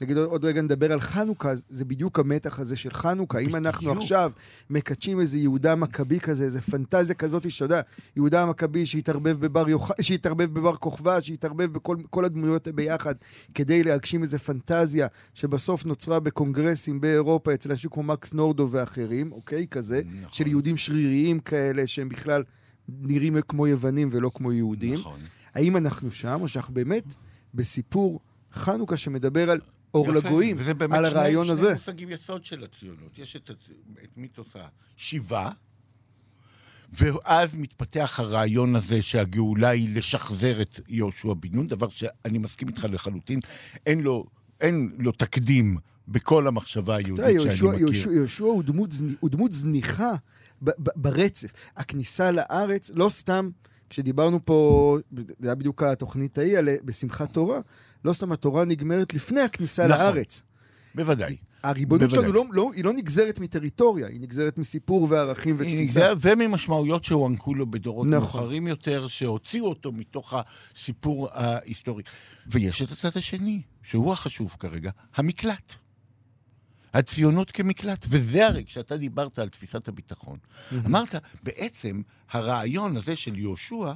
נגיד 0.00 0.16
עוד 0.16 0.44
רגע 0.44 0.62
נדבר 0.62 0.92
על 0.92 1.00
חנוכה, 1.00 1.52
זה 1.70 1.84
בדיוק 1.84 2.18
המתח 2.18 2.58
הזה 2.58 2.76
של 2.76 2.90
חנוכה. 2.90 3.38
אם 3.38 3.56
אנחנו 3.56 3.92
עכשיו 3.92 4.32
מקדשים 4.70 5.20
איזה 5.20 5.38
יהודה 5.38 5.74
מכבי 5.74 6.20
כזה, 6.20 6.44
איזה 6.44 6.60
פנטזיה 6.60 7.14
כזאת, 7.14 7.50
שאתה 7.50 7.64
יודע, 7.64 7.80
יהודה 8.16 8.42
המכבי 8.42 8.86
שהתערבב 8.86 9.36
בבר, 9.40 9.68
יוח... 9.68 9.90
שהתערבב 10.00 10.54
בבר 10.54 10.76
כוכבא, 10.76 11.20
שהתערבב 11.20 11.72
בכל 11.72 12.24
הדמויות 12.24 12.68
ביחד, 12.68 13.14
כדי 13.54 13.82
להגשים 13.82 14.22
איזה 14.22 14.38
פנטזיה 14.38 15.06
שבסוף 15.34 15.84
נוצרה 15.84 16.20
בקונגרסים 16.20 17.00
באירופה, 17.00 17.54
אצל 17.54 17.70
אנשים 17.70 17.90
כמו 17.90 18.02
מקס 18.02 18.34
נורדו 18.34 18.68
ואחרים, 18.70 19.32
אוקיי? 19.32 19.66
כזה, 19.66 20.02
נכון. 20.06 20.32
של 20.32 20.46
יהודים 20.46 20.76
שריריים 20.76 21.40
כאלה, 21.40 21.86
שהם 21.86 22.08
בכלל 22.08 22.42
נראים 22.88 23.40
כמו 23.48 23.66
יוונים 23.66 24.08
ולא 24.12 24.30
כמו 24.34 24.52
יהודים. 24.52 24.94
נכון. 24.94 25.20
האם 25.54 25.76
אנחנו 25.76 26.10
שם, 26.10 26.38
או 26.40 26.48
שאנחנו 26.48 26.74
באמת 26.74 27.14
בסיפור 27.54 28.20
חנוכה 28.52 28.96
שמדבר 28.96 29.50
על 29.50 29.60
אור 29.94 30.08
יפה, 30.08 30.28
לגויים, 30.28 30.56
על 30.90 31.04
הרעיון 31.04 31.44
שני, 31.44 31.52
הזה. 31.52 31.66
וזה 31.66 31.74
באמת 31.74 31.86
שני 31.86 31.92
מושגים 31.92 32.10
יסוד 32.10 32.44
של 32.44 32.64
הציונות. 32.64 33.18
יש 33.18 33.36
את, 33.36 33.50
את 34.04 34.16
מיתוס 34.16 34.56
השיבה, 34.96 35.50
ואז 36.92 37.54
מתפתח 37.54 38.20
הרעיון 38.20 38.76
הזה 38.76 39.02
שהגאולה 39.02 39.68
היא 39.68 39.96
לשחזר 39.96 40.62
את 40.62 40.80
יהושע 40.88 41.34
בן 41.34 41.48
נון, 41.52 41.66
דבר 41.66 41.88
שאני 41.88 42.38
מסכים 42.38 42.68
איתך 42.68 42.86
לחלוטין, 42.90 43.40
אין 43.86 44.00
לו, 44.00 44.24
אין 44.60 44.92
לו 44.98 45.12
תקדים 45.12 45.78
בכל 46.08 46.46
המחשבה 46.46 46.96
היהודית 46.96 47.24
שאני 47.24 47.34
יהושע, 47.34 47.66
מכיר. 47.66 47.78
יהושע, 47.78 48.12
יהושע 48.12 48.44
הוא 48.44 48.62
דמות, 48.62 48.90
הוא 49.20 49.30
דמות 49.30 49.52
זניחה 49.52 50.14
ברצף. 50.96 51.52
הכניסה 51.76 52.30
לארץ, 52.30 52.90
לא 52.94 53.08
סתם, 53.08 53.50
כשדיברנו 53.90 54.40
פה, 54.44 54.98
זה 55.12 55.48
היה 55.48 55.54
בדיוק 55.54 55.82
התוכנית 55.82 56.38
ההיא, 56.38 56.58
בשמחת 56.84 57.32
תורה, 57.32 57.60
לא 58.04 58.12
סתם 58.12 58.32
התורה 58.32 58.64
נגמרת 58.64 59.14
לפני 59.14 59.40
הכניסה 59.40 59.86
נכון. 59.86 59.98
לארץ. 59.98 60.42
בוודאי. 60.94 61.36
הריבונות 61.62 62.10
שלנו 62.10 62.32
לא, 62.32 62.44
לא, 62.52 62.70
היא 62.76 62.84
לא 62.84 62.92
נגזרת 62.92 63.38
מטריטוריה, 63.38 64.06
היא 64.06 64.20
נגזרת 64.20 64.58
מסיפור 64.58 65.06
וערכים 65.10 65.54
ותפיסה. 65.58 66.12
וממשמעויות 66.20 67.04
שהוענקו 67.04 67.54
לו 67.54 67.70
בדורות 67.70 68.08
נכון. 68.08 68.40
מאוחרים 68.40 68.66
יותר, 68.66 69.06
שהוציאו 69.08 69.68
אותו 69.68 69.92
מתוך 69.92 70.34
הסיפור 70.34 71.28
ההיסטורי. 71.32 72.02
ויש 72.46 72.82
את 72.82 72.92
הצד 72.92 73.16
השני, 73.16 73.62
שהוא 73.82 74.12
החשוב 74.12 74.56
כרגע, 74.58 74.90
המקלט. 75.14 75.74
הציונות 76.98 77.50
כמקלט. 77.50 78.06
וזה 78.08 78.46
הרי, 78.46 78.64
כשאתה 78.64 78.96
דיברת 78.96 79.38
על 79.38 79.48
תפיסת 79.48 79.88
הביטחון, 79.88 80.38
אמרת, 80.86 81.14
בעצם 81.42 82.02
הרעיון 82.30 82.96
הזה 82.96 83.16
של 83.16 83.38
יהושע, 83.38 83.92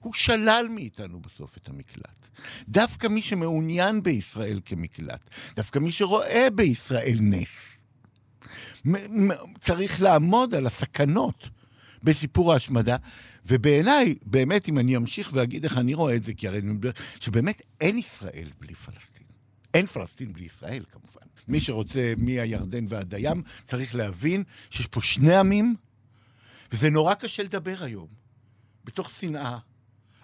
הוא 0.00 0.14
שלל 0.14 0.66
מאיתנו 0.70 1.20
בסוף 1.20 1.56
את 1.56 1.68
המקלט. 1.68 2.26
דווקא 2.68 3.06
מי 3.06 3.22
שמעוניין 3.22 4.02
בישראל 4.02 4.60
כמקלט, 4.64 5.30
דווקא 5.56 5.78
מי 5.78 5.92
שרואה 5.92 6.48
בישראל 6.54 7.18
נס, 7.20 7.82
צריך 9.60 10.02
לעמוד 10.02 10.54
על 10.54 10.66
הסכנות 10.66 11.48
בסיפור 12.02 12.52
ההשמדה, 12.52 12.96
ובעיניי, 13.46 14.14
באמת, 14.22 14.68
אם 14.68 14.78
אני 14.78 14.96
אמשיך 14.96 15.30
ואגיד 15.32 15.64
איך 15.64 15.78
אני 15.78 15.94
רואה 15.94 16.16
את 16.16 16.24
זה, 16.24 16.34
כי 16.34 16.48
הרי 16.48 16.58
אני 16.58 16.72
מדבר, 16.72 16.90
שבאמת 17.20 17.62
אין 17.80 17.98
ישראל 17.98 18.50
בלי 18.60 18.74
פלסטין. 18.74 19.26
אין 19.74 19.86
פלסטין 19.86 20.32
בלי 20.32 20.44
ישראל, 20.44 20.84
כמובן. 20.92 21.27
מי 21.48 21.60
שרוצה 21.60 22.14
מהירדן 22.16 22.86
ועד 22.88 23.14
הים, 23.14 23.42
צריך 23.66 23.94
להבין 23.94 24.42
שיש 24.70 24.86
פה 24.86 25.02
שני 25.02 25.34
עמים, 25.34 25.76
וזה 26.72 26.90
נורא 26.90 27.14
קשה 27.14 27.42
לדבר 27.42 27.76
היום, 27.80 28.08
בתוך 28.84 29.10
שנאה, 29.10 29.58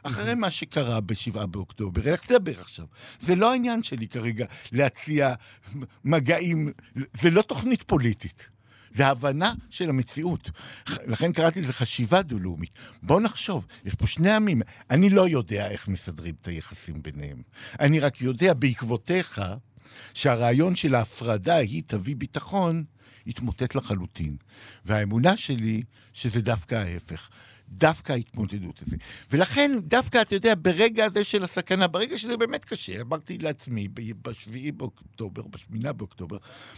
אחרי 0.02 0.34
מה 0.34 0.50
שקרה 0.50 1.00
בשבעה 1.00 1.46
באוקטובר. 1.46 2.02
איך 2.08 2.26
תדבר 2.26 2.60
עכשיו? 2.60 2.86
זה 3.22 3.34
לא 3.34 3.52
העניין 3.52 3.82
שלי 3.82 4.08
כרגע 4.08 4.46
להציע 4.72 5.34
מגעים, 6.04 6.72
זה 7.20 7.30
לא 7.30 7.42
תוכנית 7.42 7.82
פוליטית. 7.82 8.48
זה 8.94 9.06
הבנה 9.06 9.52
של 9.70 9.88
המציאות. 9.88 10.50
לכן 11.06 11.32
קראתי 11.32 11.60
לזה 11.60 11.72
חשיבה 11.72 12.22
דו-לאומית. 12.22 12.70
בואו 13.02 13.20
נחשוב, 13.20 13.66
יש 13.84 13.94
פה 13.94 14.06
שני 14.06 14.30
עמים. 14.30 14.62
אני 14.90 15.10
לא 15.10 15.28
יודע 15.28 15.70
איך 15.70 15.88
מסדרים 15.88 16.34
את 16.40 16.48
היחסים 16.48 17.02
ביניהם. 17.02 17.42
אני 17.80 18.00
רק 18.00 18.20
יודע 18.20 18.54
בעקבותיך 18.54 19.42
שהרעיון 20.14 20.76
של 20.76 20.94
ההפרדה 20.94 21.56
היא 21.56 21.82
תביא 21.86 22.16
ביטחון, 22.16 22.84
התמוטט 23.26 23.74
לחלוטין. 23.74 24.36
והאמונה 24.84 25.36
שלי 25.36 25.82
שזה 26.12 26.40
דווקא 26.42 26.74
ההפך. 26.74 27.30
דווקא 27.68 28.12
ההתמודדות 28.12 28.82
הזאת. 28.86 29.00
ולכן, 29.30 29.72
דווקא, 29.80 30.20
אתה 30.20 30.34
יודע, 30.34 30.54
ברגע 30.62 31.04
הזה 31.04 31.24
של 31.24 31.44
הסכנה, 31.44 31.86
ברגע 31.86 32.18
שזה 32.18 32.36
באמת 32.36 32.64
קשה, 32.64 33.00
אמרתי 33.00 33.38
לעצמי, 33.38 33.88
בשביעי 34.22 34.72
באוקטובר, 34.72 35.42
בשמינה 35.42 35.92
באוקטובר, 35.92 36.36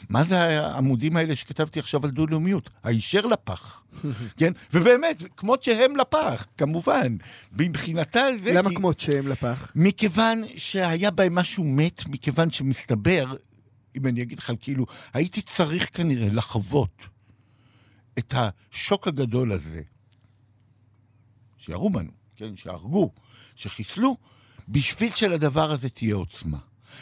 מה 0.09 0.25
זה 0.25 0.39
העמודים 0.39 1.17
האלה 1.17 1.37
שכתבתי 1.37 1.79
עכשיו 1.79 2.05
על 2.05 2.11
דו-לאומיות? 2.11 2.71
הישר 2.85 3.27
לפח, 3.27 3.85
כן? 4.39 4.53
ובאמת, 4.73 5.23
כמות 5.37 5.63
שהם 5.63 5.97
לפח, 5.97 6.47
כמובן. 6.59 7.17
מבחינתה 7.53 8.23
זה... 8.43 8.55
למה 8.55 8.69
כי... 8.69 8.77
כמות 8.77 9.01
שהם 9.01 9.29
לפח? 9.29 9.73
מכיוון 9.75 10.45
שהיה 10.57 11.11
בהם 11.11 11.35
משהו 11.35 11.65
מת, 11.65 12.07
מכיוון 12.07 12.51
שמסתבר, 12.51 13.35
אם 13.97 14.07
אני 14.07 14.23
אגיד 14.23 14.39
לך, 14.39 14.53
כאילו, 14.61 14.87
הייתי 15.13 15.43
צריך 15.43 15.97
כנראה 15.97 16.29
לחוות 16.33 17.07
את 18.19 18.35
השוק 18.37 19.09
הגדול 19.09 19.53
הזה. 19.53 19.83
שירו 21.59 21.91
בנו, 21.91 22.13
כן, 22.37 22.57
שהרגו, 22.57 23.13
שחיסלו, 23.55 24.17
בשביל 24.69 25.15
שלדבר 25.15 25.73
הזה 25.73 25.89
תהיה 25.89 26.15
עוצמה. 26.15 26.59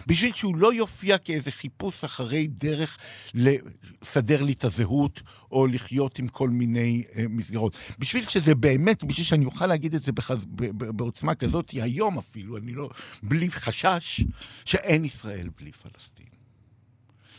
בשביל 0.06 0.32
שהוא 0.32 0.56
לא 0.56 0.74
יופיע 0.74 1.18
כאיזה 1.18 1.50
חיפוש 1.50 2.04
אחרי 2.04 2.46
דרך 2.46 2.98
לסדר 3.34 4.42
לי 4.42 4.52
את 4.52 4.64
הזהות, 4.64 5.22
או 5.50 5.66
לחיות 5.66 6.18
עם 6.18 6.28
כל 6.28 6.48
מיני 6.50 7.02
uh, 7.10 7.14
מסגרות. 7.28 7.76
בשביל 7.98 8.28
שזה 8.28 8.54
באמת, 8.54 9.04
בשביל 9.04 9.26
שאני 9.26 9.44
אוכל 9.44 9.66
להגיד 9.66 9.94
את 9.94 10.02
זה 10.02 10.12
בח... 10.12 10.30
בעוצמה 10.78 11.34
כזאת, 11.34 11.70
היום 11.70 12.18
אפילו, 12.18 12.56
אני 12.56 12.72
לא, 12.72 12.90
בלי 13.22 13.50
חשש, 13.50 14.20
שאין 14.64 15.04
ישראל 15.04 15.48
בלי 15.58 15.72
פלסטין. 15.72 16.13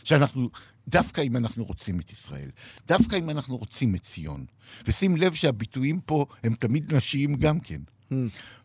שאנחנו 0.06 0.50
דווקא 0.88 1.20
אם 1.20 1.36
אנחנו 1.36 1.64
רוצים 1.64 2.00
את 2.00 2.12
ישראל, 2.12 2.50
דווקא 2.88 3.16
אם 3.16 3.30
אנחנו 3.30 3.56
רוצים 3.56 3.94
את 3.94 4.02
ציון. 4.02 4.44
ושים 4.86 5.16
לב 5.16 5.34
שהביטויים 5.34 6.00
פה 6.00 6.26
הם 6.44 6.54
תמיד 6.54 6.94
נשיים 6.94 7.36
גם 7.36 7.60
כן. 7.60 7.80
Mm. 8.12 8.14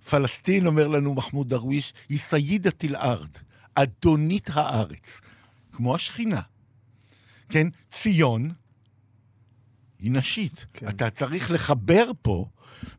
פלסטין, 0.09 0.65
אומר 0.65 0.87
לנו 0.87 1.13
מחמוד 1.13 1.49
דרוויש, 1.49 1.93
היא 2.09 2.19
סיידת 2.19 2.85
אל-ארד, 2.85 3.29
אדונית 3.75 4.49
הארץ, 4.53 5.21
כמו 5.71 5.95
השכינה. 5.95 6.41
כן, 7.49 7.67
ציון 8.01 8.51
היא 10.01 10.11
נשית. 10.11 10.65
כן. 10.73 10.89
אתה 10.89 11.09
צריך 11.09 11.51
לחבר 11.51 12.11
פה 12.21 12.45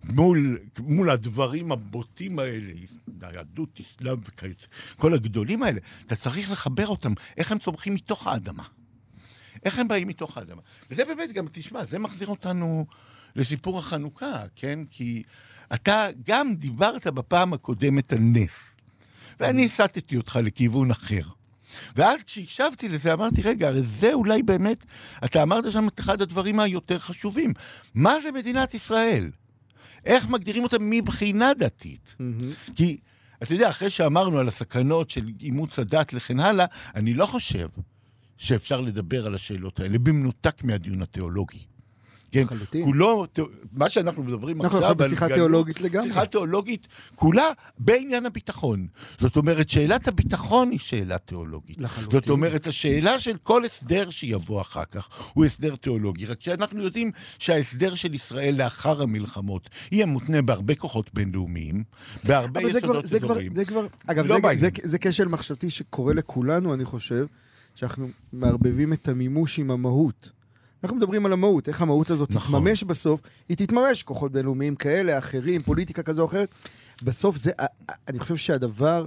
מול, 0.05 0.59
מול 0.79 1.11
הדברים 1.11 1.73
הבוטים 1.73 2.39
האלה, 2.39 2.73
היהדות, 3.21 3.81
אסלאם 3.81 4.19
וכיוצא, 4.29 4.67
כל 4.97 5.15
הגדולים 5.15 5.63
האלה, 5.63 5.81
אתה 6.07 6.17
צריך 6.17 6.51
לחבר 6.51 6.87
אותם, 6.87 7.13
איך 7.37 7.53
הם 7.53 7.59
צומחים 7.59 7.95
מתוך 7.95 8.27
האדמה. 8.27 8.65
איך 9.65 9.79
הם 9.79 9.89
באים 9.89 10.09
מתוך 10.09 10.39
האדמה. 10.39 10.63
וזה 10.91 11.05
באמת 11.05 11.33
גם, 11.33 11.47
תשמע, 11.53 11.85
זה 11.85 11.99
מחזיר 11.99 12.29
אותנו 12.29 12.87
לסיפור 13.37 13.79
החנוכה, 13.79 14.45
כן? 14.57 14.79
כי 14.91 15.23
אתה 15.75 16.07
גם 16.27 16.55
דיברת 16.55 17.07
בפעם 17.07 17.53
הקודמת 17.53 18.13
על 18.13 18.19
נס, 18.19 18.75
ואני 19.41 19.67
הסטתי 19.67 20.17
אותך 20.17 20.39
לכיוון 20.43 20.91
אחר. 20.91 21.23
ואז 21.97 22.23
כשהקשבתי 22.27 22.89
לזה, 22.89 23.13
אמרתי, 23.13 23.43
רגע, 23.43 23.69
הרי 23.69 23.83
זה 24.01 24.13
אולי 24.13 24.43
באמת, 24.43 24.85
אתה 25.25 25.43
אמרת 25.43 25.73
שם 25.73 25.89
את 25.89 26.01
אחד 26.01 26.23
הדברים 26.23 26.61
היותר 26.61 26.99
חשובים. 26.99 27.53
מה 27.95 28.15
זה 28.23 28.33
מדינת 28.33 28.75
ישראל? 28.75 29.31
איך 30.05 30.29
מגדירים 30.29 30.63
אותה 30.63 30.77
מבחינה 30.81 31.55
דתית? 31.55 32.15
מהמם. 32.19 32.53
כי, 32.77 32.97
אתה 33.43 33.55
יודע, 33.55 33.69
אחרי 33.69 33.91
שאמרנו 33.91 34.39
על 34.39 34.49
הסכנות 34.49 35.11
של 35.11 35.25
אימוץ 35.41 35.79
הדת 35.79 36.13
וכן 36.15 36.41
הלאה, 36.41 36.67
אני 36.95 37.15
לא 37.15 37.27
חושב 37.27 37.69
שאפשר 38.37 38.81
לדבר 38.81 39.27
על 39.27 39.35
השאלות 39.35 39.81
האלה 39.81 39.99
במנותק 39.99 40.65
מהדיון 40.65 41.03
התיאולוגי. 41.03 41.72
כן, 42.33 42.43
לחלוטין. 42.43 42.85
כולו, 42.85 43.27
מה 43.73 43.91
שאנחנו 43.91 44.23
מדברים 44.23 44.63
אנחנו 44.63 44.79
עכשיו, 44.79 44.91
עכשיו 44.91 45.03
על 45.03 45.09
בשיחה 45.09 45.27
גלות, 45.27 45.37
תיאולוגית 45.39 45.81
לגמרי. 45.81 46.09
שיחה 46.09 46.27
תיאולוגית, 46.27 46.87
כולה 47.15 47.45
בעניין 47.79 48.27
הביטחון. 48.27 48.87
זאת 49.21 49.37
אומרת, 49.37 49.71
שאלת 49.71 50.09
הביטחון 50.09 50.71
היא 50.71 50.79
שאלה 50.79 51.19
תיאולוגית. 51.19 51.81
לחלוטין. 51.81 52.21
זאת 52.21 52.31
אומרת, 52.31 52.67
השאלה 52.67 53.21
של 53.21 53.37
כל 53.43 53.63
הסדר 53.65 54.11
שיבוא 54.11 54.61
אחר 54.61 54.85
כך 54.85 55.09
הוא 55.35 55.45
הסדר 55.45 55.77
תיאולוגי. 55.77 56.27
רק 56.27 56.41
שאנחנו 56.41 56.83
יודעים 56.83 57.11
שההסדר 57.39 57.95
של 57.95 58.15
ישראל 58.15 58.55
לאחר 58.59 59.03
המלחמות 59.03 59.71
יהיה 59.93 60.07
מותנה 60.07 60.43
בהרבה 60.43 60.75
כוחות 60.75 61.11
בינלאומיים, 61.15 61.85
בהרבה 62.25 62.63
יסודות 62.63 63.07
זה 63.07 63.21
כבר, 63.21 63.29
אזוריים. 63.29 63.55
זה 63.55 63.65
כבר, 63.65 63.87
אגב, 64.07 64.27
לא 64.27 64.39
זה. 64.55 64.57
זה, 64.57 64.69
זה 64.83 64.99
כשל 64.99 65.29
מחשבתי 65.29 65.71
שקורה 65.71 66.15
לכולנו, 66.15 66.75
אני 66.75 66.85
חושב, 66.85 67.27
שאנחנו 67.75 68.09
מערבבים 68.33 68.93
את 68.93 69.09
המימוש 69.09 69.59
עם 69.59 69.71
המהות. 69.71 70.42
אנחנו 70.85 70.97
מדברים 70.97 71.27
על 71.27 71.33
המהות, 71.33 71.69
איך 71.69 71.83
המהות 71.83 72.11
הזאת 72.11 72.31
נכון. 72.31 72.61
תתממש 72.63 72.85
בסוף, 72.85 73.21
היא 73.49 73.57
תתממש, 73.57 74.03
כוחות 74.03 74.33
בינלאומיים 74.33 74.77
כאלה, 74.77 75.19
אחרים, 75.19 75.63
פוליטיקה 75.63 76.03
כזו 76.03 76.23
או 76.23 76.27
אחרת. 76.29 76.49
בסוף 77.03 77.37
זה, 77.37 77.51
אני 78.09 78.19
חושב 78.19 78.37
שהדבר 78.37 79.07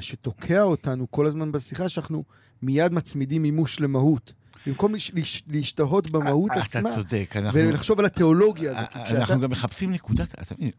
שתוקע 0.00 0.62
אותנו 0.62 1.10
כל 1.10 1.26
הזמן 1.26 1.52
בשיחה, 1.52 1.88
שאנחנו 1.88 2.24
מיד 2.62 2.92
מצמידים 2.92 3.42
מימוש 3.42 3.80
למהות. 3.80 4.32
במקום 4.66 4.94
להש- 4.94 5.10
להש- 5.14 5.42
להשתהות 5.48 6.10
במהות 6.10 6.50
אתה 6.52 6.60
עצמה, 6.60 6.94
צודק, 6.94 7.34
אנחנו... 7.36 7.58
ולחשוב 7.60 7.98
על 7.98 8.04
התיאולוגיה 8.06 8.70
הזאת. 8.78 8.92
כי 8.92 8.98
כשאתה- 9.04 9.18
אנחנו 9.20 9.40
גם 9.40 9.50
מחפשים 9.50 9.92
נקודת, 9.92 10.34
אתה 10.42 10.54
מבין, 10.54 10.70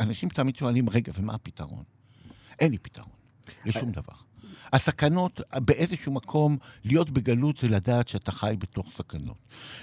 אנשים 0.00 0.28
תמיד 0.28 0.56
שואלים, 0.56 0.90
רגע, 0.90 1.12
ומה 1.16 1.34
הפתרון? 1.34 1.82
אין 2.60 2.70
לי 2.70 2.78
פתרון, 2.78 3.08
לשום 3.64 3.90
דבר. 3.92 4.14
הסכנות, 4.72 5.40
באיזשהו 5.54 6.12
מקום, 6.12 6.56
להיות 6.84 7.10
בגלות 7.10 7.58
זה 7.58 7.68
לדעת 7.68 8.08
שאתה 8.08 8.32
חי 8.32 8.54
בתוך 8.58 8.86
סכנות. 8.98 9.36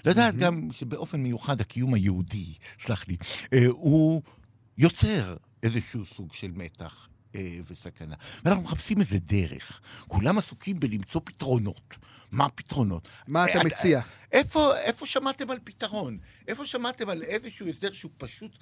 לדעת 0.06 0.36
גם 0.36 0.70
שבאופן 0.74 1.20
מיוחד 1.20 1.62
הקיום 1.62 1.94
היהודי, 1.94 2.54
סלח 2.80 3.08
לי, 3.08 3.18
אה, 3.54 3.66
הוא 3.68 4.22
יוצר 4.78 5.36
איזשהו 5.64 6.06
סוג 6.16 6.34
של 6.34 6.52
מתח. 6.56 7.08
אה, 7.36 7.58
וסכנה. 7.70 8.16
ואנחנו 8.46 8.64
מחפשים 8.64 9.00
איזה 9.00 9.20
דרך. 9.20 9.82
כולם 10.08 10.38
עסוקים 10.38 10.80
בלמצוא 10.80 11.22
פתרונות. 11.24 11.96
מה 12.32 12.46
הפתרונות? 12.46 13.08
מה 13.28 13.46
אתה 13.46 13.60
אה, 13.60 13.64
מציע? 13.64 14.02
איפה, 14.32 14.78
איפה 14.78 15.06
שמעתם 15.06 15.52
על 15.52 15.58
פתרון? 15.64 16.18
איפה 16.48 16.66
שמעתם 16.66 17.10
על 17.10 17.24
איזשהו 17.24 17.68
הסדר 17.68 17.92
שהוא 17.92 18.12
פשוט 18.18 18.58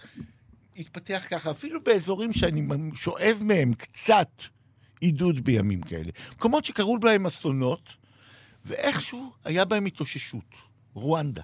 התפתח 0.78 1.24
ככה, 1.30 1.52
אפילו 1.52 1.84
באזורים 1.84 2.34
שאני 2.34 2.68
שואב 2.96 3.38
מהם 3.42 3.74
קצת 3.74 4.30
עידוד 5.00 5.40
בימים 5.40 5.82
כאלה. 5.82 6.12
מקומות 6.36 6.66
שקרו 6.66 7.00
בהם 7.00 7.26
אסונות, 7.26 7.90
ואיכשהו 8.66 9.32
היה 9.46 9.66
בהם 9.66 9.86
התאוששות. 9.86 10.56
רואנדה. 10.94 11.42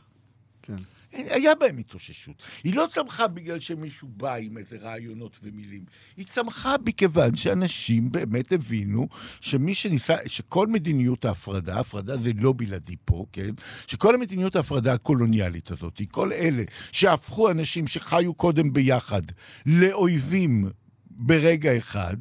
כן. 0.61 0.75
היה 1.15 1.55
בהם 1.55 1.77
התאוששות. 1.77 2.43
היא 2.63 2.75
לא 2.75 2.87
צמחה 2.91 3.27
בגלל 3.27 3.59
שמישהו 3.59 4.07
בא 4.07 4.35
עם 4.35 4.57
איזה 4.57 4.77
רעיונות 4.77 5.39
ומילים. 5.43 5.83
היא 6.17 6.25
צמחה 6.25 6.75
מכיוון 6.85 7.35
שאנשים 7.35 8.11
באמת 8.11 8.51
הבינו 8.51 9.07
שמי 9.41 9.75
שניסה, 9.75 10.15
שכל 10.27 10.67
מדיניות 10.67 11.25
ההפרדה, 11.25 11.79
הפרדה 11.79 12.17
זה 12.17 12.31
לא 12.39 12.53
בלעדי 12.57 12.95
פה, 13.05 13.25
כן? 13.31 13.49
שכל 13.87 14.15
המדיניות 14.15 14.55
ההפרדה 14.55 14.93
הקולוניאלית 14.93 15.71
הזאת, 15.71 16.01
כל 16.11 16.33
אלה 16.33 16.63
שהפכו 16.91 17.51
אנשים 17.51 17.87
שחיו 17.87 18.33
קודם 18.33 18.73
ביחד 18.73 19.21
לאויבים 19.65 20.69
ברגע 21.09 21.77
אחד, 21.77 22.17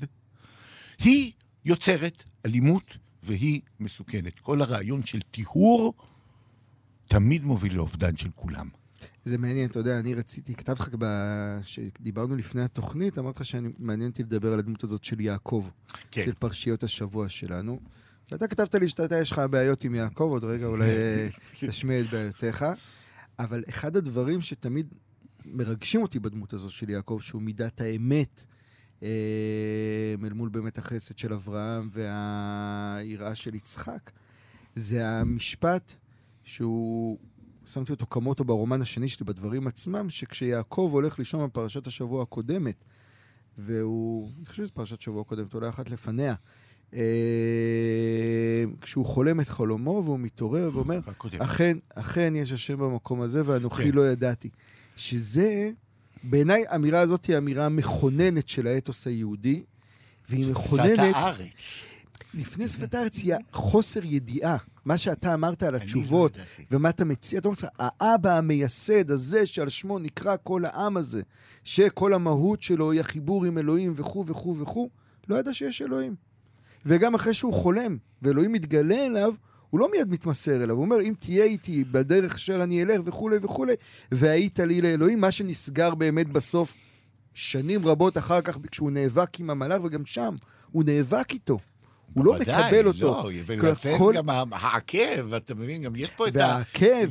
היא 0.99 1.33
יוצרת 1.65 2.25
אלימות 2.47 2.97
והיא 3.23 3.61
מסוכנת. 3.81 4.41
כל 4.41 4.63
הרעיון 4.63 5.07
של 5.07 5.21
טיהור 5.21 5.95
תמיד 7.05 7.45
מוביל 7.45 7.75
לאובדן 7.75 8.17
של 8.17 8.29
כולם. 8.35 8.69
זה 9.25 9.39
מעניין, 9.39 9.67
אתה 9.67 9.79
יודע, 9.79 9.99
אני 9.99 10.15
רציתי, 10.15 10.55
כתבתי 10.55 10.83
לך, 10.83 10.89
כשדיברנו 11.63 12.37
לפני 12.37 12.63
התוכנית, 12.63 13.19
אמרתי 13.19 13.39
לך 13.39 13.45
שמעניין 13.45 14.11
אותי 14.11 14.23
לדבר 14.23 14.53
על 14.53 14.59
הדמות 14.59 14.85
הזאת 14.85 15.05
של 15.05 15.21
יעקב, 15.21 15.69
כן. 16.11 16.25
של 16.25 16.33
פרשיות 16.35 16.83
השבוע 16.83 17.29
שלנו. 17.29 17.81
ואתה 18.31 18.49
כתבת 18.49 18.75
לי 18.75 18.89
שאתה, 18.89 19.19
יש 19.19 19.33
לך 19.33 19.39
בעיות 19.51 19.85
עם 19.85 19.95
יעקב, 19.95 20.29
עוד 20.31 20.45
רגע 20.45 20.67
אולי 20.67 20.91
אה, 20.91 21.29
תשמיע 21.69 22.01
את 22.01 22.07
בעיותיך. 22.07 22.65
אבל 23.39 23.65
אחד 23.69 23.97
הדברים 23.97 24.41
שתמיד 24.41 24.87
מרגשים 25.45 26.03
אותי 26.03 26.19
בדמות 26.19 26.53
הזאת 26.53 26.71
של 26.71 26.91
יעקב, 26.91 27.19
שהוא 27.23 27.43
מידת 27.43 27.81
האמת, 27.81 28.45
אל 29.03 30.33
מול 30.33 30.49
באמת 30.49 30.79
החסד 30.79 31.19
של 31.19 31.33
אברהם 31.33 31.89
והיראה 31.93 33.35
של 33.35 33.55
יצחק, 33.55 34.11
זה 34.75 35.09
המשפט 35.09 35.95
שהוא, 36.45 37.19
שמתי 37.67 37.93
אותו 37.93 38.07
כמותו 38.11 38.45
ברומן 38.45 38.83
השני 38.83 39.09
שלי, 39.09 39.27
בדברים 39.27 39.67
עצמם, 39.67 40.11
שכשיעקב 40.11 40.91
הולך 40.93 41.19
לישון 41.19 41.47
בפרשת 41.47 41.87
השבוע 41.87 42.23
הקודמת, 42.23 42.83
והוא, 43.59 44.31
אני 44.37 44.47
חושב 44.47 44.63
שזו 44.65 44.75
פרשת 44.75 45.01
שבוע 45.01 45.25
קודמת, 45.25 45.55
אולי 45.55 45.69
אחת 45.69 45.91
לפניה, 45.91 46.35
אה, 46.95 48.65
כשהוא 48.81 49.07
חולם 49.07 49.41
את 49.41 49.49
חלומו 49.49 50.03
והוא 50.05 50.19
מתעורר 50.19 50.71
ואומר. 50.75 51.01
אכן, 51.39 51.79
אכן 51.95 52.37
יש 52.37 52.53
השם 52.53 52.79
במקום 52.79 53.21
הזה 53.21 53.43
ואנוכי 53.45 53.83
כן. 53.83 53.91
לא 53.97 54.11
ידעתי. 54.11 54.51
שזה, 54.97 55.71
בעיניי, 56.25 56.65
האמירה 56.69 57.01
הזאת 57.01 57.25
היא 57.25 57.35
האמירה 57.35 57.67
המכוננת 57.67 58.49
של 58.49 58.67
האתוס 58.67 59.07
היהודי, 59.07 59.63
והיא 60.29 60.51
מכוננת... 60.51 60.95
שפת 60.95 61.15
הארץ. 61.15 61.53
לפני 62.35 62.69
שפת 62.69 62.95
הארץ 62.95 63.19
היא 63.19 63.35
חוסר 63.53 64.01
ידיעה. 64.05 64.57
מה 64.85 64.99
שאתה 64.99 65.35
אמרת 65.35 65.63
על 65.63 65.75
התשובות. 65.75 66.39
ומה 66.71 66.89
אתה 66.89 67.05
מציע, 67.05 67.39
אתה 67.39 67.49
אומר, 67.49 67.59
האבא 67.79 68.39
המייסד 68.39 69.11
הזה 69.11 69.47
שעל 69.47 69.69
שמו 69.69 69.99
נקרא 69.99 70.37
כל 70.43 70.65
העם 70.65 70.97
הזה, 70.97 71.23
שכל 71.65 72.15
המהות 72.15 72.63
שלו 72.63 72.91
היא 72.93 73.01
החיבור 73.01 73.45
עם 73.45 73.59
אלוהים 73.59 73.93
וכו' 73.97 74.25
וכו' 74.27 74.57
וכו', 74.59 74.89
לא 75.29 75.37
ידע 75.37 75.55
שיש 75.55 75.83
אלוהים. 75.83 76.15
וגם 76.87 77.15
אחרי 77.15 77.35
שהוא 77.35 77.55
חולם, 77.55 77.97
ואלוהים 78.23 78.53
מתגלה 78.53 79.07
אליו, 79.07 79.35
הוא 79.75 79.81
לא 79.81 79.89
מיד 79.97 80.11
מתמסר 80.11 80.63
אליו, 80.65 80.77
הוא 80.77 80.85
אומר, 80.85 81.01
אם 81.01 81.13
תהיה 81.19 81.45
איתי 81.45 81.85
בדרך 81.85 82.35
אשר 82.35 82.63
אני 82.63 82.83
אלך 82.83 83.01
וכולי 83.05 83.37
וכולי, 83.43 83.73
והיית 84.13 84.59
לי 84.61 84.81
לאלוהים, 84.81 85.21
מה 85.21 85.31
שנסגר 85.33 85.95
באמת 85.95 86.29
בסוף, 86.29 86.75
שנים 87.35 87.87
רבות 87.87 88.19
אחר 88.19 88.41
כך, 88.41 88.59
כשהוא 88.71 88.91
נאבק 88.91 89.41
עם 89.41 89.51
המלאך, 89.51 89.85
וגם 89.85 90.07
שם, 90.07 90.35
הוא 90.73 90.85
נאבק 90.87 91.33
איתו. 91.33 91.59
הוא 92.15 92.25
לא 92.25 92.33
בוודאי, 92.33 92.65
מקבל 92.67 92.87
אותו. 92.87 93.07
לא, 93.07 93.31
ולכן 93.47 93.99
כל- 93.99 94.15
גם 94.17 94.29
העקב, 94.53 95.35
אתה 95.35 95.55
מבין, 95.55 95.83
גם 95.83 95.93
יש 95.97 96.11
פה 96.11 96.29
את 96.29 96.37
ה... 96.37 96.63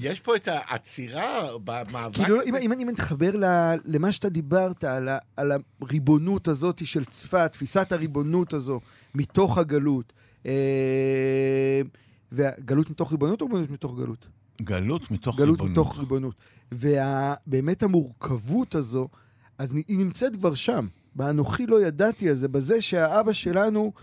יש 0.02 0.20
פה 0.20 0.36
את 0.36 0.48
העצירה 0.52 1.48
במאבק. 1.64 2.16
כאילו. 2.16 2.42
אם, 2.42 2.56
אם, 2.56 2.90
נתחבר 2.90 3.32
ל- 3.36 3.76
למה 3.86 4.12
שאתה 4.12 4.30
דיברת, 4.30 4.84
על, 4.84 5.10
ה, 5.10 5.18
על 5.38 5.52
הריבונות 5.82 6.48
הזאת 6.48 6.88
של 6.88 7.06
צפת, 7.06 7.50
תפיסת 7.52 7.92
הריבונות 7.92 8.54
הזו 8.54 8.80
מתוך 9.16 9.58
הגלות, 9.58 10.14
אה, 10.46 11.82
והגלות 12.34 12.90
מתוך 12.90 13.12
ריבונות 13.12 13.42
או 13.42 13.46
ריבונות 13.46 13.70
מתוך 13.70 13.98
גלות? 13.98 14.28
גלות 14.62 15.12
מתוך 15.12 15.38
גלות 15.38 15.50
ריבונות. 15.50 15.72
מתוך 15.72 16.00
ריבונות. 16.00 16.36
ובאמת 16.72 17.84
המורכבות 17.84 18.76
הזו, 18.76 19.08
אז 19.58 19.74
היא 19.74 19.98
נמצאת 19.98 20.36
כבר 20.36 20.54
שם, 20.54 20.88
באנוכי 21.16 21.68
לא 21.68 21.86
ידעתי 21.88 22.30
הזה, 22.30 22.48
בזה 22.48 22.82
שהאבא 22.82 23.34
שלנו, 23.34 23.94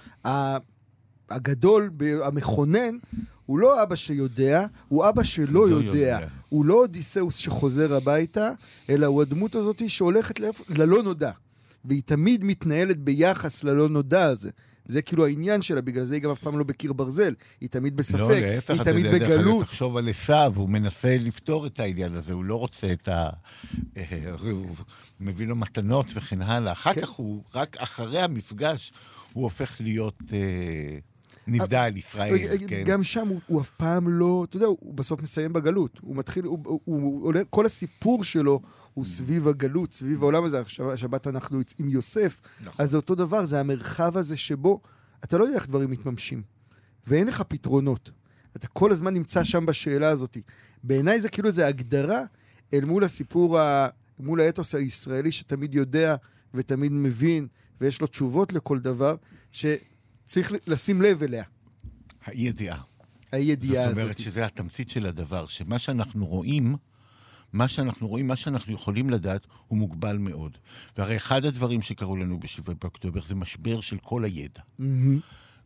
הגדול, 1.31 1.91
המכונן, 2.23 2.97
הוא 3.47 3.59
לא 3.59 3.83
אבא 3.83 3.97
שיודע, 3.97 4.67
הוא 4.89 5.09
אבא 5.09 5.23
שלא 5.23 5.53
לא 5.53 5.61
יודע. 5.75 5.87
יודע. 5.87 6.27
הוא 6.49 6.65
לא 6.65 6.75
אודיסאוס 6.75 7.37
שחוזר 7.37 7.95
הביתה, 7.95 8.51
אלא 8.89 9.07
הוא 9.07 9.23
הדמות 9.23 9.55
הזאת 9.55 9.91
שהולכת 9.91 10.41
לאיפה, 10.41 10.65
ללא 10.69 11.03
נודע. 11.03 11.31
והיא 11.85 12.03
תמיד 12.05 12.45
מתנהלת 12.45 12.99
ביחס 12.99 13.65
ללא 13.65 13.89
נודע 13.89 14.25
הזה. 14.25 14.51
זה 14.85 15.03
כאילו 15.03 15.27
העניין 15.27 15.63
שלה, 15.63 15.81
בגלל 15.81 16.05
זה 16.05 16.15
היא 16.15 16.23
גם 16.23 16.31
אף 16.31 16.39
פעם 16.39 16.59
לא 16.59 16.65
בקיר 16.65 16.93
ברזל. 16.93 17.35
היא 17.61 17.69
תמיד 17.69 17.97
בספק, 17.97 18.19
לא, 18.19 18.41
להפך, 18.41 18.71
היא 18.71 18.83
תמיד 18.83 19.05
יודע, 19.05 19.19
דרך 19.19 19.29
אגב, 19.29 19.39
בגלות. 19.39 19.67
תחשוב 19.67 19.97
על 19.97 20.09
עשיו, 20.09 20.53
הוא 20.57 20.69
מנסה 20.69 21.17
לפתור 21.21 21.67
את 21.67 21.81
העניין 21.81 22.15
הזה, 22.15 22.33
הוא 22.33 22.45
לא 22.45 22.57
רוצה 22.57 22.93
את 22.93 23.09
ה... 23.09 23.31
אה, 23.97 24.03
הוא 24.41 24.67
מביא 25.21 25.47
לו 25.47 25.57
מתנות 25.57 26.07
וכן 26.15 26.43
הלאה. 26.43 26.73
אחר 26.73 26.93
כן. 26.95 27.01
כך 27.01 27.09
הוא, 27.09 27.43
רק 27.55 27.77
אחרי 27.79 28.21
המפגש, 28.21 28.93
הוא 29.33 29.45
הופך 29.45 29.77
להיות 29.81 30.23
אה, 30.33 30.99
נבדל 31.47 31.77
על 31.77 31.97
ישראל, 31.97 32.59
כן? 32.69 32.83
גם 32.87 33.03
שם 33.05 33.29
הוא, 33.29 33.41
הוא 33.47 33.61
אף 33.61 33.71
פעם 33.71 34.09
לא, 34.09 34.47
אתה 34.49 34.57
יודע, 34.57 34.67
הוא 34.67 34.95
בסוף 34.95 35.23
מסיים 35.23 35.53
בגלות. 35.53 35.99
הוא 36.03 36.17
מתחיל, 36.17 36.45
הוא, 36.45 36.59
הוא, 36.65 36.81
הוא 36.85 37.25
עולה, 37.25 37.41
כל 37.51 37.67
הסיפור 37.67 38.25
שלו 38.25 38.61
הוא 38.95 39.05
סביב 39.05 39.49
הגלות, 39.49 39.93
סביב 39.93 40.23
העולם 40.23 40.45
הזה. 40.45 40.63
השבת 40.93 41.27
אנחנו 41.27 41.61
עם 41.79 41.89
יוסף, 41.89 42.41
נכון. 42.61 42.85
אז 42.85 42.91
זה 42.91 42.97
אותו 42.97 43.15
דבר, 43.15 43.45
זה 43.45 43.61
המרחב 43.61 44.17
הזה 44.17 44.37
שבו 44.37 44.81
אתה 45.25 45.39
לא 45.39 45.45
יודע 45.45 45.57
איך 45.57 45.69
דברים 45.69 45.91
מתממשים. 45.91 46.43
ואין 47.07 47.27
לך 47.27 47.43
פתרונות. 47.43 48.11
אתה 48.57 48.67
כל 48.67 48.93
הזמן 48.93 49.15
נמצא 49.15 49.45
שם 49.45 49.67
בשאלה 49.67 50.09
הזאת. 50.09 50.37
בעיניי 50.83 51.21
זה 51.21 51.29
כאילו 51.29 51.49
איזו 51.49 51.63
הגדרה 51.63 52.23
אל 52.73 52.85
מול 52.85 53.05
הסיפור, 53.05 53.59
ה... 53.59 53.89
מול 54.19 54.41
האתוס 54.41 54.75
הישראלי 54.75 55.33
שתמיד 55.33 55.75
יודע 55.75 56.17
ותמיד 56.55 56.93
מבין, 56.93 57.47
ויש 57.81 58.01
לו 58.01 58.07
תשובות 58.07 58.53
לכל 58.53 58.79
דבר, 58.79 59.17
שצריך 59.51 60.53
לשים 60.67 61.03
לב 61.03 61.23
אליה. 61.23 61.45
האי 62.25 62.43
ידיעה. 62.43 62.81
האי 63.33 63.43
ידיעה 63.43 63.85
הזאת. 63.85 63.95
זאת 63.95 64.03
אומרת 64.03 64.19
שזה 64.19 64.47
התמצית 64.47 64.91
של 64.91 65.07
הדבר, 65.07 65.47
שמה 65.47 65.79
שאנחנו 65.79 66.27
רואים, 66.27 66.77
מה 67.53 67.69
שאנחנו 67.69 68.09
רואים, 68.09 68.27
מה 68.27 68.37
שאנחנו 68.37 68.73
יכולים 68.73 69.11
לדעת, 69.11 69.47
הוא 69.69 69.79
מוגבל 69.79 70.19
מאוד. 70.19 70.59
והרי 70.99 71.17
אחד 71.17 71.45
הדברים 71.45 71.83
שקרו 71.83 72.17
לנו 72.17 72.39
ב-7 72.39 72.75
באוקטובר 72.81 73.21
זה 73.29 73.35
משבר 73.35 73.81
של 73.81 73.99
כל 73.99 74.25
הידע. 74.25 74.61
Mm-hmm. 74.81 74.85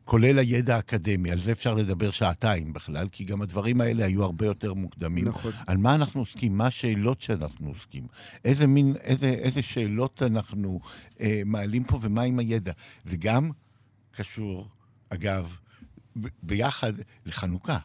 כולל 0.04 0.38
הידע 0.38 0.76
האקדמי, 0.76 1.30
על 1.30 1.38
זה 1.38 1.52
אפשר 1.52 1.74
לדבר 1.74 2.10
שעתיים 2.10 2.72
בכלל, 2.72 3.08
כי 3.12 3.24
גם 3.24 3.42
הדברים 3.42 3.80
האלה 3.80 4.04
היו 4.04 4.24
הרבה 4.24 4.46
יותר 4.46 4.74
מוקדמים. 4.74 5.24
נכון. 5.24 5.52
על 5.66 5.76
מה 5.76 5.94
אנחנו 5.94 6.20
עוסקים, 6.20 6.58
מה 6.58 6.66
השאלות 6.66 7.20
שאנחנו 7.20 7.68
עוסקים, 7.68 8.06
איזה 8.44 8.66
מין, 8.66 8.94
איזה, 9.02 9.26
איזה 9.26 9.62
שאלות 9.62 10.22
אנחנו 10.22 10.80
אה, 11.20 11.42
מעלים 11.46 11.84
פה 11.84 11.98
ומה 12.02 12.22
עם 12.22 12.38
הידע. 12.38 12.72
זה 13.04 13.16
גם 13.16 13.50
קשור, 14.12 14.68
אגב, 15.08 15.56
ב- 16.20 16.28
ביחד 16.42 16.92
לחנוכה. 17.26 17.78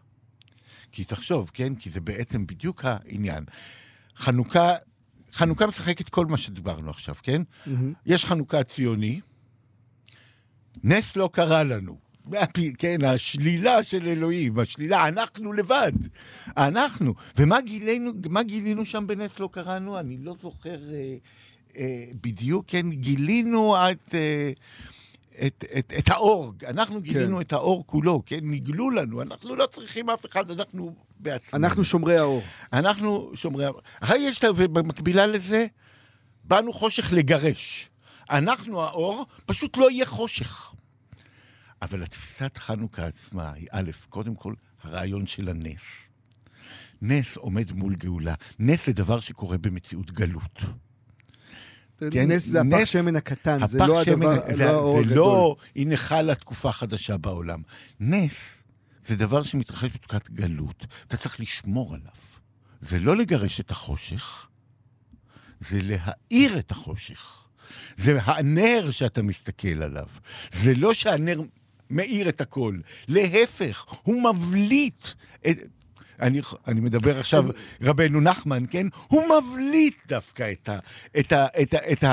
כי 0.91 1.04
תחשוב, 1.04 1.52
כן? 1.54 1.76
כי 1.76 1.89
זה 1.89 2.02
בעצם 2.02 2.47
בדיוק 2.47 2.86
העניין. 2.86 3.43
חנוכה, 4.20 4.76
חנוכה 5.34 5.67
משחקת 5.67 6.09
כל 6.09 6.26
מה 6.26 6.38
שדיברנו 6.38 6.89
עכשיו, 6.89 7.15
כן? 7.24 7.41
Mm-hmm. 7.41 7.70
יש 8.05 8.26
חנוכה 8.26 8.63
ציוני, 8.63 9.20
נס 10.84 11.15
לא 11.15 11.30
קרה 11.34 11.63
לנו. 11.63 12.09
כן, 12.78 13.03
השלילה 13.05 13.84
של 13.84 14.07
אלוהים, 14.07 14.59
השלילה, 14.59 15.07
אנחנו 15.07 15.53
לבד. 15.53 15.91
אנחנו. 16.57 17.13
ומה 17.38 17.61
גילינו, 17.61 18.11
גילינו 18.41 18.86
שם 18.86 19.07
בנס 19.07 19.39
לא 19.39 19.49
קראנו? 19.51 19.99
אני 19.99 20.17
לא 20.17 20.36
זוכר 20.41 20.93
אה, 20.93 21.15
אה, 21.78 22.05
בדיוק, 22.22 22.65
כן, 22.67 22.89
גילינו 22.89 23.76
את... 23.78 24.15
אה, 24.15 24.51
את, 25.47 25.65
את, 25.78 25.93
את 25.97 26.09
האור, 26.09 26.53
אנחנו 26.67 27.01
גילינו 27.01 27.36
כן. 27.36 27.41
את 27.41 27.53
האור 27.53 27.84
כולו, 27.88 28.22
כן? 28.26 28.39
נגלו 28.43 28.91
לנו, 28.91 29.22
אנחנו 29.22 29.55
לא 29.55 29.65
צריכים 29.65 30.09
אף 30.09 30.26
אחד, 30.26 30.51
אנחנו 30.51 30.95
בעצמנו. 31.20 31.65
אנחנו 31.65 31.84
שומרי 31.86 32.17
האור. 32.17 32.41
אנחנו 32.74 33.32
שומרי... 33.36 33.65
אחרי 33.99 34.17
יש, 34.17 34.38
את 34.39 34.43
ה- 34.43 34.47
ובמקבילה 34.55 35.28
לזה, 35.28 35.65
באנו 36.43 36.74
חושך 36.74 37.13
לגרש. 37.13 37.89
אנחנו 38.30 38.82
האור, 38.84 39.26
פשוט 39.45 39.78
לא 39.78 39.91
יהיה 39.91 40.05
חושך. 40.05 40.74
אבל 41.82 42.03
התפיסת 42.03 42.57
חנוכה 42.57 43.05
עצמה 43.07 43.51
היא, 43.51 43.67
א', 43.72 43.89
קודם 44.09 44.36
כל, 44.36 44.53
הרעיון 44.84 45.28
של 45.28 45.49
הנס. 45.49 45.82
נס 47.01 47.38
עומד 47.38 47.72
מול 47.72 47.95
גאולה. 47.95 48.34
נס 48.59 48.86
זה 48.86 48.93
דבר 48.93 49.20
שקורה 49.20 49.57
במציאות 49.57 50.11
גלות. 50.11 50.61
כן, 52.11 52.32
נס 52.32 52.45
זה 52.45 52.61
הפח 52.61 52.67
נס- 52.82 52.89
שמן 52.89 53.15
הקטן, 53.15 53.67
זה 53.67 53.78
לא 53.80 54.01
הדבר, 54.01 54.39
זה, 54.55 54.55
לא 54.55 54.70
האור 54.70 54.93
זה 54.99 55.05
הגדול. 55.05 55.15
לא 55.15 55.55
הנה 55.76 55.97
חלה 55.97 56.36
תקופה 56.36 56.72
חדשה 56.72 57.17
בעולם. 57.17 57.61
נס 57.99 58.55
זה 59.06 59.16
דבר 59.16 59.43
שמתרחש 59.43 59.89
בתקופת 59.93 60.30
גלות, 60.30 60.86
אתה 61.08 61.18
צריך 61.18 61.39
לשמור 61.39 61.95
עליו. 61.95 62.12
זה 62.82 63.00
לא 63.00 63.18
לגרש 63.18 63.60
את 63.60 63.72
החושך, 63.72 64.47
זה 65.60 65.80
להאיר 65.84 66.60
את 66.60 66.72
החושך. 66.72 67.47
זה 67.97 68.20
הנר 68.24 68.91
שאתה 68.91 69.22
מסתכל 69.22 69.84
עליו. 69.84 70.08
זה 70.54 70.76
לא 70.76 70.93
שהנר 70.93 71.41
מאיר 71.89 72.30
את 72.30 72.41
הכל, 72.41 72.78
להפך, 73.08 73.86
הוא 74.04 74.34
מבליט 74.34 75.08
את... 75.47 75.58
אני, 76.22 76.41
אני 76.68 76.82
מדבר 76.82 77.20
עכשיו, 77.20 77.45
רבנו 77.82 78.22
נחמן, 78.22 78.64
כן? 78.70 78.88
הוא 79.08 79.24
מבליט 79.26 80.08
דווקא 80.08 80.52
את, 80.52 80.70
ה, 80.70 80.80
את, 81.20 81.32
ה, 81.32 81.45
את, 81.62 81.74
ה, 81.74 81.91
את 81.91 82.04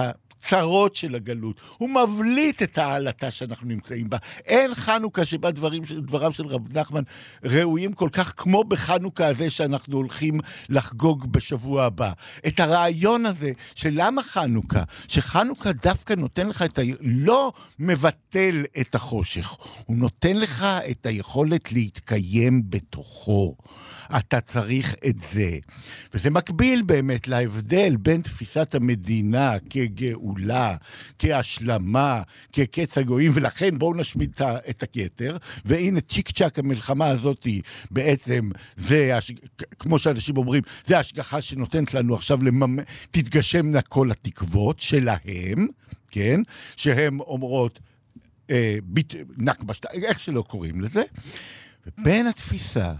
הצרות 0.47 0.97
של 0.97 1.15
הגלות. 1.15 1.61
הוא 1.79 1.91
מבליט 1.91 2.63
את 2.63 2.79
העלטה 2.79 3.31
שאנחנו 3.31 3.69
נמצאים 3.69 4.11
בה. 4.11 4.17
אין 4.47 4.75
חנוכה 4.75 5.25
שבה 5.25 5.51
דברים, 5.51 5.83
דבריו 5.99 6.33
של 6.33 6.47
רב 6.47 6.79
נחמן 6.79 7.03
ראויים 7.45 7.93
כל 7.93 8.09
כך 8.13 8.33
כמו 8.37 8.65
בחנוכה 8.65 9.27
הזה 9.27 9.51
שאנחנו 9.51 9.97
הולכים 9.97 10.41
לחגוג 10.69 11.33
בשבוע 11.33 11.85
הבא. 11.85 12.13
את 12.47 12.61
הרעיון 12.61 13.27
הזה 13.27 13.53
של 13.75 13.91
למה 13.93 14.23
חנוכה? 14.23 14.83
שחנוכה 15.09 15.73
דווקא 15.73 16.13
נותן 16.13 16.49
לך 16.49 16.63
את 16.63 16.79
ה... 16.79 16.83
לא 17.01 17.53
מבטל 17.79 18.65
את 18.81 18.95
החושך, 18.95 19.57
הוא 19.87 19.97
נותן 19.97 20.37
לך 20.37 20.67
את 20.91 21.07
היכולת 21.07 21.73
להתקיים 21.73 22.63
בתוכו. 22.71 23.57
אתה 24.19 24.41
צריך 24.41 24.95
את 25.09 25.17
זה. 25.33 25.59
וזה 26.15 26.31
מקביל 26.31 26.83
באמת 26.83 27.29
להבדל 27.29 27.97
בין 27.97 28.21
תפיסת 28.21 28.75
המדינה 28.75 29.53
כגאולה, 29.71 30.36
כהשלמה, 31.19 32.23
כקץ 32.53 32.99
הגויים, 32.99 33.33
ולכן 33.35 33.79
בואו 33.79 33.95
נשמיד 33.95 34.37
את 34.71 34.83
הכתר, 34.83 35.37
והנה 35.65 36.01
צ'יק 36.01 36.31
צ'אק 36.31 36.59
המלחמה 36.59 37.07
הזאת 37.09 37.45
היא 37.45 37.63
בעצם, 37.91 38.51
זה, 38.77 39.17
הש- 39.17 39.33
כמו 39.79 39.99
שאנשים 39.99 40.37
אומרים, 40.37 40.63
זה 40.85 40.97
ההשגחה 40.97 41.41
שנותנת 41.43 41.95
לנו 41.95 42.15
עכשיו 42.15 42.45
לממ... 42.45 42.79
תתגשמנה 43.11 43.83
כל 43.83 44.11
התקוות 44.11 44.81
שלהם, 44.81 45.67
כן? 46.11 46.41
שהן 46.77 47.21
אומרות, 47.21 47.81
אה, 48.51 48.77
ביט... 48.85 49.15
נכבה, 49.39 49.75
איך 49.93 50.21
שלא 50.21 50.43
קוראים 50.43 50.81
לזה, 50.81 51.03
ובין 51.87 52.27
התפיסה 52.27 52.93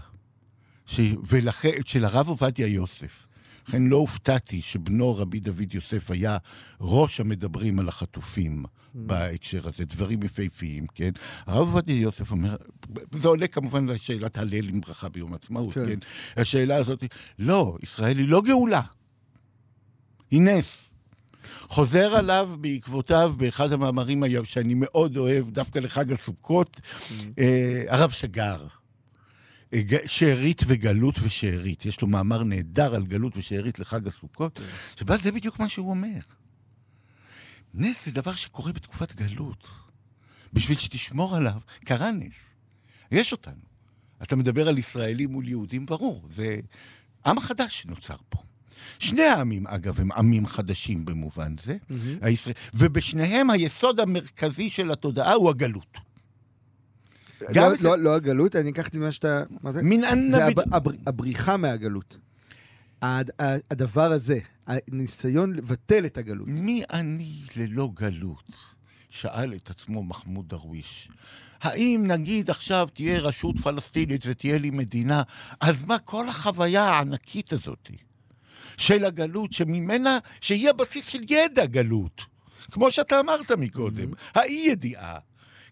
ש... 0.85 0.99
ולכן, 1.29 1.71
של 1.85 2.05
הרב 2.05 2.27
עובדיה 2.27 2.67
יוסף. 2.67 3.26
לכן 3.67 3.83
לא 3.83 3.97
הופתעתי 3.97 4.61
שבנו 4.61 5.15
רבי 5.15 5.39
דוד 5.39 5.73
יוסף 5.73 6.11
היה 6.11 6.37
ראש 6.81 7.19
המדברים 7.19 7.79
על 7.79 7.87
החטופים 7.87 8.65
בהקשר 8.93 9.67
הזה, 9.67 9.85
דברים 9.85 10.23
יפהפיים, 10.23 10.87
כן? 10.95 11.09
הרב 11.45 11.67
עובדיה 11.67 12.01
יוסף 12.01 12.31
אומר, 12.31 12.55
זה 13.11 13.27
עולה 13.27 13.47
כמובן 13.47 13.85
לשאלת 13.85 14.37
הלל 14.37 14.69
עם 14.69 14.81
ברכה 14.81 15.09
ביום 15.09 15.33
העצמאות, 15.33 15.73
כן. 15.73 15.85
כן? 15.85 15.99
השאלה 16.41 16.75
הזאת, 16.75 17.03
לא, 17.39 17.77
ישראל 17.83 18.17
היא 18.17 18.27
לא 18.27 18.41
גאולה, 18.41 18.81
היא 20.31 20.41
נס. 20.41 20.89
חוזר 21.61 22.15
עליו 22.15 22.49
בעקבותיו 22.61 23.33
באחד 23.37 23.71
המאמרים 23.71 24.23
שאני 24.43 24.73
מאוד 24.73 25.17
אוהב, 25.17 25.49
דווקא 25.49 25.79
לחג 25.79 26.13
הסוכות, 26.13 26.81
אה, 27.39 27.83
הרב 27.87 28.09
שגר. 28.09 28.67
שארית 30.05 30.61
וגלות 30.67 31.15
ושארית. 31.21 31.85
יש 31.85 32.01
לו 32.01 32.07
מאמר 32.07 32.43
נהדר 32.43 32.95
על 32.95 33.05
גלות 33.05 33.37
ושארית 33.37 33.79
לחג 33.79 34.07
הסוכות, 34.07 34.59
שבה 34.95 35.17
זה 35.17 35.31
בדיוק 35.31 35.59
מה 35.59 35.69
שהוא 35.69 35.89
אומר. 35.89 36.19
נס 37.73 38.05
זה 38.05 38.11
דבר 38.11 38.33
שקורה 38.33 38.71
בתקופת 38.71 39.15
גלות. 39.15 39.67
בשביל 40.53 40.77
שתשמור 40.77 41.35
עליו, 41.35 41.59
קרה 41.85 42.11
נס. 42.11 42.33
יש 43.11 43.31
אותנו. 43.31 43.61
אתה 44.23 44.35
מדבר 44.35 44.67
על 44.67 44.77
ישראלים 44.77 45.31
מול 45.31 45.47
יהודים, 45.47 45.85
ברור, 45.85 46.27
זה 46.31 46.59
עם 47.25 47.39
חדש 47.39 47.81
שנוצר 47.81 48.15
פה. 48.29 48.37
שני 48.99 49.23
העמים, 49.23 49.67
אגב, 49.67 49.99
הם 49.99 50.11
עמים 50.11 50.45
חדשים 50.45 51.05
במובן 51.05 51.55
זה, 51.63 51.77
הישראל... 52.21 52.55
ובשניהם 52.73 53.49
היסוד 53.49 53.99
המרכזי 53.99 54.69
של 54.69 54.91
התודעה 54.91 55.33
הוא 55.33 55.49
הגלות. 55.49 55.97
לא, 57.41 57.47
גם- 57.53 57.71
לא, 57.79 57.97
לא 57.99 58.15
הגלות, 58.15 58.55
אני 58.55 58.69
אקח 58.69 58.87
את 58.87 58.93
זה 58.93 58.99
ממה 58.99 59.11
שאתה... 59.11 59.43
זה? 59.71 59.81
מן 59.83 60.31
זה. 60.31 60.45
הב- 60.45 60.73
הבר- 60.73 60.91
הבריחה 61.07 61.57
מהגלות. 61.57 62.17
הד- 63.01 63.31
הדבר 63.71 64.11
הזה, 64.11 64.39
הניסיון 64.67 65.53
לבטל 65.55 66.05
את 66.05 66.17
הגלות. 66.17 66.47
מי 66.47 66.83
אני 66.93 67.41
ללא 67.55 67.89
גלות? 67.93 68.51
שאל 69.09 69.53
את 69.53 69.69
עצמו 69.69 70.03
מחמוד 70.03 70.49
דרוויש. 70.49 71.09
האם 71.61 72.03
נגיד 72.07 72.49
עכשיו 72.49 72.87
תהיה 72.93 73.19
רשות 73.19 73.59
פלסטינית 73.59 74.25
ותהיה 74.29 74.57
לי 74.57 74.69
מדינה, 74.69 75.21
אז 75.61 75.75
מה 75.83 75.99
כל 75.99 76.29
החוויה 76.29 76.83
הענקית 76.83 77.53
הזאת 77.53 77.89
של 78.77 79.05
הגלות, 79.05 79.53
שממנה, 79.53 80.17
שהיא 80.41 80.69
הבסיס 80.69 81.07
של 81.07 81.19
ידע 81.29 81.65
גלות, 81.65 82.21
כמו 82.71 82.91
שאתה 82.91 83.19
אמרת 83.19 83.51
מקודם, 83.51 84.09
האי-ידיעה. 84.35 85.17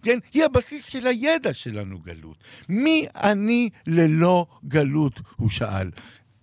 כן? 0.06 0.20
היא 0.34 0.44
הבסיס 0.44 0.86
של 0.86 1.08
הידע 1.08 1.54
שלנו 1.54 2.00
גלות. 2.00 2.38
מי 2.70 3.08
אני 3.16 3.70
ללא 3.88 4.46
גלות? 4.66 5.22
הוא 5.36 5.50
שאל. 5.50 5.90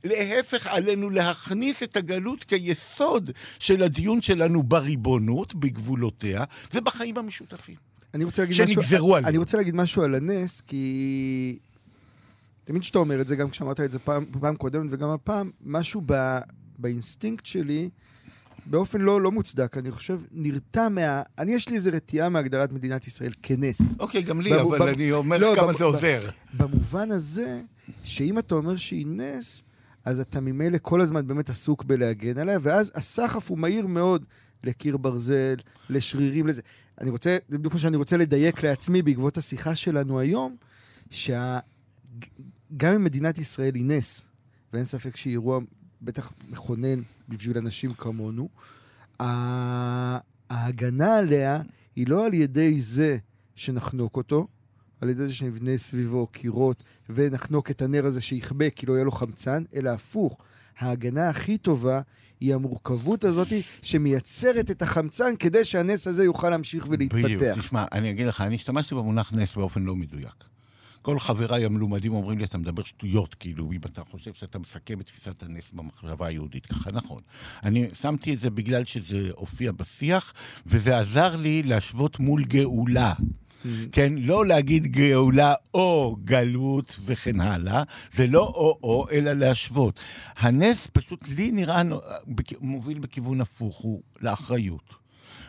להפך, 0.05 0.67
עלינו 0.67 1.11
להכניס 1.11 1.83
את 1.83 1.97
הגלות 1.97 2.45
כיסוד 2.45 3.31
של 3.59 3.83
הדיון 3.83 4.23
שלנו 4.23 4.63
בריבונות, 4.63 5.55
בגבולותיה, 5.55 6.45
ובחיים 6.75 7.19
המשותפים. 7.19 7.77
אני 8.15 8.25
רוצה 8.25 8.43
להגיד 8.43 8.57
שנגזרו 8.57 8.83
משהו, 8.83 9.15
עלינו. 9.15 9.29
אני 9.29 9.39
רוצה 9.39 9.57
להגיד 9.57 9.75
משהו 9.75 10.03
על 10.03 10.15
הנס, 10.15 10.61
כי 10.61 11.59
תמיד 12.65 12.83
כשאתה 12.83 12.99
אומר 12.99 13.21
את 13.21 13.29
זה, 13.29 13.37
גם 13.37 13.51
כשאמרת 13.51 13.81
את 13.81 13.93
זה 13.93 13.99
פעם, 13.99 14.25
פעם 14.41 14.57
קודמת 14.57 14.87
וגם 14.91 15.09
הפעם, 15.09 15.51
משהו 15.65 16.03
ב, 16.07 16.39
באינסטינקט 16.79 17.47
שלי 17.47 17.91
באופן 18.67 19.01
לא, 19.01 19.21
לא 19.21 19.31
מוצדק, 19.33 19.77
אני 19.79 19.91
חושב, 19.91 20.21
נרתע 20.33 20.89
מה... 20.89 21.23
אני, 21.39 21.53
יש 21.55 21.69
לי 21.69 21.75
איזו 21.75 21.91
רתיעה 21.95 22.29
מהגדרת 22.29 22.73
מדינת 22.73 23.07
ישראל 23.07 23.33
כנס. 23.43 23.97
אוקיי, 23.99 24.23
גם 24.23 24.41
לי, 24.41 24.51
במ- 24.53 24.59
אבל 24.59 24.79
במ- 24.79 24.89
אני 24.89 25.13
אומר 25.13 25.39
לא, 25.39 25.53
כמה 25.57 25.67
במ- 25.73 25.79
זה 25.79 25.85
עוזר. 25.85 26.21
במובן 26.55 27.11
הזה, 27.11 27.61
שאם 28.03 28.39
אתה 28.39 28.55
אומר 28.55 28.77
שהיא 28.77 29.07
נס, 29.07 29.63
אז 30.05 30.21
אתה 30.21 30.41
ממילא 30.41 30.79
כל 30.83 31.01
הזמן 31.01 31.27
באמת 31.27 31.51
עסוק 31.51 31.85
בלהגן 31.85 32.39
עליה, 32.39 32.59
ואז 32.63 32.93
הסחף 32.95 33.51
הוא 33.51 33.59
מהיר 33.59 33.87
מאוד 33.87 34.25
לקיר 34.65 34.97
ברזל, 34.97 35.55
לשרירים, 35.91 36.47
לזה. 36.47 36.63
אני 37.01 37.11
רוצה, 37.11 37.39
זה 37.49 37.59
בדיוק 37.59 37.75
מה 37.75 37.81
שאני 37.81 37.97
רוצה 37.97 38.17
לדייק 38.17 38.63
לעצמי 38.63 39.03
בעקבות 39.03 39.37
השיחה 39.39 39.75
שלנו 39.75 40.19
היום, 40.21 40.57
שגם 41.11 41.63
אם 42.95 43.05
מדינת 43.05 43.39
ישראל 43.39 43.75
היא 43.75 43.85
נס, 43.85 44.23
ואין 44.73 44.85
ספק 44.85 45.17
שהיא 45.17 45.33
אירוע 45.33 45.61
בטח 46.03 46.33
מכונן 46.51 47.03
בשביל 47.29 47.59
אנשים 47.59 47.93
כמונו, 47.93 48.49
ההגנה 50.51 51.17
עליה 51.17 51.61
היא 51.97 52.07
לא 52.09 52.27
על 52.27 52.35
ידי 52.35 52.81
זה 52.81 53.19
שנחנוק 53.55 54.17
אותו, 54.17 54.49
על 55.01 55.09
ידי 55.09 55.27
זה 55.27 55.35
שנבנה 55.35 55.79
סביבו 55.79 56.27
קירות 56.27 56.83
ונחנוק 57.11 57.71
את 57.71 57.83
הנר 57.83 58.07
הזה 58.07 58.21
שיכבה 58.21 58.71
כי 58.71 58.87
לא 58.87 58.93
יהיה 58.93 59.05
לו 59.05 59.11
חמצן, 59.11 59.63
אלא 59.75 59.91
הפוך. 59.91 60.39
ההגנה 60.79 61.29
הכי 61.29 61.59
טובה 61.59 62.01
היא 62.41 62.55
המורכבות 62.55 63.25
הזאת 63.25 63.49
שמייצרת 63.83 64.71
את 64.71 64.83
החמצן 64.83 65.37
כדי 65.39 65.65
שהנס 65.65 66.07
הזה 66.07 66.25
יוכל 66.25 66.51
להמשיך 66.51 66.87
בדיוק. 66.87 67.13
ולהתפתח. 67.15 67.61
תשמע, 67.61 67.85
אני 67.93 68.11
אגיד 68.11 68.27
לך, 68.27 68.41
אני 68.41 68.55
השתמשתי 68.55 68.95
במונח 68.95 69.33
נס 69.33 69.55
באופן 69.55 69.83
לא 69.83 69.97
מדויק. 69.97 70.45
כל 71.03 71.19
חבריי 71.19 71.65
המלומדים 71.65 72.15
אומרים 72.15 72.39
לי, 72.39 72.45
אתה 72.45 72.59
מדבר 72.59 72.83
שטויות, 72.85 73.35
כאילו, 73.35 73.73
אם 73.73 73.81
אתה 73.87 74.03
חושב 74.11 74.35
שאתה 74.35 74.59
מסכם 74.59 75.01
את 75.01 75.07
תפיסת 75.07 75.43
הנס 75.43 75.73
במחשבה 75.73 76.27
היהודית. 76.27 76.67
ככה 76.67 76.93
נכון. 76.93 77.23
אני 77.63 77.89
שמתי 77.95 78.35
את 78.35 78.41
זה 78.41 78.51
בגלל 78.51 78.85
שזה 78.85 79.31
הופיע 79.37 79.73
בשיח, 79.73 80.33
וזה 80.67 80.99
עזר 80.99 81.37
לי 81.37 81.63
להשוות 81.63 82.21
מול 82.21 82.45
גאולה. 82.45 83.13
כן, 83.93 84.13
לא 84.17 84.47
להגיד 84.47 84.87
גאולה 84.87 85.55
או 85.75 86.17
גלות 86.25 87.01
וכן 87.05 87.41
הלאה, 87.41 87.83
זה 88.13 88.27
לא 88.27 88.41
או-או, 88.41 89.07
אלא 89.11 89.33
להשוות. 89.33 90.01
הנס 90.37 90.89
פשוט 90.93 91.29
לי 91.37 91.51
נראה 91.51 91.83
מוביל 92.61 92.99
בכיוון 92.99 93.41
הפוך, 93.41 93.77
הוא 93.77 94.03
לאחריות. 94.21 95.02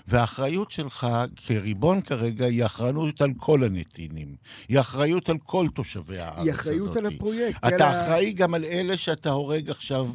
והאחריות 0.07 0.71
שלך 0.71 1.07
כריבון 1.35 2.01
כרגע 2.01 2.45
היא 2.45 2.65
אחריות 2.65 3.21
על 3.21 3.31
כל 3.37 3.63
הנתינים. 3.63 4.35
היא 4.69 4.79
אחריות 4.79 5.29
על 5.29 5.37
כל 5.43 5.67
תושבי 5.75 6.19
הארץ 6.19 6.33
הזאת. 6.37 6.45
היא 6.45 6.53
אחריות 6.53 6.95
על 6.95 7.05
הפרויקט. 7.05 7.65
אתה 7.67 7.87
ה- 7.89 8.03
אחראי 8.05 8.33
גם 8.33 8.53
על 8.53 8.65
אלה 8.65 8.97
שאתה 8.97 9.29
הורג 9.29 9.69
עכשיו 9.69 10.09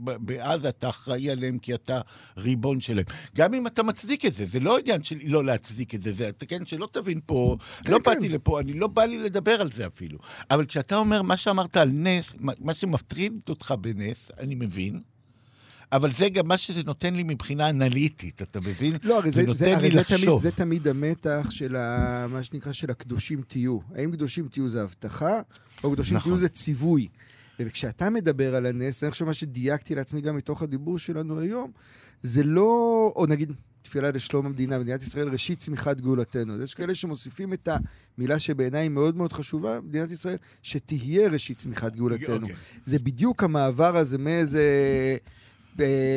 בעזה, 0.00 0.68
אתה 0.68 0.88
אחראי 0.88 1.30
עליהם 1.30 1.58
כי 1.58 1.74
אתה 1.74 2.00
ריבון 2.36 2.80
שלהם. 2.80 3.04
גם 3.36 3.54
אם 3.54 3.66
אתה 3.66 3.82
מצדיק 3.82 4.24
את 4.26 4.34
זה, 4.34 4.46
זה 4.52 4.60
לא 4.60 4.78
עניין 4.78 5.02
של 5.04 5.16
לא 5.24 5.44
להצדיק 5.44 5.94
את 5.94 6.02
זה, 6.02 6.12
זה, 6.12 6.30
כן, 6.48 6.66
שלא 6.66 6.88
תבין 6.92 7.20
פה, 7.26 7.56
כן, 7.84 7.92
לא 7.92 7.98
כן. 7.98 8.02
באתי 8.04 8.28
לפה, 8.28 8.60
אני 8.60 8.72
לא 8.72 8.86
בא 8.86 9.04
לי 9.04 9.18
לדבר 9.18 9.60
על 9.60 9.70
זה 9.72 9.86
אפילו. 9.86 10.18
אבל 10.50 10.66
כשאתה 10.66 10.96
אומר, 10.96 11.22
מה 11.22 11.36
שאמרת 11.36 11.76
על 11.76 11.88
נס, 11.92 12.24
מה- 12.60 12.74
שמפטריד 12.74 13.32
אותך 13.48 13.74
בנס, 13.80 14.30
אני 14.38 14.54
מבין. 14.54 15.00
אבל 15.92 16.12
זה 16.18 16.28
גם 16.28 16.48
מה 16.48 16.58
שזה 16.58 16.82
נותן 16.82 17.14
לי 17.14 17.22
מבחינה 17.22 17.70
אנליטית, 17.70 18.42
אתה 18.42 18.60
מבין? 18.60 18.96
לא, 19.02 19.18
הרי 19.18 19.30
זה, 19.30 19.44
זה, 19.52 19.76
הרי 19.76 19.90
זה, 19.90 20.04
תמיד. 20.04 20.28
זה 20.38 20.50
תמיד 20.50 20.88
המתח 20.88 21.46
של 21.50 21.76
ה, 21.76 22.26
מה 22.26 22.42
שנקרא 22.42 22.72
של 22.72 22.90
הקדושים 22.90 23.42
תהיו. 23.48 23.78
האם 23.94 24.12
קדושים 24.12 24.48
תהיו 24.48 24.68
זה 24.68 24.82
הבטחה, 24.82 25.40
או 25.84 25.92
קדושים 25.92 26.16
נכון. 26.16 26.32
תהיו 26.32 26.38
זה 26.38 26.48
ציווי. 26.48 27.08
וכשאתה 27.60 28.10
מדבר 28.10 28.54
על 28.54 28.66
הנס, 28.66 29.04
אני 29.04 29.10
חושב 29.10 29.24
מה 29.24 29.34
שדייקתי 29.34 29.94
לעצמי 29.94 30.20
גם 30.20 30.36
מתוך 30.36 30.62
הדיבור 30.62 30.98
שלנו 30.98 31.40
היום, 31.40 31.70
זה 32.22 32.42
לא, 32.42 33.12
או 33.16 33.26
נגיד, 33.26 33.52
תפילה 33.82 34.10
לשלום 34.10 34.46
המדינה, 34.46 34.78
מדינת 34.78 35.02
ישראל, 35.02 35.28
ראשית 35.28 35.58
צמיחת 35.58 36.00
גאולתנו. 36.00 36.54
אז 36.54 36.60
יש 36.60 36.74
כאלה 36.74 36.94
שמוסיפים 36.94 37.52
את 37.52 37.68
המילה 38.18 38.38
שבעיניי 38.38 38.80
היא 38.80 38.90
מאוד 38.90 39.16
מאוד 39.16 39.32
חשובה, 39.32 39.80
מדינת 39.80 40.10
ישראל, 40.10 40.36
שתהיה 40.62 41.28
ראשית 41.28 41.58
צמיחת 41.58 41.96
גאולתנו. 41.96 42.34
אוקיי. 42.34 42.54
זה 42.86 42.98
בדיוק 42.98 43.44
המעבר 43.44 43.96
הזה 43.96 44.18
מאיזה, 44.18 44.64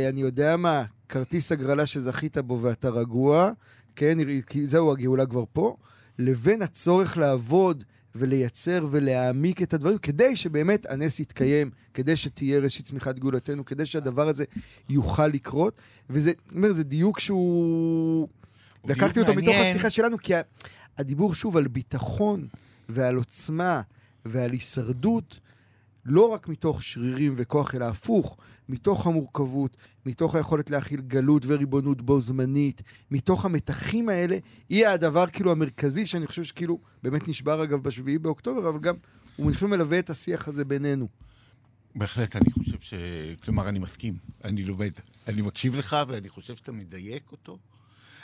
אני 0.10 0.22
יודע 0.22 0.58
מה, 0.58 0.84
כרטיס 1.10 1.52
הגרלה 1.52 1.86
שזכית 1.86 2.38
בו 2.38 2.60
ואתה 2.62 2.90
רגוע, 2.90 3.52
כן, 3.96 4.18
כי 4.48 4.68
זהו, 4.68 4.92
הגאולה 4.92 5.26
כבר 5.26 5.44
פה, 5.54 5.76
לבין 6.20 6.62
הצורך 6.62 7.18
לעבוד 7.18 7.84
ולייצר 8.16 8.88
ולהעמיק 8.92 9.62
את 9.62 9.74
הדברים, 9.74 9.98
כדי 9.98 10.36
שבאמת 10.36 10.86
הנס 10.86 11.20
יתקיים, 11.20 11.70
כדי 11.94 12.16
שתהיה 12.16 12.60
ראשית 12.60 12.86
צמיחת 12.86 13.20
גאולתנו, 13.20 13.66
כדי 13.66 13.86
שהדבר 13.86 14.28
הזה 14.28 14.44
יוכל 14.90 15.28
לקרות. 15.28 15.80
וזה, 16.10 16.32
אני 16.50 16.58
אומר, 16.58 16.72
זה 16.72 16.84
דיוק 16.84 17.20
שהוא... 17.20 18.28
הוא 18.82 18.92
לקחתי 18.92 19.20
אותו 19.20 19.34
מתוך. 19.34 19.56
השיחה 19.56 19.90
שלנו, 19.90 20.18
כי 20.18 20.34
הדיבור 20.98 21.36
שוב 21.36 21.58
על 21.58 21.68
ביטחון 21.68 22.48
ועל 22.90 23.16
עוצמה 23.16 23.82
ועל 24.26 24.52
הישרדות, 24.52 25.40
לא 26.06 26.30
רק 26.30 26.48
מתוך 26.48 26.84
שרירים 26.84 27.34
וכוח, 27.38 27.76
אלא 27.76 27.86
הפוך, 27.86 28.38
מתוך 28.70 29.08
המורכבות, 29.08 29.78
מתוך 30.06 30.36
היכולת 30.36 30.70
להכיל 30.70 31.02
גלות 31.02 31.44
וריבונות 31.46 32.02
בו 32.02 32.22
זמנית, 32.22 32.82
מתוך 33.12 33.46
המתחים 33.46 34.10
האלה, 34.10 34.38
היא 34.70 34.88
הדבר 34.88 35.28
כאילו 35.28 35.52
המרכזי 35.52 36.06
שאני 36.06 36.28
חושב 36.28 36.44
שכאילו 36.44 36.80
באמת 37.04 37.28
נשבר 37.28 37.64
אגב 37.64 37.84
בשביעי 37.84 38.18
באוקטובר, 38.18 38.70
אבל 38.70 38.80
גם 38.80 38.96
הוא 39.36 39.54
חושב 39.54 39.68
מלווה 39.68 40.00
את 40.00 40.10
השיח 40.10 40.48
הזה 40.48 40.66
בינינו. 40.66 41.08
בהחלט, 41.96 42.36
אני 42.36 42.52
חושב 42.52 42.78
ש... 42.80 42.94
כלומר, 43.44 43.70
אני 43.70 43.80
מסכים, 43.80 44.18
אני 44.44 44.64
לומד. 44.64 44.92
אני 45.28 45.42
מקשיב 45.42 45.76
לך 45.76 45.96
ואני 46.08 46.30
חושב 46.30 46.56
שאתה 46.56 46.72
מדייק 46.72 47.32
אותו. 47.32 47.58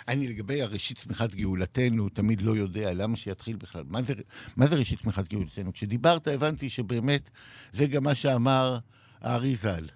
אני 0.08 0.28
לגבי 0.28 0.62
הראשית 0.62 0.98
צמיחת 0.98 1.36
גאולתנו, 1.36 2.10
תמיד 2.10 2.42
לא 2.42 2.56
יודע 2.56 2.94
למה 2.94 3.18
שיתחיל 3.18 3.56
בכלל. 3.56 3.84
מה 3.88 4.02
זה, 4.02 4.14
מה 4.56 4.68
זה 4.68 4.76
ראשית 4.76 5.02
צמיחת 5.02 5.28
גאולתנו? 5.28 5.74
כשדיברת 5.74 6.28
הבנתי 6.28 6.70
שבאמת 6.70 7.30
זה 7.74 7.88
גם 7.88 8.04
מה 8.04 8.16
שאמר 8.16 8.78
הארי 9.22 9.56
ז"ל. 9.56 9.88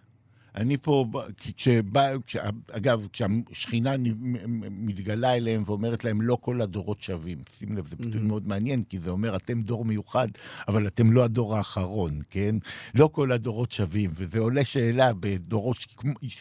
אני 0.56 0.78
פה, 0.78 1.06
כשבא, 1.56 2.12
כש, 2.28 2.38
אגב, 2.72 3.08
כשהשכינה 3.14 3.92
מתגלה 4.72 5.34
אליהם 5.36 5.64
ואומרת 5.66 6.04
להם, 6.04 6.22
לא 6.22 6.38
כל 6.42 6.62
הדורות 6.62 7.02
שווים. 7.02 7.38
שים 7.60 7.78
לב, 7.78 7.88
זה 7.88 7.96
ביטוי 7.96 8.22
מאוד 8.22 8.48
מעניין, 8.48 8.84
כי 8.90 9.00
זה 9.00 9.10
אומר, 9.10 9.36
אתם 9.36 9.62
דור 9.62 9.86
מיוחד, 9.86 10.28
אבל 10.68 10.88
אתם 10.88 11.12
לא 11.12 11.24
הדור 11.24 11.58
האחרון, 11.58 12.20
כן? 12.30 12.56
לא 12.96 13.10
כל 13.12 13.32
הדורות 13.32 13.72
שווים, 13.72 14.10
וזה 14.14 14.40
עולה 14.40 14.66
שאלה 14.66 15.12
בדורות, 15.20 15.78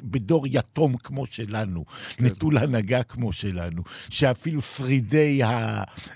בדור 0.04 0.46
יתום 0.50 0.96
כמו 0.96 1.26
שלנו, 1.26 1.84
כן. 2.16 2.24
נטול 2.26 2.58
הנהגה 2.58 3.02
כמו 3.02 3.32
שלנו, 3.32 3.82
שאפילו 4.11 4.62
שרידי 4.62 5.40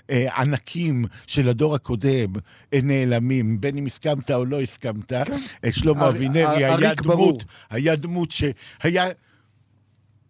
הענקים 0.09 1.05
של 1.27 1.49
הדור 1.49 1.75
הקודם 1.75 2.33
אה, 2.73 2.79
נעלמים, 2.83 3.61
בין 3.61 3.77
אם 3.77 3.85
הסכמת 3.85 4.31
או 4.31 4.45
לא 4.45 4.61
הסכמת. 4.61 5.13
כן. 5.13 5.71
שלמה 5.71 6.01
הר- 6.01 6.09
אבינרי 6.09 6.41
היה 6.55 6.73
הריק 6.73 7.01
ברור. 7.01 7.39
היה 7.85 7.95
דמות 7.95 8.31
שהיה... 8.31 9.05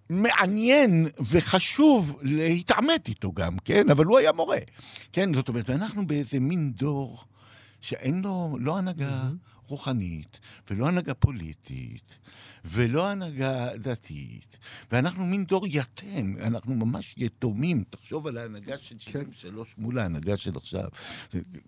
מעניין 0.10 1.08
וחשוב 1.30 2.20
להתעמת 2.22 3.08
איתו 3.08 3.32
גם, 3.32 3.58
כן? 3.60 3.90
אבל 3.90 4.06
הוא 4.06 4.18
היה 4.18 4.32
מורה. 4.32 4.58
כן, 5.12 5.34
זאת 5.34 5.50
אומרת, 5.50 5.70
ואנחנו 5.70 6.08
באיזה 6.08 6.40
מין 6.40 6.72
דור 6.72 7.24
שאין 7.82 8.22
לו 8.22 8.58
לא 8.60 8.78
הנהגה 8.78 9.30
רוחנית, 9.68 10.40
ולא 10.70 10.88
הנהגה 10.88 11.14
פוליטית, 11.14 12.18
ולא 12.66 13.10
הנהגה 13.10 13.70
דתית, 13.78 14.58
ואנחנו 14.92 15.26
מין 15.26 15.44
דור 15.44 15.68
יתם, 15.68 16.34
אנחנו 16.42 16.76
ממש 16.76 17.16
יתומים. 17.18 17.84
תחשוב 17.90 18.28
על 18.28 18.38
ההנהגה 18.38 18.78
של 18.78 19.00
73 19.00 19.76
מול 19.78 20.00
ההנהגה 20.00 20.38
של 20.38 20.52
עכשיו, 20.56 20.90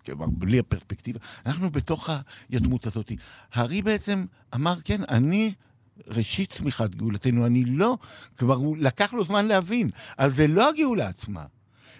כלומר, 0.04 0.26
בלי 0.26 0.58
הפרספקטיבה. 0.58 1.20
אנחנו 1.46 1.70
בתוך 1.70 2.10
היתמות 2.48 2.86
הזאת. 2.86 3.12
הארי 3.52 3.82
בעצם 3.82 4.24
אמר, 4.54 4.74
כן, 4.84 5.00
אני... 5.08 5.54
ראשית 6.06 6.52
צמיחת 6.52 6.94
גאולתנו, 6.94 7.46
אני 7.46 7.64
לא, 7.64 7.98
כלומר, 8.38 8.54
הוא 8.54 8.76
לקח 8.76 9.12
לו 9.12 9.24
זמן 9.24 9.46
להבין, 9.46 9.90
אבל 10.18 10.34
זה 10.34 10.46
לא 10.46 10.68
הגאולה 10.68 11.08
עצמה, 11.08 11.44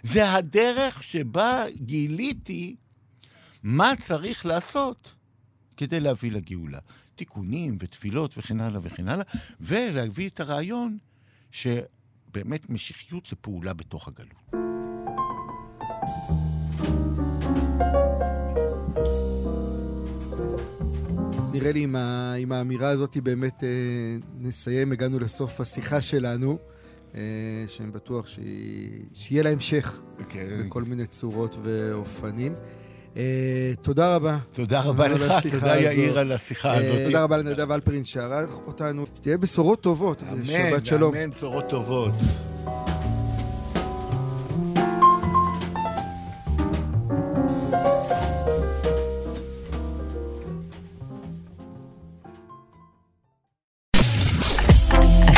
זה 0.03 0.33
הדרך 0.33 1.03
שבה 1.03 1.65
גיליתי 1.77 2.77
מה 3.63 3.91
צריך 4.03 4.47
לעשות 4.47 5.13
כדי 5.77 6.01
להביא 6.01 6.33
לגאולה. 6.33 6.79
תיקונים 7.15 7.77
ותפילות 7.81 8.39
וכן 8.39 8.61
הלאה 8.61 8.81
וכן 8.83 9.09
הלאה, 9.09 9.25
ולהביא 9.61 10.29
את 10.29 10.41
הרעיון 10.41 10.99
שבאמת 11.51 12.71
משיחיות 12.71 13.27
זה 13.27 13.37
פעולה 13.37 13.75
בתוך 13.75 14.09
הגלות. 14.09 14.68
נראה 21.59 21.73
לי 21.73 21.81
עם, 21.81 21.97
ה, 21.97 22.35
עם 22.39 22.53
האמירה 22.53 22.89
הזאת 22.89 23.17
באמת 23.17 23.65
אה, 23.65 23.69
נסיים, 24.41 24.93
הגענו 24.93 25.19
לסוף 25.19 25.61
השיחה 25.61 26.01
שלנו, 26.01 26.59
אה, 27.15 27.21
שאני 27.67 27.91
בטוח 27.91 28.27
ש... 28.27 28.39
שיהיה 29.15 29.43
לה 29.43 29.51
המשך 29.51 29.99
okay. 30.19 30.65
בכל 30.67 30.83
מיני 30.83 31.07
צורות 31.07 31.57
ואופנים. 31.63 32.55
אה, 33.17 33.73
תודה 33.83 34.15
רבה. 34.15 34.39
תודה 34.53 34.81
רבה 34.81 35.09
לך, 35.09 35.33
תודה 35.51 35.75
הזו. 35.75 35.85
יאיר 35.85 36.19
על 36.19 36.33
השיחה 36.33 36.69
אה, 36.69 36.77
הזאת. 36.77 37.07
תודה 37.07 37.23
רבה 37.23 37.37
לנדב 37.37 37.73
אלפרין 37.73 38.05
שערך 38.05 38.51
אותנו. 38.67 39.05
תהיה 39.21 39.39
בשורות 39.39 39.81
טובות. 39.81 40.23
אמן, 40.33 40.45
שבת 40.45 40.87
שלום. 40.87 41.15
אמן, 41.15 41.23
אמן, 41.23 41.31
בשורות 41.31 41.69
טובות. 41.69 42.13